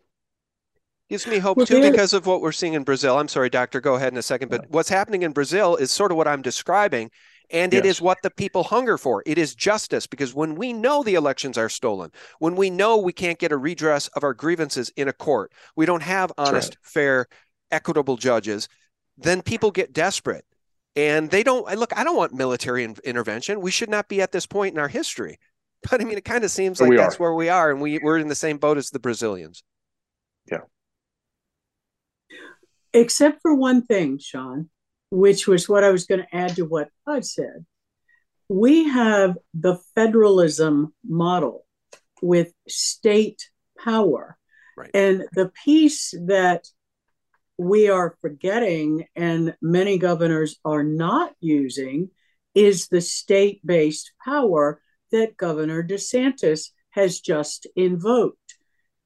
Gives 1.10 1.28
me 1.28 1.40
hope 1.40 1.66
too 1.66 1.82
because 1.82 2.14
of 2.14 2.28
what 2.28 2.40
we're 2.40 2.52
seeing 2.52 2.74
in 2.74 2.84
Brazil. 2.84 3.18
I'm 3.18 3.28
sorry, 3.28 3.50
doctor, 3.50 3.82
go 3.82 3.96
ahead 3.96 4.14
in 4.14 4.18
a 4.18 4.24
second. 4.24 4.50
But 4.50 4.70
what's 4.70 4.90
happening 4.90 5.24
in 5.24 5.34
Brazil 5.34 5.76
is 5.76 5.92
sort 5.92 6.12
of 6.12 6.18
what 6.18 6.28
I'm 6.28 6.42
describing. 6.42 7.12
And 7.52 7.74
it 7.74 7.84
yes. 7.84 7.96
is 7.96 8.02
what 8.02 8.20
the 8.22 8.30
people 8.30 8.64
hunger 8.64 8.98
for. 8.98 9.24
It 9.26 9.38
is 9.38 9.56
justice 9.56 10.06
because 10.06 10.34
when 10.36 10.56
we 10.56 10.72
know 10.72 11.02
the 11.02 11.16
elections 11.16 11.58
are 11.58 11.70
stolen, 11.70 12.12
when 12.38 12.56
we 12.56 12.70
know 12.70 12.98
we 12.98 13.14
can't 13.14 13.40
get 13.40 13.52
a 13.52 13.58
redress 13.58 14.08
of 14.10 14.24
our 14.24 14.34
grievances 14.34 14.92
in 14.96 15.08
a 15.08 15.14
court, 15.14 15.52
we 15.76 15.86
don't 15.86 16.04
have 16.04 16.32
honest, 16.38 16.76
right. 16.76 16.78
fair 16.84 17.26
equitable 17.72 18.18
judges, 18.18 18.68
then 19.18 19.42
people 19.42 19.72
get 19.72 19.94
desperate. 19.94 20.46
And 20.96 21.30
they 21.30 21.44
don't 21.44 21.66
look, 21.78 21.96
I 21.98 22.04
don't 22.04 22.18
want 22.18 22.34
military 22.34 22.84
in, 22.84 22.96
intervention. 23.04 23.62
We 23.62 23.72
should 23.72 23.90
not 23.90 24.10
be 24.10 24.22
at 24.22 24.32
this 24.32 24.46
point 24.46 24.74
in 24.74 24.80
our 24.80 24.88
history. 24.88 25.40
But 25.90 26.02
I 26.02 26.04
mean, 26.04 26.18
it 26.18 26.26
kind 26.26 26.44
of 26.44 26.52
seems 26.52 26.82
like 26.82 26.92
that's 26.98 27.18
where 27.18 27.34
we 27.34 27.48
are, 27.48 27.72
and 27.72 27.80
we, 27.80 28.00
we're 28.00 28.18
in 28.18 28.28
the 28.28 28.36
same 28.36 28.58
boat 28.58 28.78
as 28.78 28.90
the 28.90 29.00
Brazilians. 29.00 29.64
Yeah. 30.52 30.58
Except 32.94 33.42
for 33.42 33.56
one 33.56 33.86
thing, 33.86 34.18
Sean, 34.18 34.70
which 35.12 35.48
was 35.48 35.68
what 35.68 35.84
I 35.84 35.90
was 35.90 36.06
going 36.06 36.22
to 36.22 36.36
add 36.36 36.56
to 36.56 36.66
what 36.66 36.90
Todd 37.06 37.26
said. 37.26 37.66
We 38.48 38.86
have 38.90 39.38
the 39.54 39.78
federalism 39.96 40.94
model 41.08 41.66
with 42.22 42.54
state 42.68 43.50
power. 43.84 44.38
Right. 44.78 44.92
And 44.94 45.26
the 45.34 45.52
piece 45.64 46.14
that 46.26 46.66
we 47.58 47.90
are 47.90 48.18
forgetting, 48.22 49.06
and 49.16 49.56
many 49.62 49.98
governors 49.98 50.58
are 50.64 50.84
not 50.84 51.34
using, 51.42 52.10
is 52.56 52.88
the 52.88 53.02
state 53.02 53.66
based 53.66 54.14
power 54.24 54.82
that 55.12 55.38
Governor 55.38 55.84
DeSantis 55.84 56.70
has 56.92 57.20
just 57.20 57.68
invoked 57.76 58.56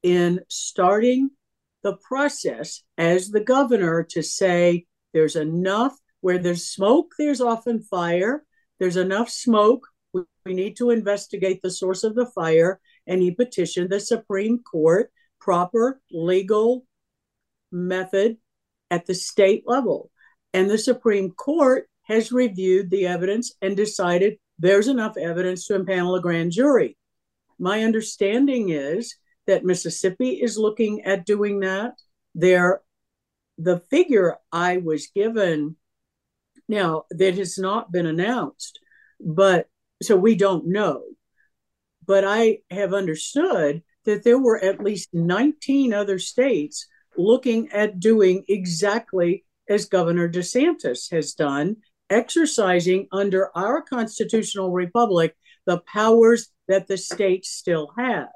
in 0.01 0.41
starting 0.49 1.31
the 1.81 1.97
process 1.97 2.83
as 2.97 3.29
the 3.29 3.43
governor 3.43 4.03
to 4.03 4.21
say 4.21 4.85
there's 5.13 5.35
enough 5.35 5.97
where 6.21 6.37
there's 6.37 6.67
smoke, 6.67 7.13
there's 7.17 7.41
often 7.41 7.81
fire. 7.81 8.43
There's 8.79 8.97
enough 8.97 9.29
smoke. 9.29 9.87
We, 10.13 10.23
we 10.45 10.53
need 10.53 10.77
to 10.77 10.89
investigate 10.89 11.61
the 11.61 11.71
source 11.71 12.03
of 12.03 12.15
the 12.15 12.25
fire. 12.25 12.79
And 13.05 13.21
he 13.21 13.31
petitioned 13.31 13.89
the 13.89 13.99
Supreme 13.99 14.59
Court, 14.59 15.11
proper 15.39 16.01
legal 16.11 16.85
method 17.71 18.37
at 18.89 19.05
the 19.05 19.15
state 19.15 19.63
level. 19.65 20.11
And 20.53 20.69
the 20.69 20.77
Supreme 20.77 21.31
Court 21.31 21.89
has 22.03 22.31
reviewed 22.31 22.89
the 22.89 23.07
evidence 23.07 23.53
and 23.61 23.75
decided 23.75 24.37
there's 24.59 24.87
enough 24.87 25.17
evidence 25.17 25.67
to 25.67 25.79
impanel 25.79 26.17
a 26.17 26.21
grand 26.21 26.51
jury. 26.51 26.97
My 27.59 27.83
understanding 27.83 28.69
is 28.69 29.15
that 29.47 29.65
Mississippi 29.65 30.41
is 30.41 30.57
looking 30.57 31.03
at 31.03 31.25
doing 31.25 31.61
that. 31.61 31.93
There, 32.35 32.81
the 33.57 33.79
figure 33.89 34.37
I 34.51 34.77
was 34.77 35.07
given 35.07 35.75
now 36.67 37.05
that 37.11 37.35
has 37.35 37.57
not 37.57 37.91
been 37.91 38.05
announced, 38.05 38.79
but 39.19 39.67
so 40.01 40.15
we 40.15 40.35
don't 40.35 40.67
know. 40.67 41.03
But 42.05 42.25
I 42.25 42.59
have 42.69 42.93
understood 42.93 43.83
that 44.05 44.23
there 44.23 44.39
were 44.39 44.61
at 44.61 44.83
least 44.83 45.09
19 45.13 45.93
other 45.93 46.19
states 46.19 46.87
looking 47.17 47.71
at 47.71 47.99
doing 47.99 48.43
exactly 48.47 49.45
as 49.69 49.85
Governor 49.85 50.29
DeSantis 50.29 51.11
has 51.11 51.33
done, 51.33 51.77
exercising 52.09 53.07
under 53.11 53.55
our 53.55 53.81
constitutional 53.81 54.71
republic 54.71 55.35
the 55.65 55.79
powers 55.79 56.49
that 56.67 56.87
the 56.87 56.97
states 56.97 57.49
still 57.49 57.91
have. 57.97 58.29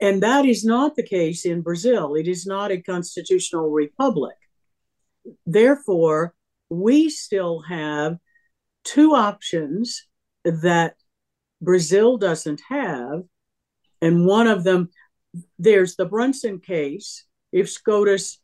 And 0.00 0.22
that 0.22 0.44
is 0.44 0.64
not 0.64 0.94
the 0.94 1.02
case 1.02 1.46
in 1.46 1.62
Brazil. 1.62 2.14
It 2.14 2.28
is 2.28 2.46
not 2.46 2.70
a 2.70 2.82
constitutional 2.82 3.70
republic. 3.70 4.36
Therefore, 5.46 6.34
we 6.68 7.08
still 7.08 7.62
have 7.62 8.18
two 8.84 9.14
options 9.14 10.06
that 10.44 10.94
Brazil 11.62 12.18
doesn't 12.18 12.60
have. 12.68 13.22
And 14.02 14.26
one 14.26 14.46
of 14.46 14.64
them, 14.64 14.90
there's 15.58 15.96
the 15.96 16.04
Brunson 16.04 16.60
case, 16.60 17.24
if 17.52 17.70
SCOTUS 17.70 18.38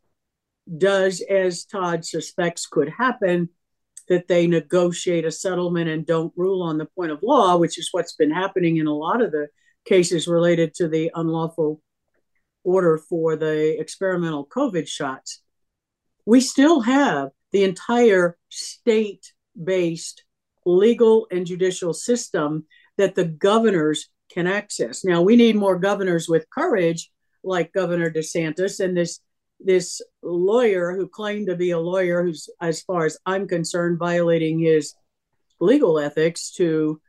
does 0.77 1.21
as 1.21 1.65
Todd 1.65 2.03
suspects 2.05 2.65
could 2.65 2.89
happen, 2.89 3.49
that 4.09 4.27
they 4.27 4.47
negotiate 4.47 5.25
a 5.25 5.31
settlement 5.31 5.89
and 5.89 6.05
don't 6.05 6.33
rule 6.35 6.61
on 6.63 6.77
the 6.77 6.85
point 6.85 7.11
of 7.11 7.23
law, 7.23 7.57
which 7.57 7.77
is 7.77 7.89
what's 7.91 8.15
been 8.15 8.31
happening 8.31 8.77
in 8.77 8.87
a 8.87 8.93
lot 8.93 9.21
of 9.21 9.31
the 9.31 9.47
cases 9.85 10.27
related 10.27 10.73
to 10.75 10.87
the 10.87 11.11
unlawful 11.13 11.81
order 12.63 12.97
for 12.97 13.35
the 13.35 13.79
experimental 13.79 14.45
COVID 14.45 14.87
shots. 14.87 15.41
We 16.25 16.39
still 16.39 16.81
have 16.81 17.29
the 17.51 17.63
entire 17.63 18.37
state 18.49 19.33
based 19.61 20.23
legal 20.65 21.27
and 21.31 21.45
judicial 21.45 21.93
system 21.93 22.65
that 22.97 23.15
the 23.15 23.25
governors 23.25 24.09
can 24.31 24.47
access. 24.47 25.03
Now, 25.03 25.21
we 25.21 25.35
need 25.35 25.55
more 25.55 25.77
governors 25.77 26.27
with 26.27 26.49
courage 26.49 27.11
like 27.43 27.73
Governor 27.73 28.09
DeSantis 28.09 28.79
and 28.79 28.95
this 28.95 29.19
this 29.65 30.01
lawyer 30.21 30.93
who 30.93 31.07
claimed 31.07 31.47
to 31.47 31.55
be 31.55 31.71
a 31.71 31.79
lawyer 31.79 32.21
who's 32.21 32.49
as 32.59 32.81
far 32.81 33.05
as 33.05 33.17
I'm 33.25 33.47
concerned 33.47 33.97
violating 33.97 34.59
his 34.59 34.93
legal 35.61 35.99
ethics 35.99 36.51
to 36.55 36.99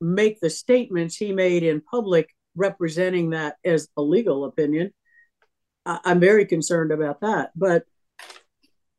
make 0.00 0.40
the 0.40 0.50
statements 0.50 1.16
he 1.16 1.32
made 1.32 1.62
in 1.62 1.80
public 1.80 2.34
representing 2.54 3.30
that 3.30 3.56
as 3.64 3.88
a 3.96 4.02
legal 4.02 4.44
opinion. 4.44 4.92
I'm 5.86 6.20
very 6.20 6.44
concerned 6.44 6.92
about 6.92 7.20
that. 7.22 7.50
But 7.56 7.84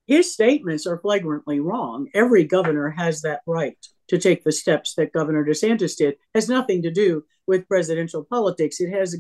his 0.07 0.33
statements 0.33 0.87
are 0.87 0.99
flagrantly 0.99 1.59
wrong. 1.59 2.09
Every 2.15 2.43
governor 2.43 2.89
has 2.89 3.21
that 3.21 3.41
right 3.45 3.77
to 4.07 4.17
take 4.17 4.43
the 4.43 4.51
steps 4.51 4.95
that 4.95 5.13
Governor 5.13 5.45
DeSantis 5.45 5.95
did. 5.95 6.13
It 6.13 6.19
has 6.33 6.49
nothing 6.49 6.81
to 6.81 6.91
do 6.91 7.23
with 7.45 7.67
presidential 7.67 8.23
politics. 8.23 8.79
It 8.79 8.91
has 8.91 9.15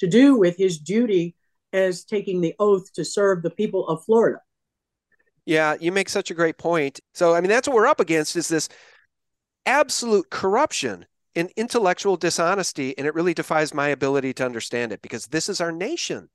to 0.00 0.08
do 0.08 0.36
with 0.36 0.56
his 0.56 0.78
duty 0.78 1.36
as 1.72 2.04
taking 2.04 2.40
the 2.40 2.54
oath 2.58 2.92
to 2.94 3.04
serve 3.04 3.42
the 3.42 3.50
people 3.50 3.86
of 3.86 4.04
Florida. 4.04 4.40
Yeah, 5.46 5.76
you 5.80 5.92
make 5.92 6.08
such 6.08 6.30
a 6.30 6.34
great 6.34 6.58
point. 6.58 6.98
So, 7.14 7.34
I 7.34 7.40
mean, 7.40 7.50
that's 7.50 7.68
what 7.68 7.76
we're 7.76 7.86
up 7.86 8.00
against 8.00 8.36
is 8.36 8.48
this 8.48 8.68
absolute 9.64 10.28
corruption 10.28 11.06
and 11.34 11.50
intellectual 11.56 12.16
dishonesty. 12.16 12.96
And 12.96 13.06
it 13.06 13.14
really 13.14 13.34
defies 13.34 13.74
my 13.74 13.88
ability 13.88 14.32
to 14.34 14.44
understand 14.44 14.92
it 14.92 15.02
because 15.02 15.26
this 15.26 15.48
is 15.48 15.60
our 15.60 15.72
nation. 15.72 16.28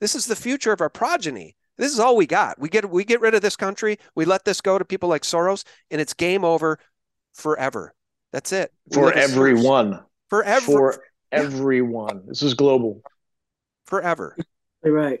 This 0.00 0.14
is 0.14 0.26
the 0.26 0.36
future 0.36 0.72
of 0.72 0.80
our 0.80 0.90
progeny. 0.90 1.56
This 1.76 1.92
is 1.92 2.00
all 2.00 2.16
we 2.16 2.26
got. 2.26 2.58
We 2.58 2.68
get 2.68 2.90
we 2.90 3.04
get 3.04 3.20
rid 3.20 3.34
of 3.34 3.42
this 3.42 3.56
country. 3.56 3.98
We 4.14 4.24
let 4.24 4.44
this 4.44 4.60
go 4.60 4.78
to 4.78 4.84
people 4.84 5.08
like 5.08 5.22
Soros, 5.22 5.64
and 5.90 6.00
it's 6.00 6.12
game 6.12 6.44
over 6.44 6.78
forever. 7.32 7.94
That's 8.32 8.52
it. 8.52 8.72
We 8.90 8.96
for 8.96 9.12
everyone. 9.12 10.00
Forever. 10.28 10.66
For 10.66 11.02
everyone. 11.32 12.24
This 12.26 12.42
is 12.42 12.54
global. 12.54 13.02
Forever. 13.86 14.36
Right. 14.82 15.20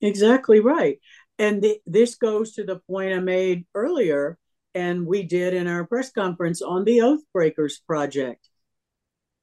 Exactly 0.00 0.60
right. 0.60 0.98
And 1.38 1.62
the, 1.62 1.78
this 1.86 2.14
goes 2.14 2.52
to 2.52 2.64
the 2.64 2.80
point 2.88 3.12
I 3.12 3.20
made 3.20 3.66
earlier, 3.74 4.38
and 4.76 5.06
we 5.06 5.22
did 5.22 5.54
in 5.54 5.66
our 5.66 5.86
press 5.86 6.12
conference 6.12 6.60
on 6.60 6.84
the 6.84 7.00
Oath 7.00 7.22
Breakers 7.32 7.78
Project. 7.78 8.50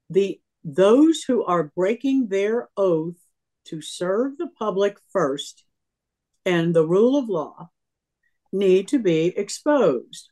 The 0.08 0.40
those 0.62 1.24
who 1.24 1.44
are 1.44 1.72
breaking 1.76 2.28
their 2.28 2.68
oath 2.76 3.18
to 3.66 3.82
serve 3.82 4.38
the 4.38 4.46
public 4.56 4.96
first 5.12 5.64
and 6.46 6.72
the 6.72 6.86
rule 6.86 7.18
of 7.18 7.28
law 7.28 7.70
need 8.52 8.86
to 8.88 9.00
be 9.00 9.36
exposed, 9.36 10.28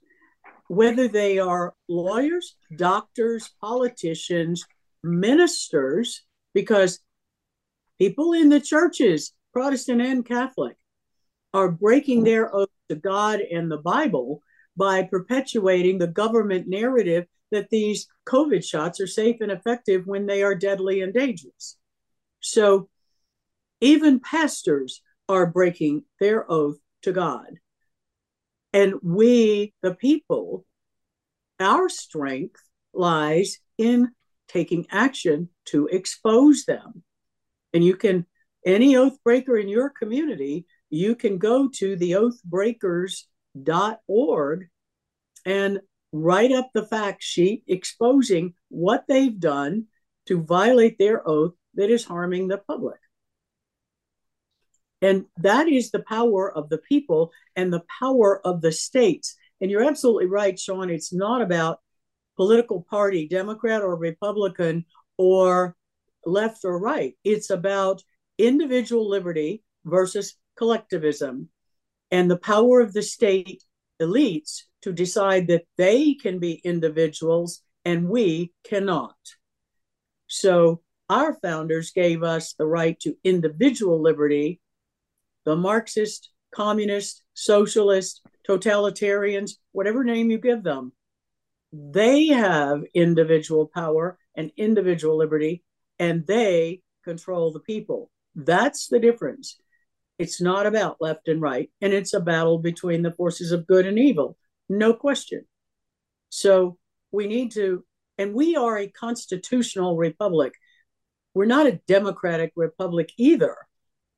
whether 0.68 1.08
they 1.08 1.40
are 1.40 1.74
lawyers, 1.88 2.54
doctors, 2.76 3.50
politicians, 3.60 4.64
ministers, 5.02 6.22
because 6.54 7.00
people 7.98 8.34
in 8.34 8.50
the 8.50 8.60
churches, 8.60 9.32
Protestant 9.52 10.00
and 10.00 10.24
Catholic, 10.24 10.76
are 11.52 11.72
breaking 11.72 12.22
their 12.22 12.54
oath 12.54 12.68
to 12.88 12.94
God 12.94 13.40
and 13.40 13.68
the 13.68 13.78
Bible 13.78 14.42
by 14.76 15.02
perpetuating 15.02 15.98
the 15.98 16.06
government 16.06 16.68
narrative 16.68 17.26
that 17.50 17.68
these 17.70 18.06
COVID 18.26 18.64
shots 18.64 19.00
are 19.00 19.06
safe 19.06 19.36
and 19.40 19.52
effective 19.52 20.06
when 20.06 20.26
they 20.26 20.42
are 20.42 20.54
deadly 20.54 21.02
and 21.02 21.12
dangerous. 21.12 21.76
So 22.40 22.88
even 23.80 24.20
pastors 24.20 25.02
are 25.28 25.46
breaking 25.46 26.04
their 26.18 26.50
oath 26.50 26.78
to 27.02 27.12
God. 27.12 27.58
And 28.72 28.94
we, 29.02 29.74
the 29.82 29.94
people, 29.94 30.64
our 31.60 31.88
strength 31.88 32.60
lies 32.94 33.58
in 33.76 34.10
taking 34.48 34.86
action 34.90 35.48
to 35.66 35.88
expose 35.88 36.64
them. 36.64 37.02
And 37.74 37.84
you 37.84 37.96
can, 37.96 38.26
any 38.64 38.96
oath 38.96 39.18
breaker 39.24 39.56
in 39.56 39.68
your 39.68 39.90
community, 39.90 40.66
you 40.90 41.14
can 41.14 41.38
go 41.38 41.68
to 41.74 41.96
the 41.96 42.16
oathbreakers.org 43.56 44.68
and 45.44 45.80
write 46.12 46.52
up 46.52 46.70
the 46.72 46.86
fact 46.86 47.22
sheet 47.22 47.64
exposing 47.66 48.54
what 48.68 49.04
they've 49.08 49.38
done 49.38 49.86
to 50.26 50.42
violate 50.42 50.98
their 50.98 51.26
oath 51.26 51.52
that 51.74 51.90
is 51.90 52.04
harming 52.04 52.48
the 52.48 52.58
public. 52.58 52.98
And 55.00 55.24
that 55.38 55.68
is 55.68 55.90
the 55.90 56.04
power 56.06 56.50
of 56.50 56.68
the 56.68 56.78
people 56.78 57.32
and 57.56 57.72
the 57.72 57.82
power 57.98 58.46
of 58.46 58.60
the 58.60 58.70
states. 58.70 59.34
And 59.60 59.70
you're 59.70 59.84
absolutely 59.84 60.26
right, 60.26 60.58
Sean. 60.58 60.90
It's 60.90 61.12
not 61.12 61.42
about 61.42 61.80
political 62.36 62.86
party, 62.88 63.26
Democrat 63.26 63.82
or 63.82 63.96
Republican, 63.96 64.84
or 65.18 65.76
left 66.24 66.64
or 66.64 66.78
right. 66.78 67.14
It's 67.24 67.50
about 67.50 68.02
individual 68.38 69.08
liberty 69.08 69.64
versus 69.84 70.36
collectivism 70.56 71.48
and 72.12 72.30
the 72.30 72.38
power 72.38 72.80
of 72.80 72.92
the 72.92 73.02
state 73.02 73.64
elites 74.00 74.62
to 74.82 74.92
decide 74.92 75.48
that 75.48 75.64
they 75.76 76.14
can 76.14 76.38
be 76.38 76.60
individuals 76.62 77.62
and 77.84 78.08
we 78.08 78.52
cannot. 78.64 79.16
So 80.28 80.82
our 81.08 81.34
founders 81.34 81.90
gave 81.90 82.22
us 82.22 82.52
the 82.52 82.66
right 82.66 82.98
to 83.00 83.16
individual 83.24 84.00
liberty 84.00 84.60
the 85.44 85.56
Marxist, 85.56 86.30
communist, 86.54 87.22
socialist, 87.34 88.22
totalitarians, 88.48 89.52
whatever 89.72 90.04
name 90.04 90.30
you 90.30 90.38
give 90.38 90.62
them, 90.62 90.92
they 91.72 92.26
have 92.26 92.82
individual 92.94 93.66
power 93.66 94.18
and 94.36 94.52
individual 94.56 95.16
liberty, 95.16 95.64
and 95.98 96.26
they 96.26 96.80
control 97.04 97.50
the 97.50 97.60
people. 97.60 98.10
That's 98.34 98.86
the 98.88 99.00
difference. 99.00 99.58
It's 100.18 100.40
not 100.40 100.66
about 100.66 100.98
left 101.00 101.28
and 101.28 101.40
right, 101.40 101.70
and 101.80 101.92
it's 101.92 102.14
a 102.14 102.20
battle 102.20 102.58
between 102.58 103.02
the 103.02 103.12
forces 103.12 103.50
of 103.52 103.66
good 103.66 103.86
and 103.86 103.98
evil, 103.98 104.36
no 104.68 104.94
question. 104.94 105.44
So 106.28 106.78
we 107.10 107.26
need 107.26 107.52
to, 107.52 107.84
and 108.18 108.34
we 108.34 108.56
are 108.56 108.78
a 108.78 108.88
constitutional 108.88 109.96
republic. 109.96 110.54
We're 111.34 111.46
not 111.46 111.66
a 111.66 111.80
democratic 111.86 112.52
republic 112.56 113.10
either. 113.16 113.56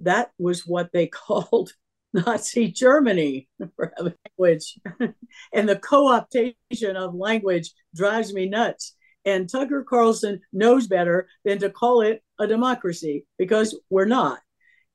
That 0.01 0.31
was 0.39 0.67
what 0.67 0.91
they 0.93 1.07
called 1.29 1.73
Nazi 2.13 2.71
Germany 2.71 3.49
language. 3.81 4.79
and 5.53 5.69
the 5.69 5.77
co 5.77 6.07
optation 6.07 6.95
of 6.95 7.15
language 7.15 7.73
drives 7.95 8.33
me 8.33 8.49
nuts. 8.49 8.95
And 9.27 9.49
Tucker 9.49 9.85
Carlson 9.89 10.41
knows 10.53 10.87
better 10.87 11.29
than 11.45 11.59
to 11.61 11.71
call 11.71 12.03
it 12.03 12.23
a 12.39 12.47
democracy 12.47 13.27
because 13.39 13.79
we're 13.91 14.05
not. 14.05 14.39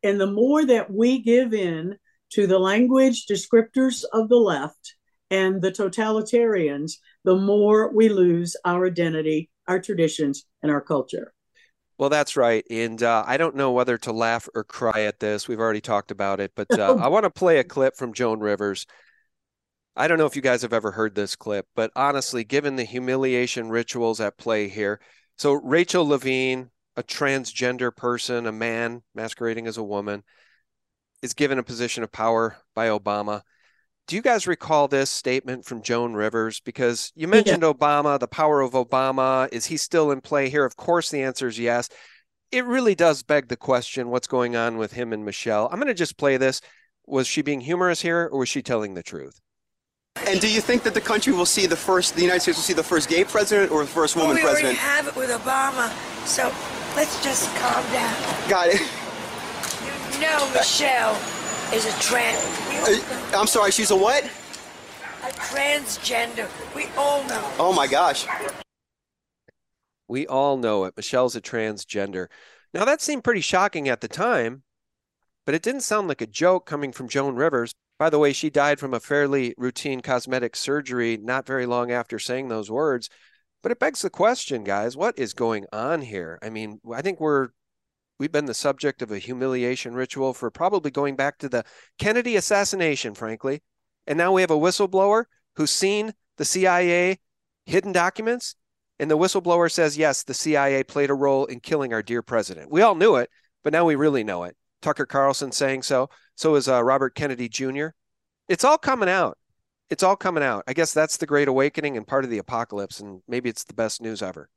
And 0.03 0.19
the 0.19 0.31
more 0.31 0.65
that 0.65 0.91
we 0.91 1.21
give 1.21 1.53
in 1.53 1.97
to 2.31 2.47
the 2.47 2.59
language 2.59 3.25
descriptors 3.25 4.03
of 4.13 4.29
the 4.29 4.37
left 4.37 4.95
and 5.31 5.61
the 5.61 5.71
totalitarians, 5.71 6.93
the 7.23 7.35
more 7.35 7.93
we 7.93 8.09
lose 8.09 8.55
our 8.65 8.87
identity, 8.87 9.49
our 9.67 9.79
traditions, 9.79 10.45
and 10.61 10.71
our 10.71 10.81
culture. 10.81 11.33
Well, 11.97 12.09
that's 12.09 12.37
right. 12.37 12.63
And 12.69 13.03
uh, 13.03 13.25
I 13.27 13.35
don't 13.35 13.57
know 13.57 13.73
whether 13.73 13.97
to 13.99 14.13
laugh 14.13 14.47
or 14.55 14.63
cry 14.63 15.01
at 15.01 15.19
this. 15.19 15.47
We've 15.47 15.59
already 15.59 15.81
talked 15.81 16.11
about 16.11 16.39
it, 16.39 16.53
but 16.55 16.71
uh, 16.79 16.95
I 16.95 17.09
want 17.09 17.25
to 17.25 17.29
play 17.29 17.59
a 17.59 17.63
clip 17.63 17.97
from 17.97 18.13
Joan 18.13 18.39
Rivers. 18.39 18.85
I 19.95 20.07
don't 20.07 20.17
know 20.17 20.25
if 20.25 20.35
you 20.35 20.41
guys 20.41 20.61
have 20.61 20.71
ever 20.71 20.91
heard 20.91 21.13
this 21.13 21.35
clip, 21.35 21.67
but 21.75 21.91
honestly, 21.95 22.45
given 22.45 22.77
the 22.77 22.85
humiliation 22.85 23.69
rituals 23.69 24.21
at 24.21 24.37
play 24.37 24.69
here, 24.69 25.01
so 25.37 25.53
Rachel 25.53 26.07
Levine, 26.07 26.69
a 26.95 27.03
transgender 27.03 27.95
person, 27.95 28.45
a 28.45 28.51
man 28.51 29.03
masquerading 29.15 29.67
as 29.67 29.77
a 29.77 29.83
woman, 29.83 30.23
is 31.21 31.33
given 31.33 31.59
a 31.59 31.63
position 31.63 32.03
of 32.03 32.11
power 32.11 32.57
by 32.75 32.87
Obama. 32.87 33.41
Do 34.07 34.15
you 34.15 34.21
guys 34.21 34.47
recall 34.47 34.87
this 34.87 35.11
statement 35.11 35.65
from 35.65 35.83
Joan 35.83 36.13
Rivers? 36.13 36.61
Because 36.61 37.11
you 37.15 37.27
mentioned 37.27 37.61
yeah. 37.61 37.71
Obama, 37.71 38.19
the 38.19 38.27
power 38.27 38.61
of 38.61 38.71
Obama. 38.71 39.47
Is 39.51 39.67
he 39.67 39.77
still 39.77 40.11
in 40.11 40.21
play 40.21 40.49
here? 40.49 40.65
Of 40.65 40.75
course, 40.75 41.11
the 41.11 41.21
answer 41.21 41.47
is 41.47 41.59
yes. 41.59 41.89
It 42.51 42.65
really 42.65 42.95
does 42.95 43.21
beg 43.21 43.47
the 43.47 43.57
question 43.57 44.09
what's 44.09 44.27
going 44.27 44.55
on 44.55 44.77
with 44.77 44.93
him 44.93 45.13
and 45.13 45.23
Michelle. 45.23 45.69
I'm 45.71 45.77
going 45.77 45.87
to 45.87 45.93
just 45.93 46.17
play 46.17 46.37
this. 46.37 46.61
Was 47.05 47.27
she 47.27 47.43
being 47.43 47.61
humorous 47.61 48.01
here 48.01 48.27
or 48.31 48.39
was 48.39 48.49
she 48.49 48.63
telling 48.63 48.95
the 48.95 49.03
truth? 49.03 49.39
And 50.15 50.39
do 50.39 50.47
you 50.47 50.61
think 50.61 50.83
that 50.83 50.93
the 50.93 51.01
country 51.01 51.33
will 51.33 51.45
see 51.45 51.65
the 51.65 51.75
first, 51.75 52.15
the 52.15 52.21
United 52.21 52.41
States 52.41 52.57
will 52.57 52.63
see 52.63 52.73
the 52.73 52.83
first 52.83 53.09
gay 53.09 53.23
president 53.23 53.71
or 53.71 53.81
the 53.81 53.89
first 53.89 54.15
woman 54.15 54.35
well, 54.35 54.37
we 54.37 54.41
president? 54.43 54.73
We 54.73 54.79
have 54.79 55.07
it 55.07 55.15
with 55.15 55.29
Obama, 55.31 55.89
so 56.27 56.53
let's 56.95 57.23
just 57.23 57.49
calm 57.55 57.83
down. 57.91 58.49
Got 58.49 58.67
it. 58.67 58.81
You 60.13 60.21
know 60.21 60.51
Michelle 60.53 61.15
is 61.73 61.85
a 61.85 61.99
trans. 61.99 62.37
Uh, 62.87 63.37
I'm 63.37 63.47
sorry, 63.47 63.71
she's 63.71 63.89
a 63.89 63.95
what? 63.95 64.23
A 64.23 65.31
transgender. 65.31 66.47
We 66.75 66.85
all 66.95 67.23
know. 67.23 67.51
Oh 67.57 67.73
my 67.73 67.87
gosh. 67.87 68.27
We 70.07 70.27
all 70.27 70.57
know 70.57 70.85
it. 70.85 70.95
Michelle's 70.95 71.35
a 71.35 71.41
transgender. 71.41 72.27
Now, 72.73 72.85
that 72.85 73.01
seemed 73.01 73.23
pretty 73.23 73.41
shocking 73.41 73.89
at 73.89 74.01
the 74.01 74.07
time, 74.07 74.63
but 75.45 75.55
it 75.55 75.61
didn't 75.61 75.81
sound 75.81 76.07
like 76.07 76.21
a 76.21 76.27
joke 76.27 76.65
coming 76.65 76.91
from 76.91 77.07
Joan 77.07 77.35
Rivers. 77.35 77.73
By 77.99 78.09
the 78.09 78.17
way, 78.17 78.31
she 78.31 78.49
died 78.49 78.79
from 78.79 78.93
a 78.93 78.99
fairly 78.99 79.53
routine 79.57 79.99
cosmetic 79.99 80.55
surgery 80.55 81.17
not 81.21 81.45
very 81.45 81.65
long 81.65 81.91
after 81.91 82.17
saying 82.17 82.47
those 82.47 82.71
words. 82.71 83.09
But 83.61 83.73
it 83.73 83.79
begs 83.79 84.01
the 84.01 84.09
question, 84.09 84.63
guys, 84.63 84.95
what 84.95 85.19
is 85.19 85.33
going 85.33 85.65
on 85.73 86.01
here? 86.01 86.39
I 86.41 86.49
mean, 86.49 86.79
I 86.93 87.01
think 87.01 87.19
we're 87.19 87.49
we've 88.17 88.31
been 88.31 88.45
the 88.45 88.53
subject 88.53 89.01
of 89.01 89.11
a 89.11 89.19
humiliation 89.19 89.93
ritual 89.93 90.33
for 90.33 90.49
probably 90.49 90.91
going 90.91 91.17
back 91.17 91.37
to 91.39 91.49
the 91.49 91.65
Kennedy 91.97 92.37
assassination, 92.37 93.13
frankly. 93.13 93.61
And 94.07 94.17
now 94.17 94.31
we 94.31 94.41
have 94.41 94.51
a 94.51 94.57
whistleblower 94.57 95.25
who's 95.57 95.71
seen 95.71 96.13
the 96.37 96.45
CIA 96.45 97.19
hidden 97.65 97.91
documents. 97.91 98.55
And 98.97 99.11
the 99.11 99.17
whistleblower 99.17 99.71
says, 99.71 99.97
yes, 99.97 100.23
the 100.23 100.33
CIA 100.33 100.83
played 100.83 101.09
a 101.09 101.13
role 101.13 101.45
in 101.45 101.59
killing 101.59 101.93
our 101.93 102.03
dear 102.03 102.21
president. 102.21 102.71
We 102.71 102.81
all 102.81 102.95
knew 102.95 103.15
it, 103.15 103.29
but 103.63 103.73
now 103.73 103.85
we 103.85 103.95
really 103.95 104.23
know 104.23 104.43
it. 104.43 104.55
Tucker 104.81 105.05
Carlson 105.05 105.51
saying 105.51 105.83
so. 105.83 106.09
So 106.39 106.55
is 106.55 106.69
uh, 106.69 106.81
Robert 106.81 107.15
Kennedy 107.15 107.49
Jr. 107.49 107.87
It's 108.47 108.63
all 108.63 108.77
coming 108.77 109.09
out. 109.09 109.37
It's 109.89 110.03
all 110.03 110.15
coming 110.15 110.41
out. 110.41 110.63
I 110.69 110.73
guess 110.73 110.93
that's 110.93 111.17
the 111.17 111.25
great 111.25 111.49
awakening 111.49 111.97
and 111.97 112.07
part 112.07 112.23
of 112.23 112.29
the 112.29 112.37
apocalypse. 112.37 113.01
And 113.01 113.21
maybe 113.27 113.49
it's 113.49 113.65
the 113.65 113.73
best 113.73 114.01
news 114.01 114.21
ever. 114.21 114.49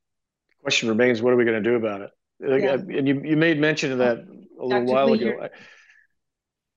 Question 0.61 0.89
remains 0.89 1.21
what 1.21 1.33
are 1.33 1.37
we 1.37 1.45
going 1.45 1.61
to 1.61 1.69
do 1.69 1.75
about 1.75 2.03
it? 2.03 2.11
Yeah. 2.39 2.75
And 2.75 3.09
you, 3.09 3.21
you 3.25 3.37
made 3.37 3.59
mention 3.59 3.91
of 3.91 3.99
that 3.99 4.19
a 4.19 4.65
little 4.65 4.85
Dr. 4.87 4.93
while 4.93 5.13
ago. 5.13 5.49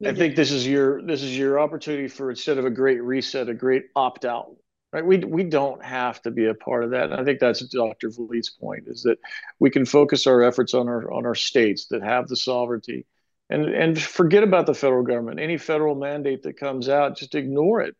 I, 0.04 0.10
I 0.10 0.14
think 0.16 0.36
this 0.36 0.52
is 0.52 0.68
your 0.68 1.04
this 1.04 1.22
is 1.22 1.38
your 1.38 1.60
opportunity 1.60 2.08
for 2.08 2.32
instead 2.32 2.58
of 2.58 2.66
a 2.66 2.72
great 2.72 3.04
reset, 3.04 3.48
a 3.48 3.54
great 3.54 3.84
opt 3.96 4.26
out. 4.26 4.56
Right? 4.92 5.06
We 5.06 5.20
we 5.20 5.44
don't 5.44 5.86
have 5.86 6.20
to 6.24 6.32
be 6.32 6.48
a 6.48 6.56
part 6.56 6.84
of 6.84 6.90
that. 6.92 7.12
And 7.12 7.14
I 7.14 7.24
think 7.24 7.40
that's 7.40 7.60
Dr. 7.68 8.10
Vliet's 8.10 8.50
point 8.50 8.86
is 8.88 9.04
that 9.04 9.20
we 9.60 9.70
can 9.70 9.86
focus 9.86 10.26
our 10.26 10.42
efforts 10.42 10.74
on 10.74 10.88
our 10.88 11.12
on 11.12 11.28
our 11.28 11.36
states 11.36 11.86
that 11.92 12.02
have 12.02 12.28
the 12.28 12.36
sovereignty, 12.36 13.06
and 13.50 13.66
and 13.66 14.02
forget 14.02 14.44
about 14.44 14.66
the 14.66 14.74
federal 14.74 15.04
government. 15.04 15.40
Any 15.40 15.58
federal 15.58 15.96
mandate 15.96 16.44
that 16.44 16.58
comes 16.58 16.90
out, 16.90 17.18
just 17.18 17.36
ignore 17.36 17.82
it, 17.82 17.96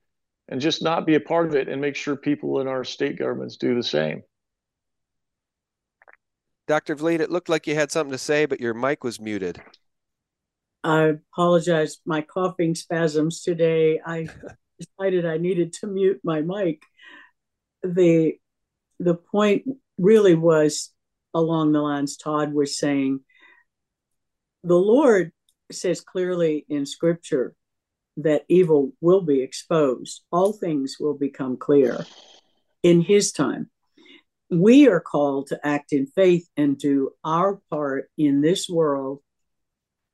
and 0.50 0.62
just 0.62 0.84
not 0.84 1.06
be 1.06 1.16
a 1.16 1.20
part 1.20 1.48
of 1.48 1.56
it, 1.56 1.70
and 1.70 1.82
make 1.82 1.96
sure 1.96 2.16
people 2.16 2.62
in 2.62 2.68
our 2.68 2.84
state 2.84 3.18
governments 3.18 3.58
do 3.58 3.76
the 3.76 3.84
same. 3.84 4.24
Dr. 6.68 6.96
Vliet, 6.96 7.22
it 7.22 7.30
looked 7.30 7.50
like 7.50 7.68
you 7.68 7.76
had 7.76 7.92
something 7.92 8.12
to 8.12 8.18
say, 8.18 8.46
but 8.46 8.60
your 8.60 8.74
mic 8.74 9.04
was 9.04 9.20
muted. 9.20 9.62
I 10.84 11.14
apologize. 11.34 11.98
My 12.06 12.22
coughing 12.22 12.76
spasms 12.76 13.42
today. 13.42 14.00
I 14.06 14.28
decided 14.80 15.26
I 15.26 15.38
needed 15.38 15.74
to 15.74 15.88
mute 15.88 16.22
my 16.24 16.42
mic. 16.42 16.82
The 17.84 18.34
the 19.00 19.16
point 19.16 19.66
really 19.98 20.36
was 20.36 20.92
along 21.34 21.72
the 21.72 21.82
lines 21.82 22.18
Todd 22.18 22.54
was 22.54 22.78
saying. 22.78 23.20
The 24.64 24.76
Lord 24.76 25.32
says 25.72 26.02
clearly 26.02 26.66
in 26.70 26.86
Scripture 26.86 27.56
that 28.18 28.46
evil 28.48 28.94
will 29.02 29.22
be 29.22 29.42
exposed. 29.42 30.24
All 30.32 30.54
things 30.54 30.98
will 31.00 31.18
become 31.18 31.58
clear 31.58 32.06
in 32.84 33.02
His 33.02 33.32
time 33.32 33.70
we 34.50 34.88
are 34.88 35.00
called 35.00 35.48
to 35.48 35.60
act 35.66 35.92
in 35.92 36.08
faith 36.08 36.48
and 36.56 36.78
do 36.78 37.12
our 37.24 37.60
part 37.70 38.10
in 38.18 38.42
this 38.42 38.70
world 38.70 39.20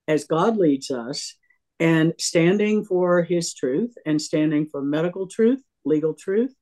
as 0.07 0.23
God 0.25 0.57
leads 0.57 0.89
us 0.89 1.35
and 1.79 2.13
standing 2.17 2.85
for 2.85 3.23
his 3.23 3.53
truth 3.53 3.93
and 4.05 4.21
standing 4.21 4.67
for 4.67 4.81
medical 4.81 5.27
truth, 5.27 5.61
legal 5.83 6.13
truth, 6.13 6.53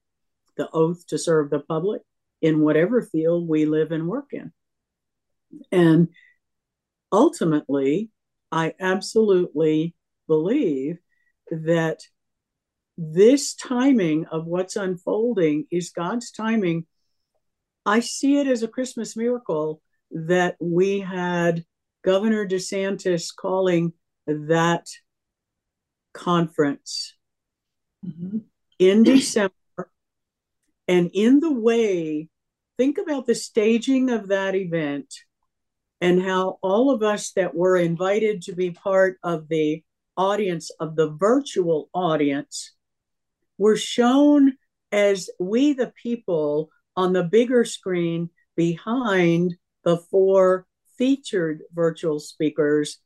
the 0.58 0.70
oath 0.72 1.06
to 1.08 1.18
serve 1.18 1.50
the 1.50 1.60
public 1.60 2.02
in 2.42 2.62
whatever 2.62 3.02
field 3.02 3.48
we 3.48 3.66
live 3.66 3.92
and 3.92 4.08
work 4.08 4.30
in. 4.32 4.52
And 5.72 6.10
ultimately, 7.12 8.10
I 8.52 8.74
absolutely 8.80 9.96
believe 10.28 10.98
that 11.52 12.00
this 12.98 13.56
timing 13.56 14.26
of 14.26 14.46
what's 14.46 14.76
unfolding 14.76 15.66
is 15.72 15.92
God's 15.92 16.32
timing 16.32 16.86
I 17.90 18.02
see 18.02 18.38
it 18.38 18.48
as 18.48 18.62
a 18.62 18.68
Christmas 18.68 19.16
miracle 19.18 19.82
that 20.12 20.58
we 20.60 21.00
had 21.00 21.66
Governor 22.04 22.48
DeSantis 22.48 23.36
calling 23.36 23.94
that 24.28 24.86
conference 26.14 27.16
mm-hmm. 28.06 28.40
in 28.78 29.04
December. 29.04 29.54
And 30.88 31.10
in 31.14 31.40
the 31.40 31.52
way, 31.52 32.30
think 32.78 33.00
about 33.00 33.26
the 33.26 33.36
staging 33.36 34.12
of 34.12 34.28
that 34.28 34.56
event 34.56 35.14
and 36.02 36.22
how 36.22 36.60
all 36.62 36.92
of 36.92 37.04
us 37.04 37.32
that 37.32 37.56
were 37.56 37.78
invited 37.78 38.42
to 38.44 38.56
be 38.56 38.72
part 38.72 39.18
of 39.24 39.48
the 39.50 39.84
audience, 40.16 40.72
of 40.80 40.96
the 40.96 41.10
virtual 41.12 41.90
audience, 41.94 42.74
were 43.58 43.78
shown 43.78 44.54
as 44.92 45.30
we, 45.40 45.74
the 45.74 45.92
people, 46.02 46.70
on 46.96 47.14
the 47.14 47.24
bigger 47.24 47.64
screen 47.64 48.30
behind 48.56 49.56
the 49.84 49.98
four 49.98 50.66
featured 50.98 51.62
virtual 51.74 52.20
speakers, 52.20 53.00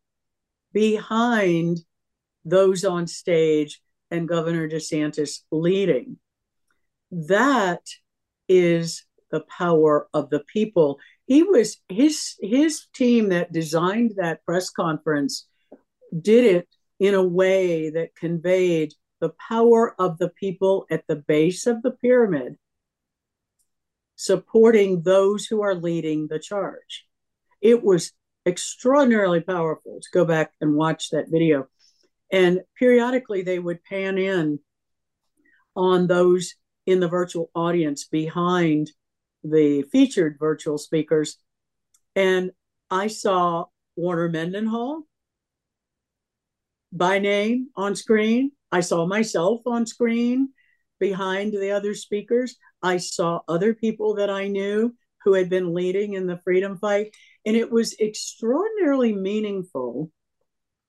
behind 0.72 1.80
those 2.46 2.84
on 2.84 3.08
stage 3.08 3.80
and 4.10 4.28
Governor 4.28 4.68
DeSantis 4.68 5.40
leading. 5.52 6.18
That 7.12 7.82
is 8.48 9.06
the 9.32 9.42
power 9.42 10.08
of 10.14 10.30
the 10.30 10.44
people. 10.52 11.00
He 11.26 11.44
was 11.44 11.78
his 11.88 12.36
his 12.42 12.88
team 12.94 13.30
that 13.30 13.54
designed 13.54 14.14
that 14.18 14.46
press 14.46 14.70
conference 14.70 15.48
did 16.20 16.46
it 16.46 16.68
in 17.00 17.14
a 17.14 17.24
way 17.24 17.90
that 17.90 18.16
conveyed 18.16 18.94
the 19.20 19.34
power 19.48 19.96
of 20.00 20.18
the 20.18 20.30
people 20.30 20.86
at 20.92 21.06
the 21.08 21.16
base 21.16 21.66
of 21.66 21.82
the 21.82 21.92
pyramid 21.92 22.58
supporting 24.16 25.02
those 25.02 25.46
who 25.46 25.62
are 25.62 25.76
leading 25.76 26.28
the 26.28 26.40
charge. 26.40 27.06
It 27.62 27.84
was 27.84 28.14
extraordinarily 28.46 29.42
powerful 29.42 30.00
to 30.02 30.10
go 30.14 30.26
back 30.26 30.52
and 30.62 30.76
watch 30.76 31.10
that 31.10 31.30
video. 31.30 31.68
And 32.32 32.62
periodically 32.78 33.42
they 33.42 33.60
would 33.60 33.84
pan 33.84 34.18
in 34.18 34.60
on 35.76 36.08
those 36.08 36.56
in 36.86 37.00
the 37.00 37.08
virtual 37.08 37.50
audience 37.56 38.06
behind 38.06 38.92
the 39.44 39.84
featured 39.92 40.38
virtual 40.40 40.78
speakers. 40.78 41.38
And 42.16 42.52
I 42.90 43.08
saw 43.08 43.66
Warner 43.96 44.30
Mendenhall 44.30 45.04
by 46.92 47.20
name 47.20 47.70
on 47.76 47.96
screen. 47.96 48.52
I 48.72 48.82
saw 48.82 49.06
myself 49.06 49.62
on 49.66 49.86
screen 49.86 50.50
behind 51.00 51.54
the 51.54 51.72
other 51.72 51.96
speakers. 51.96 52.56
I 52.82 52.98
saw 52.98 53.42
other 53.48 53.74
people 53.74 54.16
that 54.16 54.30
I 54.30 54.48
knew 54.48 54.96
who 55.24 55.34
had 55.34 55.50
been 55.50 55.74
leading 55.74 56.14
in 56.14 56.28
the 56.28 56.40
freedom 56.44 56.78
fight. 56.78 57.16
And 57.46 57.56
it 57.56 57.72
was 57.72 57.96
extraordinarily 58.00 59.14
meaningful 59.14 60.12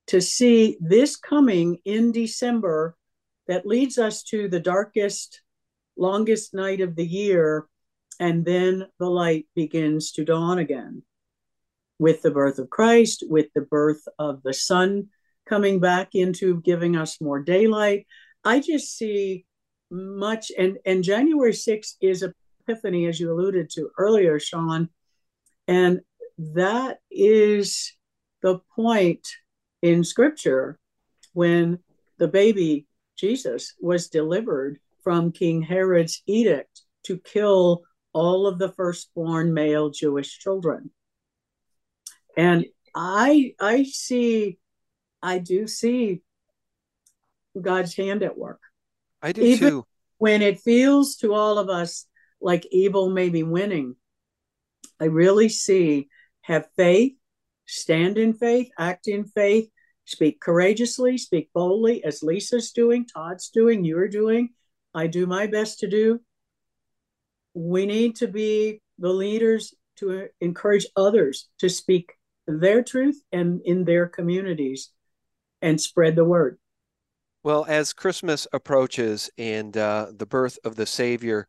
to 0.09 0.21
see 0.21 0.77
this 0.81 1.17
coming 1.17 1.79
in 1.85 2.13
December 2.13 2.97
that 3.47 3.67
leads 3.67 3.99
us 3.99 4.23
to 4.25 4.49
the 4.49 4.61
darkest, 4.61 5.43
longest 5.97 6.55
night 6.55 6.81
of 6.81 6.97
the 6.97 7.07
year. 7.07 7.67
And 8.21 8.45
then 8.45 8.87
the 8.99 9.09
light 9.09 9.47
begins 9.55 10.13
to 10.13 10.25
dawn 10.25 10.59
again 10.59 11.03
with 11.99 12.23
the 12.23 12.31
birth 12.31 12.59
of 12.59 12.71
Christ, 12.71 13.25
with 13.29 13.47
the 13.55 13.63
birth 13.63 14.03
of 14.19 14.43
the 14.43 14.55
sun 14.55 15.09
coming 15.47 15.81
back 15.81 16.15
into 16.15 16.61
giving 16.61 16.97
us 16.97 17.21
more 17.21 17.41
daylight. 17.41 18.07
I 18.45 18.61
just 18.61 18.97
see 18.97 19.47
much, 19.91 20.51
and, 20.59 20.79
and 20.85 21.05
January 21.05 21.53
6th 21.53 21.95
is 22.01 22.25
Epiphany, 22.67 23.07
as 23.07 23.21
you 23.21 23.33
alluded 23.33 23.71
to 23.71 23.91
earlier, 23.99 24.41
Sean. 24.41 24.89
And 25.69 26.01
that 26.39 26.99
is 27.11 27.93
the 28.43 28.61
point 28.75 29.27
in 29.83 30.05
scripture 30.05 30.79
when 31.33 31.79
the 32.19 32.29
baby 32.29 32.87
Jesus 33.17 33.75
was 33.81 34.09
delivered 34.09 34.79
from 35.03 35.33
King 35.33 35.63
Herod's 35.63 36.23
edict 36.27 36.83
to 37.05 37.19
kill 37.19 37.83
all 38.15 38.47
of 38.47 38.59
the 38.59 38.71
firstborn 38.71 39.53
male 39.53 39.91
Jewish 39.91 40.39
children. 40.39 40.91
And 42.37 42.65
I 42.95 43.55
I 43.61 43.85
see 43.85 44.59
I 45.23 45.39
do 45.39 45.67
see 45.67 46.23
God's 47.61 47.95
hand 47.95 48.23
at 48.23 48.39
work. 48.39 48.61
I 49.21 49.33
do 49.33 49.43
Even 49.43 49.69
too. 49.69 49.85
When 50.19 50.43
it 50.43 50.61
feels 50.61 51.17
to 51.17 51.35
all 51.35 51.59
of 51.59 51.69
us 51.69 52.07
like 52.41 52.67
evil 52.71 53.11
may 53.11 53.29
be 53.29 53.43
winning, 53.43 53.97
I 55.01 55.07
really 55.07 55.49
see 55.49 56.09
have 56.43 56.69
faith, 56.77 57.15
stand 57.67 58.17
in 58.17 58.33
faith, 58.35 58.71
act 58.79 59.09
in 59.09 59.25
faith, 59.25 59.69
speak 60.05 60.41
courageously, 60.41 61.19
speak 61.19 61.51
boldly, 61.53 62.05
as 62.05 62.23
Lisa's 62.23 62.71
doing, 62.71 63.07
Todd's 63.07 63.49
doing, 63.49 63.85
you're 63.85 64.09
doing, 64.09 64.51
I 64.95 65.09
do 65.09 65.27
my 65.27 65.47
best 65.47 65.81
to 65.81 65.89
do. 65.89 66.21
We 67.55 67.87
need 67.87 68.17
to 68.17 68.29
be 68.29 68.81
the 68.99 69.11
leaders 69.11 69.75
to 69.97 70.29
encourage 70.41 70.87
others 70.97 71.49
to 71.59 71.69
speak 71.69 72.13
their 72.47 72.83
truth 72.83 73.23
and 73.33 73.61
in 73.65 73.85
their 73.85 74.07
communities 74.07 74.91
and 75.63 75.81
spread 75.81 76.17
the 76.17 76.25
word. 76.25 76.59
Well, 77.43 77.65
as 77.69 77.93
Christmas 77.93 78.47
approaches 78.53 79.31
and 79.39 79.77
uh, 79.77 80.09
the 80.17 80.27
birth 80.27 80.59
of 80.65 80.77
the 80.77 80.87
Savior 80.87 81.47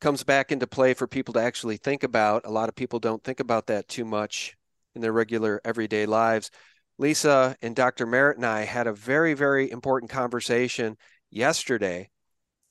comes 0.00 0.24
back 0.24 0.50
into 0.50 0.66
play 0.66 0.94
for 0.94 1.06
people 1.06 1.34
to 1.34 1.40
actually 1.40 1.76
think 1.76 2.02
about, 2.02 2.46
a 2.46 2.50
lot 2.50 2.68
of 2.68 2.74
people 2.74 2.98
don't 2.98 3.22
think 3.22 3.40
about 3.40 3.66
that 3.66 3.86
too 3.86 4.04
much 4.04 4.56
in 4.94 5.02
their 5.02 5.12
regular 5.12 5.60
everyday 5.64 6.06
lives. 6.06 6.50
Lisa 6.98 7.56
and 7.62 7.76
Dr. 7.76 8.06
Merritt 8.06 8.36
and 8.36 8.46
I 8.46 8.62
had 8.64 8.86
a 8.86 8.92
very, 8.92 9.34
very 9.34 9.70
important 9.70 10.10
conversation 10.10 10.96
yesterday. 11.30 12.10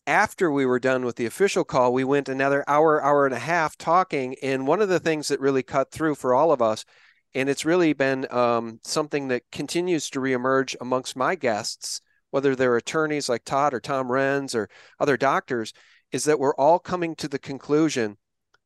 After 0.09 0.49
we 0.49 0.65
were 0.65 0.79
done 0.79 1.05
with 1.05 1.17
the 1.17 1.27
official 1.27 1.63
call, 1.63 1.93
we 1.93 2.03
went 2.03 2.29
another 2.29 2.63
hour, 2.67 2.99
hour 2.99 3.27
and 3.27 3.35
a 3.35 3.37
half 3.37 3.77
talking. 3.77 4.35
And 4.41 4.65
one 4.65 4.81
of 4.81 4.89
the 4.89 4.99
things 4.99 5.27
that 5.27 5.39
really 5.39 5.61
cut 5.61 5.91
through 5.91 6.15
for 6.15 6.33
all 6.33 6.51
of 6.51 6.63
us, 6.63 6.83
and 7.35 7.47
it's 7.47 7.63
really 7.63 7.93
been 7.93 8.25
um, 8.31 8.79
something 8.83 9.27
that 9.27 9.43
continues 9.51 10.09
to 10.09 10.19
reemerge 10.19 10.75
amongst 10.81 11.15
my 11.15 11.35
guests, 11.35 12.01
whether 12.31 12.55
they're 12.55 12.75
attorneys 12.75 13.29
like 13.29 13.45
Todd 13.45 13.71
or 13.71 13.79
Tom 13.79 14.07
Renz 14.07 14.55
or 14.55 14.67
other 14.99 15.15
doctors, 15.15 15.73
is 16.11 16.23
that 16.23 16.39
we're 16.39 16.55
all 16.55 16.79
coming 16.79 17.15
to 17.17 17.27
the 17.27 17.37
conclusion 17.37 18.17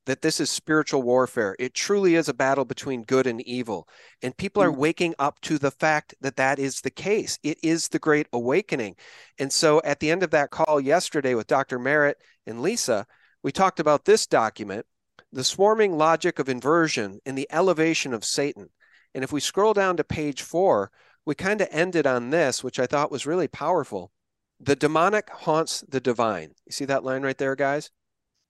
that 0.06 0.22
this 0.22 0.39
is 0.39 0.49
spiritual 0.49 1.01
warfare. 1.01 1.56
It 1.60 1.74
truly 1.74 2.16
is 2.16 2.28
a 2.28 2.34
battle 2.34 2.66
between 2.66 3.04
good 3.04 3.26
and 3.26 3.41
evil. 3.41 3.88
And 4.22 4.36
people 4.36 4.62
are 4.62 4.72
mm. 4.72 4.78
waking 4.78 5.16
up 5.18 5.39
to 5.41 5.58
the 5.58 5.72
fact 5.72 6.14
that 6.22 6.36
that 6.36 6.60
is 6.60 6.82
the 6.82 6.91
case. 6.91 7.39
It 7.43 7.58
is 7.64 7.88
the 7.88 7.99
great 7.99 8.28
awakening. 8.34 8.95
And 9.39 9.51
so 9.51 9.82
at 9.86 9.99
the 9.99 10.12
end 10.12 10.24
of 10.24 10.32
that 10.32 10.51
call 10.51 10.82
yesterday 10.82 11.36
with 11.36 11.47
Dr. 11.47 11.80
Merritt 11.80 12.18
and 12.45 12.62
Lisa, 12.62 13.06
we 13.43 13.51
talked 13.51 13.80
about 13.80 14.06
this 14.06 14.28
document, 14.28 14.86
The 15.32 15.43
Swarming 15.43 15.97
Logic 15.97 16.38
of 16.38 16.49
Inversion 16.49 17.20
and 17.26 17.38
the 17.38 17.47
Elevation 17.51 18.14
of 18.14 18.26
Satan. 18.26 18.70
And 19.14 19.24
if 19.24 19.32
we 19.32 19.39
scroll 19.39 19.74
down 19.74 19.97
to 19.97 20.04
page 20.04 20.41
four, 20.41 20.91
we 21.26 21.36
kind 21.36 21.62
of 21.62 21.70
ended 21.72 22.06
on 22.06 22.30
this, 22.30 22.64
which 22.64 22.80
I 22.80 22.88
thought 22.88 23.12
was 23.12 23.26
really 23.26 23.47
powerful. 23.47 24.12
The 24.60 24.76
demonic 24.76 25.30
haunts 25.30 25.84
the 25.88 25.99
divine. 25.99 26.54
You 26.66 26.72
see 26.72 26.86
that 26.86 27.04
line 27.04 27.22
right 27.22 27.38
there, 27.38 27.56
guys? 27.56 27.91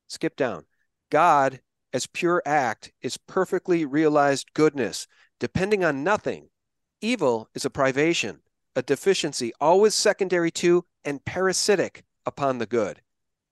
Skip 0.08 0.36
down. 0.36 0.66
God, 1.14 1.62
as 1.94 2.08
pure 2.08 2.42
act, 2.44 2.92
is 3.04 3.18
perfectly 3.18 3.86
realized 3.86 4.52
goodness, 4.56 5.06
depending 5.40 5.84
on 5.84 6.04
nothing. 6.04 6.50
Evil 7.02 7.50
is 7.54 7.66
a 7.66 7.70
privation, 7.70 8.40
a 8.76 8.82
deficiency, 8.82 9.54
always 9.62 9.94
secondary 9.94 10.50
to 10.50 10.86
and 11.06 11.24
parasitic 11.24 12.04
upon 12.26 12.58
the 12.58 12.66
good. 12.66 13.00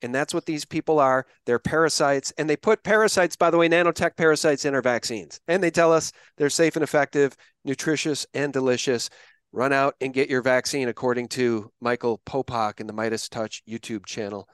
And 0.01 0.16
that's 0.16 0.34
what 0.34 0.47
these 0.47 0.66
people 0.66 0.97
are. 0.97 1.28
They're 1.45 1.59
parasites. 1.59 2.34
And 2.36 2.49
they 2.49 2.57
put 2.57 2.84
parasites, 2.84 3.36
by 3.36 3.51
the 3.51 3.59
way, 3.59 3.70
nanotech 3.70 4.18
parasites 4.18 4.66
in 4.66 4.74
our 4.74 4.82
vaccines. 4.82 5.39
And 5.47 5.62
they 5.62 5.70
tell 5.70 5.93
us 5.93 6.12
they're 6.38 6.49
safe 6.49 6.76
and 6.76 6.82
effective, 6.82 7.38
nutritious 7.64 8.26
and 8.34 8.51
delicious. 8.51 9.12
Run 9.51 9.72
out 9.72 9.93
and 10.01 10.16
get 10.16 10.32
your 10.32 10.41
vaccine, 10.41 10.88
according 10.88 11.28
to 11.28 11.72
Michael 11.80 12.24
Popok 12.26 12.80
in 12.80 12.88
the 12.88 12.93
Midas 12.93 13.30
Touch 13.30 13.62
YouTube 13.70 14.07
channel. 14.07 14.49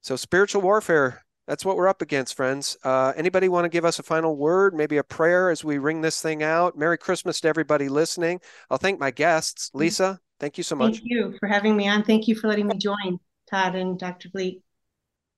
So, 0.00 0.16
spiritual 0.16 0.62
warfare 0.62 1.22
that's 1.52 1.66
what 1.66 1.76
we're 1.76 1.86
up 1.86 2.00
against, 2.00 2.34
friends. 2.34 2.78
Uh, 2.82 3.12
anybody 3.14 3.46
want 3.46 3.66
to 3.66 3.68
give 3.68 3.84
us 3.84 3.98
a 3.98 4.02
final 4.02 4.34
word, 4.38 4.72
maybe 4.72 4.96
a 4.96 5.04
prayer 5.04 5.50
as 5.50 5.62
we 5.62 5.76
ring 5.76 6.00
this 6.00 6.22
thing 6.22 6.42
out? 6.42 6.78
Merry 6.78 6.96
Christmas 6.96 7.40
to 7.40 7.48
everybody 7.48 7.90
listening. 7.90 8.40
I'll 8.70 8.78
thank 8.78 8.98
my 8.98 9.10
guests. 9.10 9.68
Mm-hmm. 9.68 9.80
Lisa, 9.80 10.18
thank 10.40 10.56
you 10.56 10.64
so 10.64 10.76
much. 10.76 11.00
Thank 11.00 11.10
you 11.10 11.36
for 11.38 11.48
having 11.50 11.76
me 11.76 11.88
on. 11.88 12.04
Thank 12.04 12.26
you 12.26 12.36
for 12.36 12.48
letting 12.48 12.68
me 12.68 12.78
join, 12.78 13.20
Todd 13.50 13.74
and 13.74 13.98
Dr. 13.98 14.30
Vliet. 14.30 14.62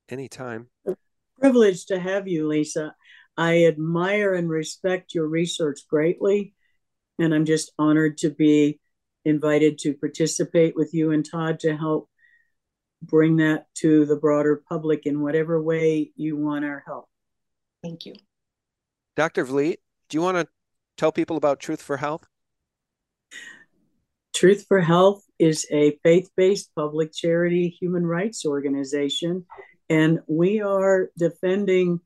Anytime. 0.08 0.68
Privileged 1.40 1.88
to 1.88 1.98
have 1.98 2.28
you, 2.28 2.46
Lisa. 2.46 2.94
I 3.36 3.64
admire 3.64 4.34
and 4.34 4.48
respect 4.48 5.16
your 5.16 5.26
research 5.26 5.80
greatly, 5.90 6.54
and 7.18 7.34
I'm 7.34 7.44
just 7.44 7.72
honored 7.76 8.18
to 8.18 8.30
be 8.30 8.78
invited 9.24 9.78
to 9.78 9.94
participate 9.94 10.76
with 10.76 10.94
you 10.94 11.10
and 11.10 11.28
Todd 11.28 11.58
to 11.60 11.76
help 11.76 12.08
bring 13.06 13.36
that 13.36 13.66
to 13.76 14.04
the 14.06 14.16
broader 14.16 14.62
public 14.68 15.06
in 15.06 15.20
whatever 15.20 15.62
way 15.62 16.12
you 16.16 16.36
want 16.36 16.64
our 16.64 16.82
help. 16.86 17.08
Thank 17.82 18.06
you. 18.06 18.14
Dr. 19.16 19.44
Vliet, 19.44 19.80
do 20.08 20.16
you 20.16 20.22
want 20.22 20.38
to 20.38 20.48
tell 20.96 21.12
people 21.12 21.36
about 21.36 21.60
Truth 21.60 21.82
for 21.82 21.96
Health? 21.96 22.26
Truth 24.34 24.66
for 24.66 24.80
Health 24.80 25.24
is 25.38 25.66
a 25.70 25.98
faith 26.02 26.30
based 26.36 26.74
public 26.74 27.12
charity 27.12 27.68
human 27.68 28.04
rights 28.04 28.44
organization, 28.44 29.44
and 29.88 30.20
we 30.26 30.60
are 30.60 31.10
defending 31.16 32.00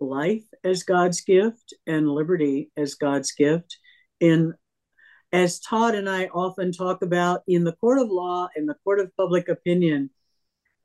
life 0.00 0.44
as 0.64 0.82
God's 0.82 1.20
gift 1.20 1.74
and 1.86 2.08
liberty 2.08 2.70
as 2.76 2.94
God's 2.94 3.32
gift 3.32 3.78
in 4.20 4.54
as 5.32 5.60
Todd 5.60 5.94
and 5.94 6.08
I 6.08 6.26
often 6.26 6.72
talk 6.72 7.02
about 7.02 7.42
in 7.46 7.64
the 7.64 7.72
court 7.72 7.98
of 7.98 8.08
law 8.08 8.48
and 8.54 8.68
the 8.68 8.76
court 8.84 9.00
of 9.00 9.14
public 9.16 9.48
opinion, 9.48 10.10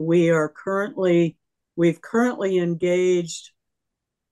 we 0.01 0.29
are 0.29 0.49
currently 0.49 1.37
we've 1.75 2.01
currently 2.01 2.57
engaged 2.57 3.51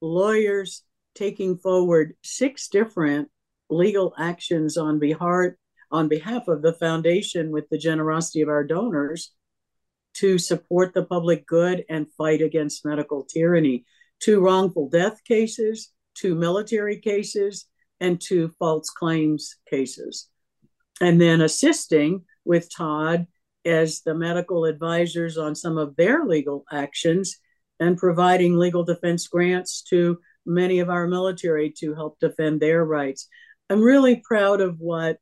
lawyers 0.01 0.83
taking 1.15 1.57
forward 1.57 2.13
six 2.23 2.67
different 2.67 3.29
legal 3.69 4.13
actions 4.17 4.77
on 4.77 4.99
behalf 4.99 5.51
on 5.91 6.07
behalf 6.07 6.47
of 6.47 6.61
the 6.61 6.73
foundation 6.73 7.51
with 7.51 7.67
the 7.69 7.77
generosity 7.77 8.41
of 8.41 8.49
our 8.49 8.63
donors 8.63 9.31
to 10.13 10.37
support 10.37 10.93
the 10.93 11.05
public 11.05 11.45
good 11.47 11.83
and 11.89 12.11
fight 12.17 12.41
against 12.41 12.85
medical 12.85 13.23
tyranny. 13.23 13.85
Two 14.19 14.39
wrongful 14.39 14.89
death 14.89 15.23
cases 15.23 15.91
two 16.19 16.35
military 16.35 16.99
cases 16.99 17.65
and 17.99 18.19
two 18.19 18.53
false 18.59 18.89
claims 18.89 19.55
cases. 19.69 20.27
And 21.01 21.19
then 21.19 21.41
assisting 21.41 22.25
with 22.45 22.73
todd 22.73 23.27
as 23.65 24.01
the 24.01 24.13
medical 24.13 24.65
advisors 24.65 25.37
on 25.37 25.55
some 25.55 25.77
of 25.77 25.95
their 25.95 26.25
legal 26.25 26.63
actions 26.71 27.37
and 27.79 27.97
providing 27.97 28.57
legal 28.57 28.83
defense 28.83 29.27
grants 29.27 29.81
to 29.83 30.19
many 30.45 30.79
of 30.79 30.89
our 30.89 31.07
military 31.07 31.71
to 31.77 31.93
help 31.93 32.19
defend 32.19 32.59
their 32.59 32.83
rights. 32.83 33.27
I'm 33.69 33.81
really 33.81 34.21
proud 34.25 34.61
of 34.61 34.79
what 34.79 35.17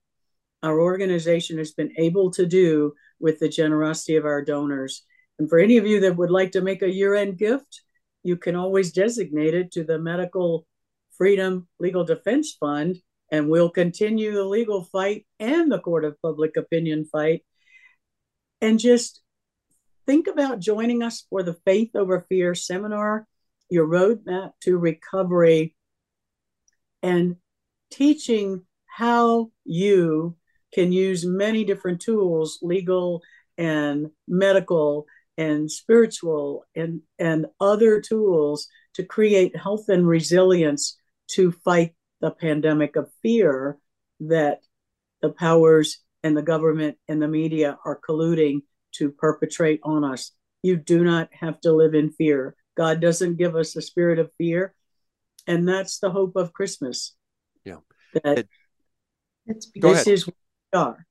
our 0.64 0.80
organization 0.80 1.58
has 1.58 1.72
been 1.72 1.92
able 1.98 2.32
to 2.32 2.46
do 2.46 2.94
with 3.20 3.40
the 3.40 3.50
generosity 3.50 4.16
of 4.16 4.26
our 4.26 4.44
donors. 4.44 5.04
And 5.40 5.50
for 5.50 5.60
any 5.60 5.78
of 5.78 5.86
you 5.86 6.00
that 6.02 6.16
would 6.16 6.32
like 6.32 6.52
to 6.52 6.62
make 6.62 6.82
a 6.82 6.92
year 6.92 7.14
end 7.16 7.38
gift, 7.38 7.82
you 8.24 8.38
can 8.38 8.56
always 8.56 8.92
designate 8.92 9.54
it 9.54 9.72
to 9.74 9.84
the 9.84 10.00
Medical 10.00 10.66
Freedom 11.18 11.68
Legal 11.80 12.04
Defense 12.04 12.56
Fund, 12.60 12.98
and 13.32 13.50
we'll 13.50 13.70
continue 13.70 14.34
the 14.34 14.44
legal 14.44 14.84
fight 14.84 15.26
and 15.40 15.72
the 15.72 15.80
court 15.80 16.06
of 16.06 16.22
public 16.22 16.58
opinion 16.58 17.06
fight. 17.06 17.44
And 18.62 18.80
just 18.80 19.22
think 20.06 20.28
about 20.28 20.60
joining 20.60 21.04
us 21.04 21.26
for 21.30 21.44
the 21.44 21.54
Faith 21.66 21.92
Over 21.96 22.26
Fear 22.28 22.56
seminar, 22.56 23.28
your 23.70 23.88
roadmap 23.88 24.54
to 24.62 24.78
recovery, 24.78 25.76
and 27.04 27.36
teaching 27.92 28.64
how 28.86 29.52
you 29.64 30.36
can 30.74 30.92
use 30.92 31.26
many 31.26 31.64
different 31.64 32.02
tools, 32.02 32.60
legal 32.62 33.22
and 33.58 34.12
medical 34.28 35.06
and 35.38 35.72
spiritual 35.72 36.66
and, 36.76 37.02
and 37.20 37.46
other 37.60 38.02
tools 38.02 38.68
to 38.96 39.04
create 39.04 39.56
health 39.56 39.88
and 39.90 40.08
resilience 40.08 40.98
to 41.28 41.52
fight 41.52 41.94
the 42.22 42.32
pandemic 42.32 42.96
of 42.96 43.12
fear 43.22 43.78
that 44.20 44.62
the 45.22 45.30
powers 45.30 46.00
and 46.28 46.36
the 46.36 46.42
government 46.44 46.98
and 47.08 47.22
the 47.22 47.28
media 47.28 47.80
are 47.86 47.98
colluding 48.08 48.60
to 48.92 49.10
perpetrate 49.10 49.80
on 49.84 50.04
us. 50.04 50.32
You 50.62 50.76
do 50.76 51.02
not 51.04 51.30
have 51.32 51.62
to 51.62 51.72
live 51.72 51.94
in 51.96 52.12
fear. 52.12 52.54
God 52.76 53.00
doesn't 53.00 53.38
give 53.38 53.56
us 53.56 53.78
a 53.78 53.82
spirit 53.82 54.20
of 54.20 54.30
fear. 54.38 54.76
And 55.48 55.66
that's 55.68 56.00
the 56.00 56.12
hope 56.12 56.36
of 56.36 56.52
Christmas. 56.52 57.16
Yeah. 57.64 57.78
That 58.14 58.40
It- 58.40 58.50
this 59.46 59.94
ahead. 59.94 60.08
is 60.08 60.28
what 60.28 60.36
we 60.74 60.80
are. 60.80 61.08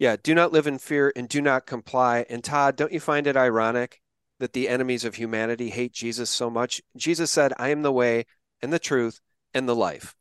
Yeah, 0.00 0.16
do 0.20 0.34
not 0.34 0.50
live 0.50 0.66
in 0.66 0.78
fear 0.78 1.12
and 1.14 1.28
do 1.28 1.40
not 1.40 1.64
comply. 1.64 2.26
And 2.28 2.42
Todd, 2.42 2.74
don't 2.74 2.92
you 2.92 2.98
find 2.98 3.28
it 3.28 3.36
ironic 3.36 4.02
that 4.40 4.52
the 4.52 4.68
enemies 4.68 5.04
of 5.04 5.14
humanity 5.14 5.70
hate 5.70 5.92
Jesus 5.92 6.28
so 6.28 6.50
much? 6.50 6.82
Jesus 6.96 7.30
said, 7.30 7.52
I 7.56 7.68
am 7.68 7.82
the 7.82 7.92
way 7.92 8.26
and 8.60 8.72
the 8.72 8.80
truth 8.80 9.20
and 9.54 9.68
the 9.68 9.76
life. 9.76 10.16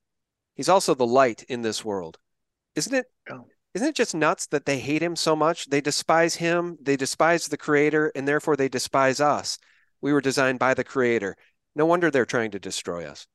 He's 0.53 0.69
also 0.69 0.93
the 0.93 1.07
light 1.07 1.41
in 1.49 1.63
this 1.63 1.83
world. 1.83 2.19
Isn't 2.75 2.93
it 2.93 3.07
Yeah. 3.27 3.41
Isn't 3.73 3.87
it 3.87 3.95
just 3.95 4.15
nuts 4.15 4.47
that 4.47 4.65
they 4.65 4.79
hate 4.79 5.01
him 5.01 5.15
so 5.15 5.35
much? 5.35 5.67
They 5.67 5.81
despise 5.81 6.35
him, 6.35 6.77
they 6.81 6.97
despise 6.97 7.47
the 7.47 7.57
creator, 7.57 8.11
and 8.15 8.27
therefore 8.27 8.55
they 8.55 8.67
despise 8.67 9.19
us. 9.19 9.57
We 10.01 10.13
were 10.13 10.21
designed 10.21 10.59
by 10.59 10.73
the 10.73 10.83
creator. 10.83 11.37
No 11.75 11.85
wonder 11.85 12.11
they're 12.11 12.25
trying 12.25 12.51
to 12.51 12.59
destroy 12.59 13.05
us. 13.05 13.27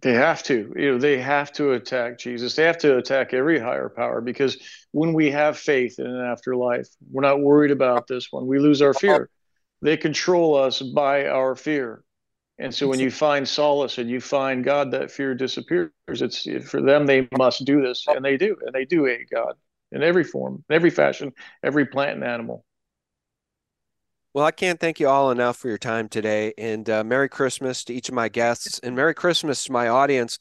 They 0.00 0.12
have 0.14 0.42
to. 0.44 0.72
You 0.76 0.92
know, 0.92 0.98
they 0.98 1.20
have 1.20 1.52
to 1.52 1.72
attack 1.72 2.18
Jesus. 2.18 2.54
They 2.54 2.64
have 2.64 2.78
to 2.78 2.98
attack 2.98 3.34
every 3.34 3.58
higher 3.58 3.88
power 3.88 4.20
because 4.20 4.56
when 4.92 5.12
we 5.12 5.30
have 5.30 5.58
faith 5.58 5.98
in 5.98 6.06
an 6.06 6.24
afterlife, 6.24 6.88
we're 7.10 7.22
not 7.22 7.40
worried 7.40 7.72
about 7.72 8.06
this 8.06 8.28
one. 8.30 8.46
We 8.46 8.58
lose 8.58 8.80
our 8.80 8.94
fear. 8.94 9.28
They 9.82 9.96
control 9.96 10.56
us 10.56 10.80
by 10.80 11.26
our 11.26 11.54
fear. 11.54 12.02
And 12.58 12.74
so 12.74 12.88
when 12.88 12.98
you 12.98 13.10
find 13.10 13.48
solace 13.48 13.98
and 13.98 14.10
you 14.10 14.20
find 14.20 14.64
God, 14.64 14.90
that 14.90 15.10
fear 15.10 15.34
disappears. 15.34 15.90
It's 16.08 16.46
for 16.68 16.82
them, 16.82 17.06
they 17.06 17.28
must 17.36 17.64
do 17.64 17.80
this. 17.80 18.04
And 18.08 18.24
they 18.24 18.36
do. 18.36 18.56
And 18.64 18.74
they 18.74 18.84
do 18.84 19.04
hate 19.04 19.30
God 19.30 19.54
in 19.92 20.02
every 20.02 20.24
form, 20.24 20.64
in 20.68 20.74
every 20.74 20.90
fashion, 20.90 21.32
every 21.62 21.86
plant 21.86 22.16
and 22.16 22.24
animal. 22.24 22.64
Well, 24.34 24.44
I 24.44 24.50
can't 24.50 24.78
thank 24.78 25.00
you 25.00 25.08
all 25.08 25.30
enough 25.30 25.56
for 25.56 25.68
your 25.68 25.78
time 25.78 26.08
today. 26.08 26.52
And 26.58 26.88
uh, 26.90 27.04
Merry 27.04 27.28
Christmas 27.28 27.84
to 27.84 27.94
each 27.94 28.08
of 28.08 28.14
my 28.14 28.28
guests, 28.28 28.78
and 28.80 28.94
Merry 28.94 29.14
Christmas 29.14 29.64
to 29.64 29.72
my 29.72 29.88
audience. 29.88 30.38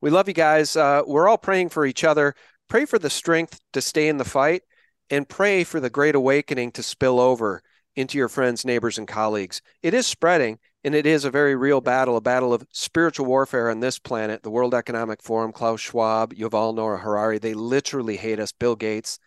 We 0.00 0.10
love 0.10 0.28
you 0.28 0.34
guys. 0.34 0.76
Uh, 0.76 1.02
we're 1.06 1.28
all 1.28 1.38
praying 1.38 1.70
for 1.70 1.84
each 1.84 2.04
other. 2.04 2.34
Pray 2.68 2.84
for 2.84 2.98
the 2.98 3.10
strength 3.10 3.58
to 3.72 3.80
stay 3.80 4.08
in 4.08 4.18
the 4.18 4.24
fight, 4.24 4.62
and 5.10 5.28
pray 5.28 5.64
for 5.64 5.80
the 5.80 5.90
great 5.90 6.14
awakening 6.14 6.72
to 6.72 6.82
spill 6.82 7.20
over 7.20 7.62
into 7.96 8.18
your 8.18 8.28
friends, 8.28 8.64
neighbors, 8.64 8.98
and 8.98 9.08
colleagues. 9.08 9.60
It 9.82 9.94
is 9.94 10.06
spreading, 10.06 10.58
and 10.84 10.94
it 10.94 11.06
is 11.06 11.24
a 11.24 11.30
very 11.30 11.56
real 11.56 11.80
battle, 11.80 12.16
a 12.16 12.20
battle 12.20 12.52
of 12.52 12.66
spiritual 12.70 13.26
warfare 13.26 13.70
on 13.70 13.80
this 13.80 13.98
planet. 13.98 14.42
The 14.42 14.50
World 14.50 14.74
Economic 14.74 15.22
Forum, 15.22 15.50
Klaus 15.52 15.80
Schwab, 15.80 16.34
Yuval 16.34 16.74
Noah 16.74 16.98
Harari, 16.98 17.38
they 17.38 17.54
literally 17.54 18.16
hate 18.16 18.38
us. 18.38 18.52
Bill 18.52 18.76
Gates, 18.76 19.18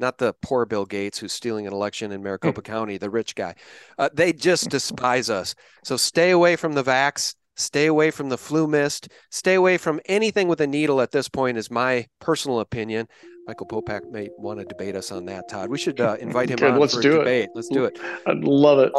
not 0.00 0.18
the 0.18 0.34
poor 0.42 0.64
Bill 0.64 0.86
Gates 0.86 1.18
who's 1.18 1.32
stealing 1.32 1.66
an 1.66 1.72
election 1.72 2.10
in 2.10 2.22
Maricopa 2.22 2.62
County, 2.62 2.96
the 2.96 3.10
rich 3.10 3.34
guy. 3.34 3.54
Uh, 3.98 4.08
they 4.12 4.32
just 4.32 4.70
despise 4.70 5.28
us. 5.28 5.54
So 5.84 5.96
stay 5.96 6.30
away 6.30 6.56
from 6.56 6.72
the 6.72 6.82
vax, 6.82 7.34
stay 7.56 7.86
away 7.86 8.10
from 8.10 8.30
the 8.30 8.38
flu 8.38 8.66
mist, 8.66 9.08
stay 9.30 9.54
away 9.54 9.76
from 9.76 10.00
anything 10.06 10.48
with 10.48 10.60
a 10.62 10.66
needle 10.66 11.00
at 11.00 11.12
this 11.12 11.28
point, 11.28 11.58
is 11.58 11.70
my 11.70 12.06
personal 12.18 12.60
opinion. 12.60 13.06
Michael 13.46 13.66
Popok 13.66 14.10
may 14.10 14.30
want 14.38 14.58
to 14.58 14.64
debate 14.64 14.96
us 14.96 15.12
on 15.12 15.26
that, 15.26 15.50
Todd. 15.50 15.68
We 15.68 15.76
should 15.76 16.00
uh, 16.00 16.16
invite 16.18 16.48
him 16.48 16.56
Good, 16.56 16.72
on 16.72 16.80
let's 16.80 16.94
for 16.94 17.02
do 17.02 17.12
a 17.12 17.16
it. 17.16 17.18
debate. 17.18 17.48
Let's 17.54 17.68
do 17.68 17.84
it. 17.84 17.98
I'd 18.26 18.42
love 18.42 18.78
it. 18.78 18.90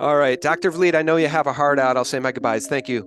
All 0.00 0.16
right, 0.16 0.40
Dr. 0.40 0.70
Vliet, 0.70 0.94
I 0.94 1.02
know 1.02 1.16
you 1.16 1.28
have 1.28 1.46
a 1.46 1.52
heart 1.52 1.78
out. 1.78 1.96
I'll 1.96 2.04
say 2.04 2.18
my 2.18 2.32
goodbyes. 2.32 2.66
Thank 2.66 2.88
you. 2.88 3.02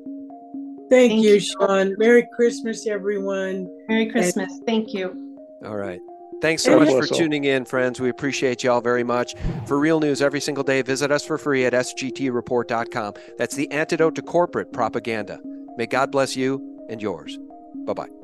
Thank, 0.89 1.11
Thank 1.11 1.23
you, 1.23 1.33
you. 1.33 1.39
Sean. 1.39 1.95
Merry 1.97 2.27
Christmas, 2.33 2.87
everyone. 2.87 3.67
Merry 3.89 4.09
Christmas. 4.09 4.59
Thank 4.65 4.93
you. 4.93 5.37
All 5.65 5.75
right. 5.75 5.99
Thanks 6.41 6.63
so 6.63 6.79
much 6.79 6.89
for 6.89 7.07
tuning 7.07 7.45
in, 7.45 7.65
friends. 7.65 7.99
We 7.99 8.09
appreciate 8.09 8.63
you 8.63 8.71
all 8.71 8.81
very 8.81 9.03
much. 9.03 9.33
For 9.65 9.79
real 9.79 9.99
news 9.99 10.21
every 10.21 10.39
single 10.39 10.63
day, 10.63 10.81
visit 10.83 11.11
us 11.11 11.25
for 11.25 11.37
free 11.37 11.65
at 11.65 11.73
sgtreport.com. 11.73 13.13
That's 13.37 13.55
the 13.55 13.69
antidote 13.71 14.15
to 14.15 14.21
corporate 14.21 14.71
propaganda. 14.71 15.39
May 15.77 15.87
God 15.87 16.11
bless 16.11 16.35
you 16.35 16.85
and 16.89 17.01
yours. 17.01 17.37
Bye 17.85 17.93
bye. 17.93 18.16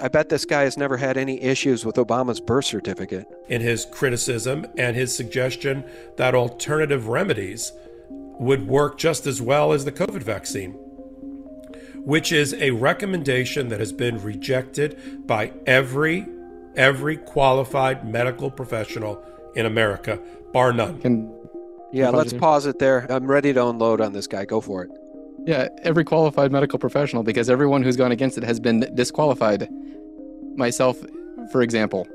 I 0.00 0.08
bet 0.08 0.28
this 0.28 0.44
guy 0.44 0.62
has 0.62 0.76
never 0.76 0.96
had 0.96 1.16
any 1.16 1.40
issues 1.42 1.84
with 1.84 1.96
Obama's 1.96 2.40
birth 2.40 2.64
certificate. 2.64 3.26
in 3.48 3.60
his 3.60 3.84
criticism 3.84 4.66
and 4.76 4.96
his 4.96 5.14
suggestion 5.14 5.84
that 6.16 6.34
alternative 6.34 7.08
remedies 7.08 7.72
would 8.08 8.66
work 8.66 8.96
just 8.96 9.26
as 9.26 9.42
well 9.42 9.72
as 9.72 9.84
the 9.84 9.92
COVID 9.92 10.22
vaccine, 10.22 10.72
which 12.04 12.32
is 12.32 12.54
a 12.54 12.70
recommendation 12.70 13.68
that 13.68 13.80
has 13.80 13.92
been 13.92 14.18
rejected 14.22 15.26
by 15.26 15.52
every 15.66 16.26
every 16.76 17.16
qualified 17.16 18.08
medical 18.08 18.50
professional 18.50 19.22
in 19.56 19.66
America, 19.66 20.20
bar 20.52 20.72
none. 20.72 21.00
Can 21.00 21.34
Yeah, 21.92 22.10
let's 22.10 22.32
pause 22.32 22.66
it 22.66 22.78
there. 22.78 23.06
I'm 23.10 23.26
ready 23.26 23.52
to 23.52 23.66
unload 23.66 24.00
on 24.00 24.12
this 24.12 24.28
guy. 24.28 24.44
Go 24.44 24.60
for 24.60 24.84
it. 24.84 24.90
Yeah, 25.46 25.68
every 25.82 26.04
qualified 26.04 26.52
medical 26.52 26.78
professional 26.78 27.22
because 27.22 27.48
everyone 27.48 27.82
who's 27.82 27.96
gone 27.96 28.12
against 28.12 28.38
it 28.38 28.44
has 28.44 28.60
been 28.60 28.80
disqualified. 28.94 29.68
Myself, 30.56 30.98
for 31.50 31.62
example. 31.62 32.06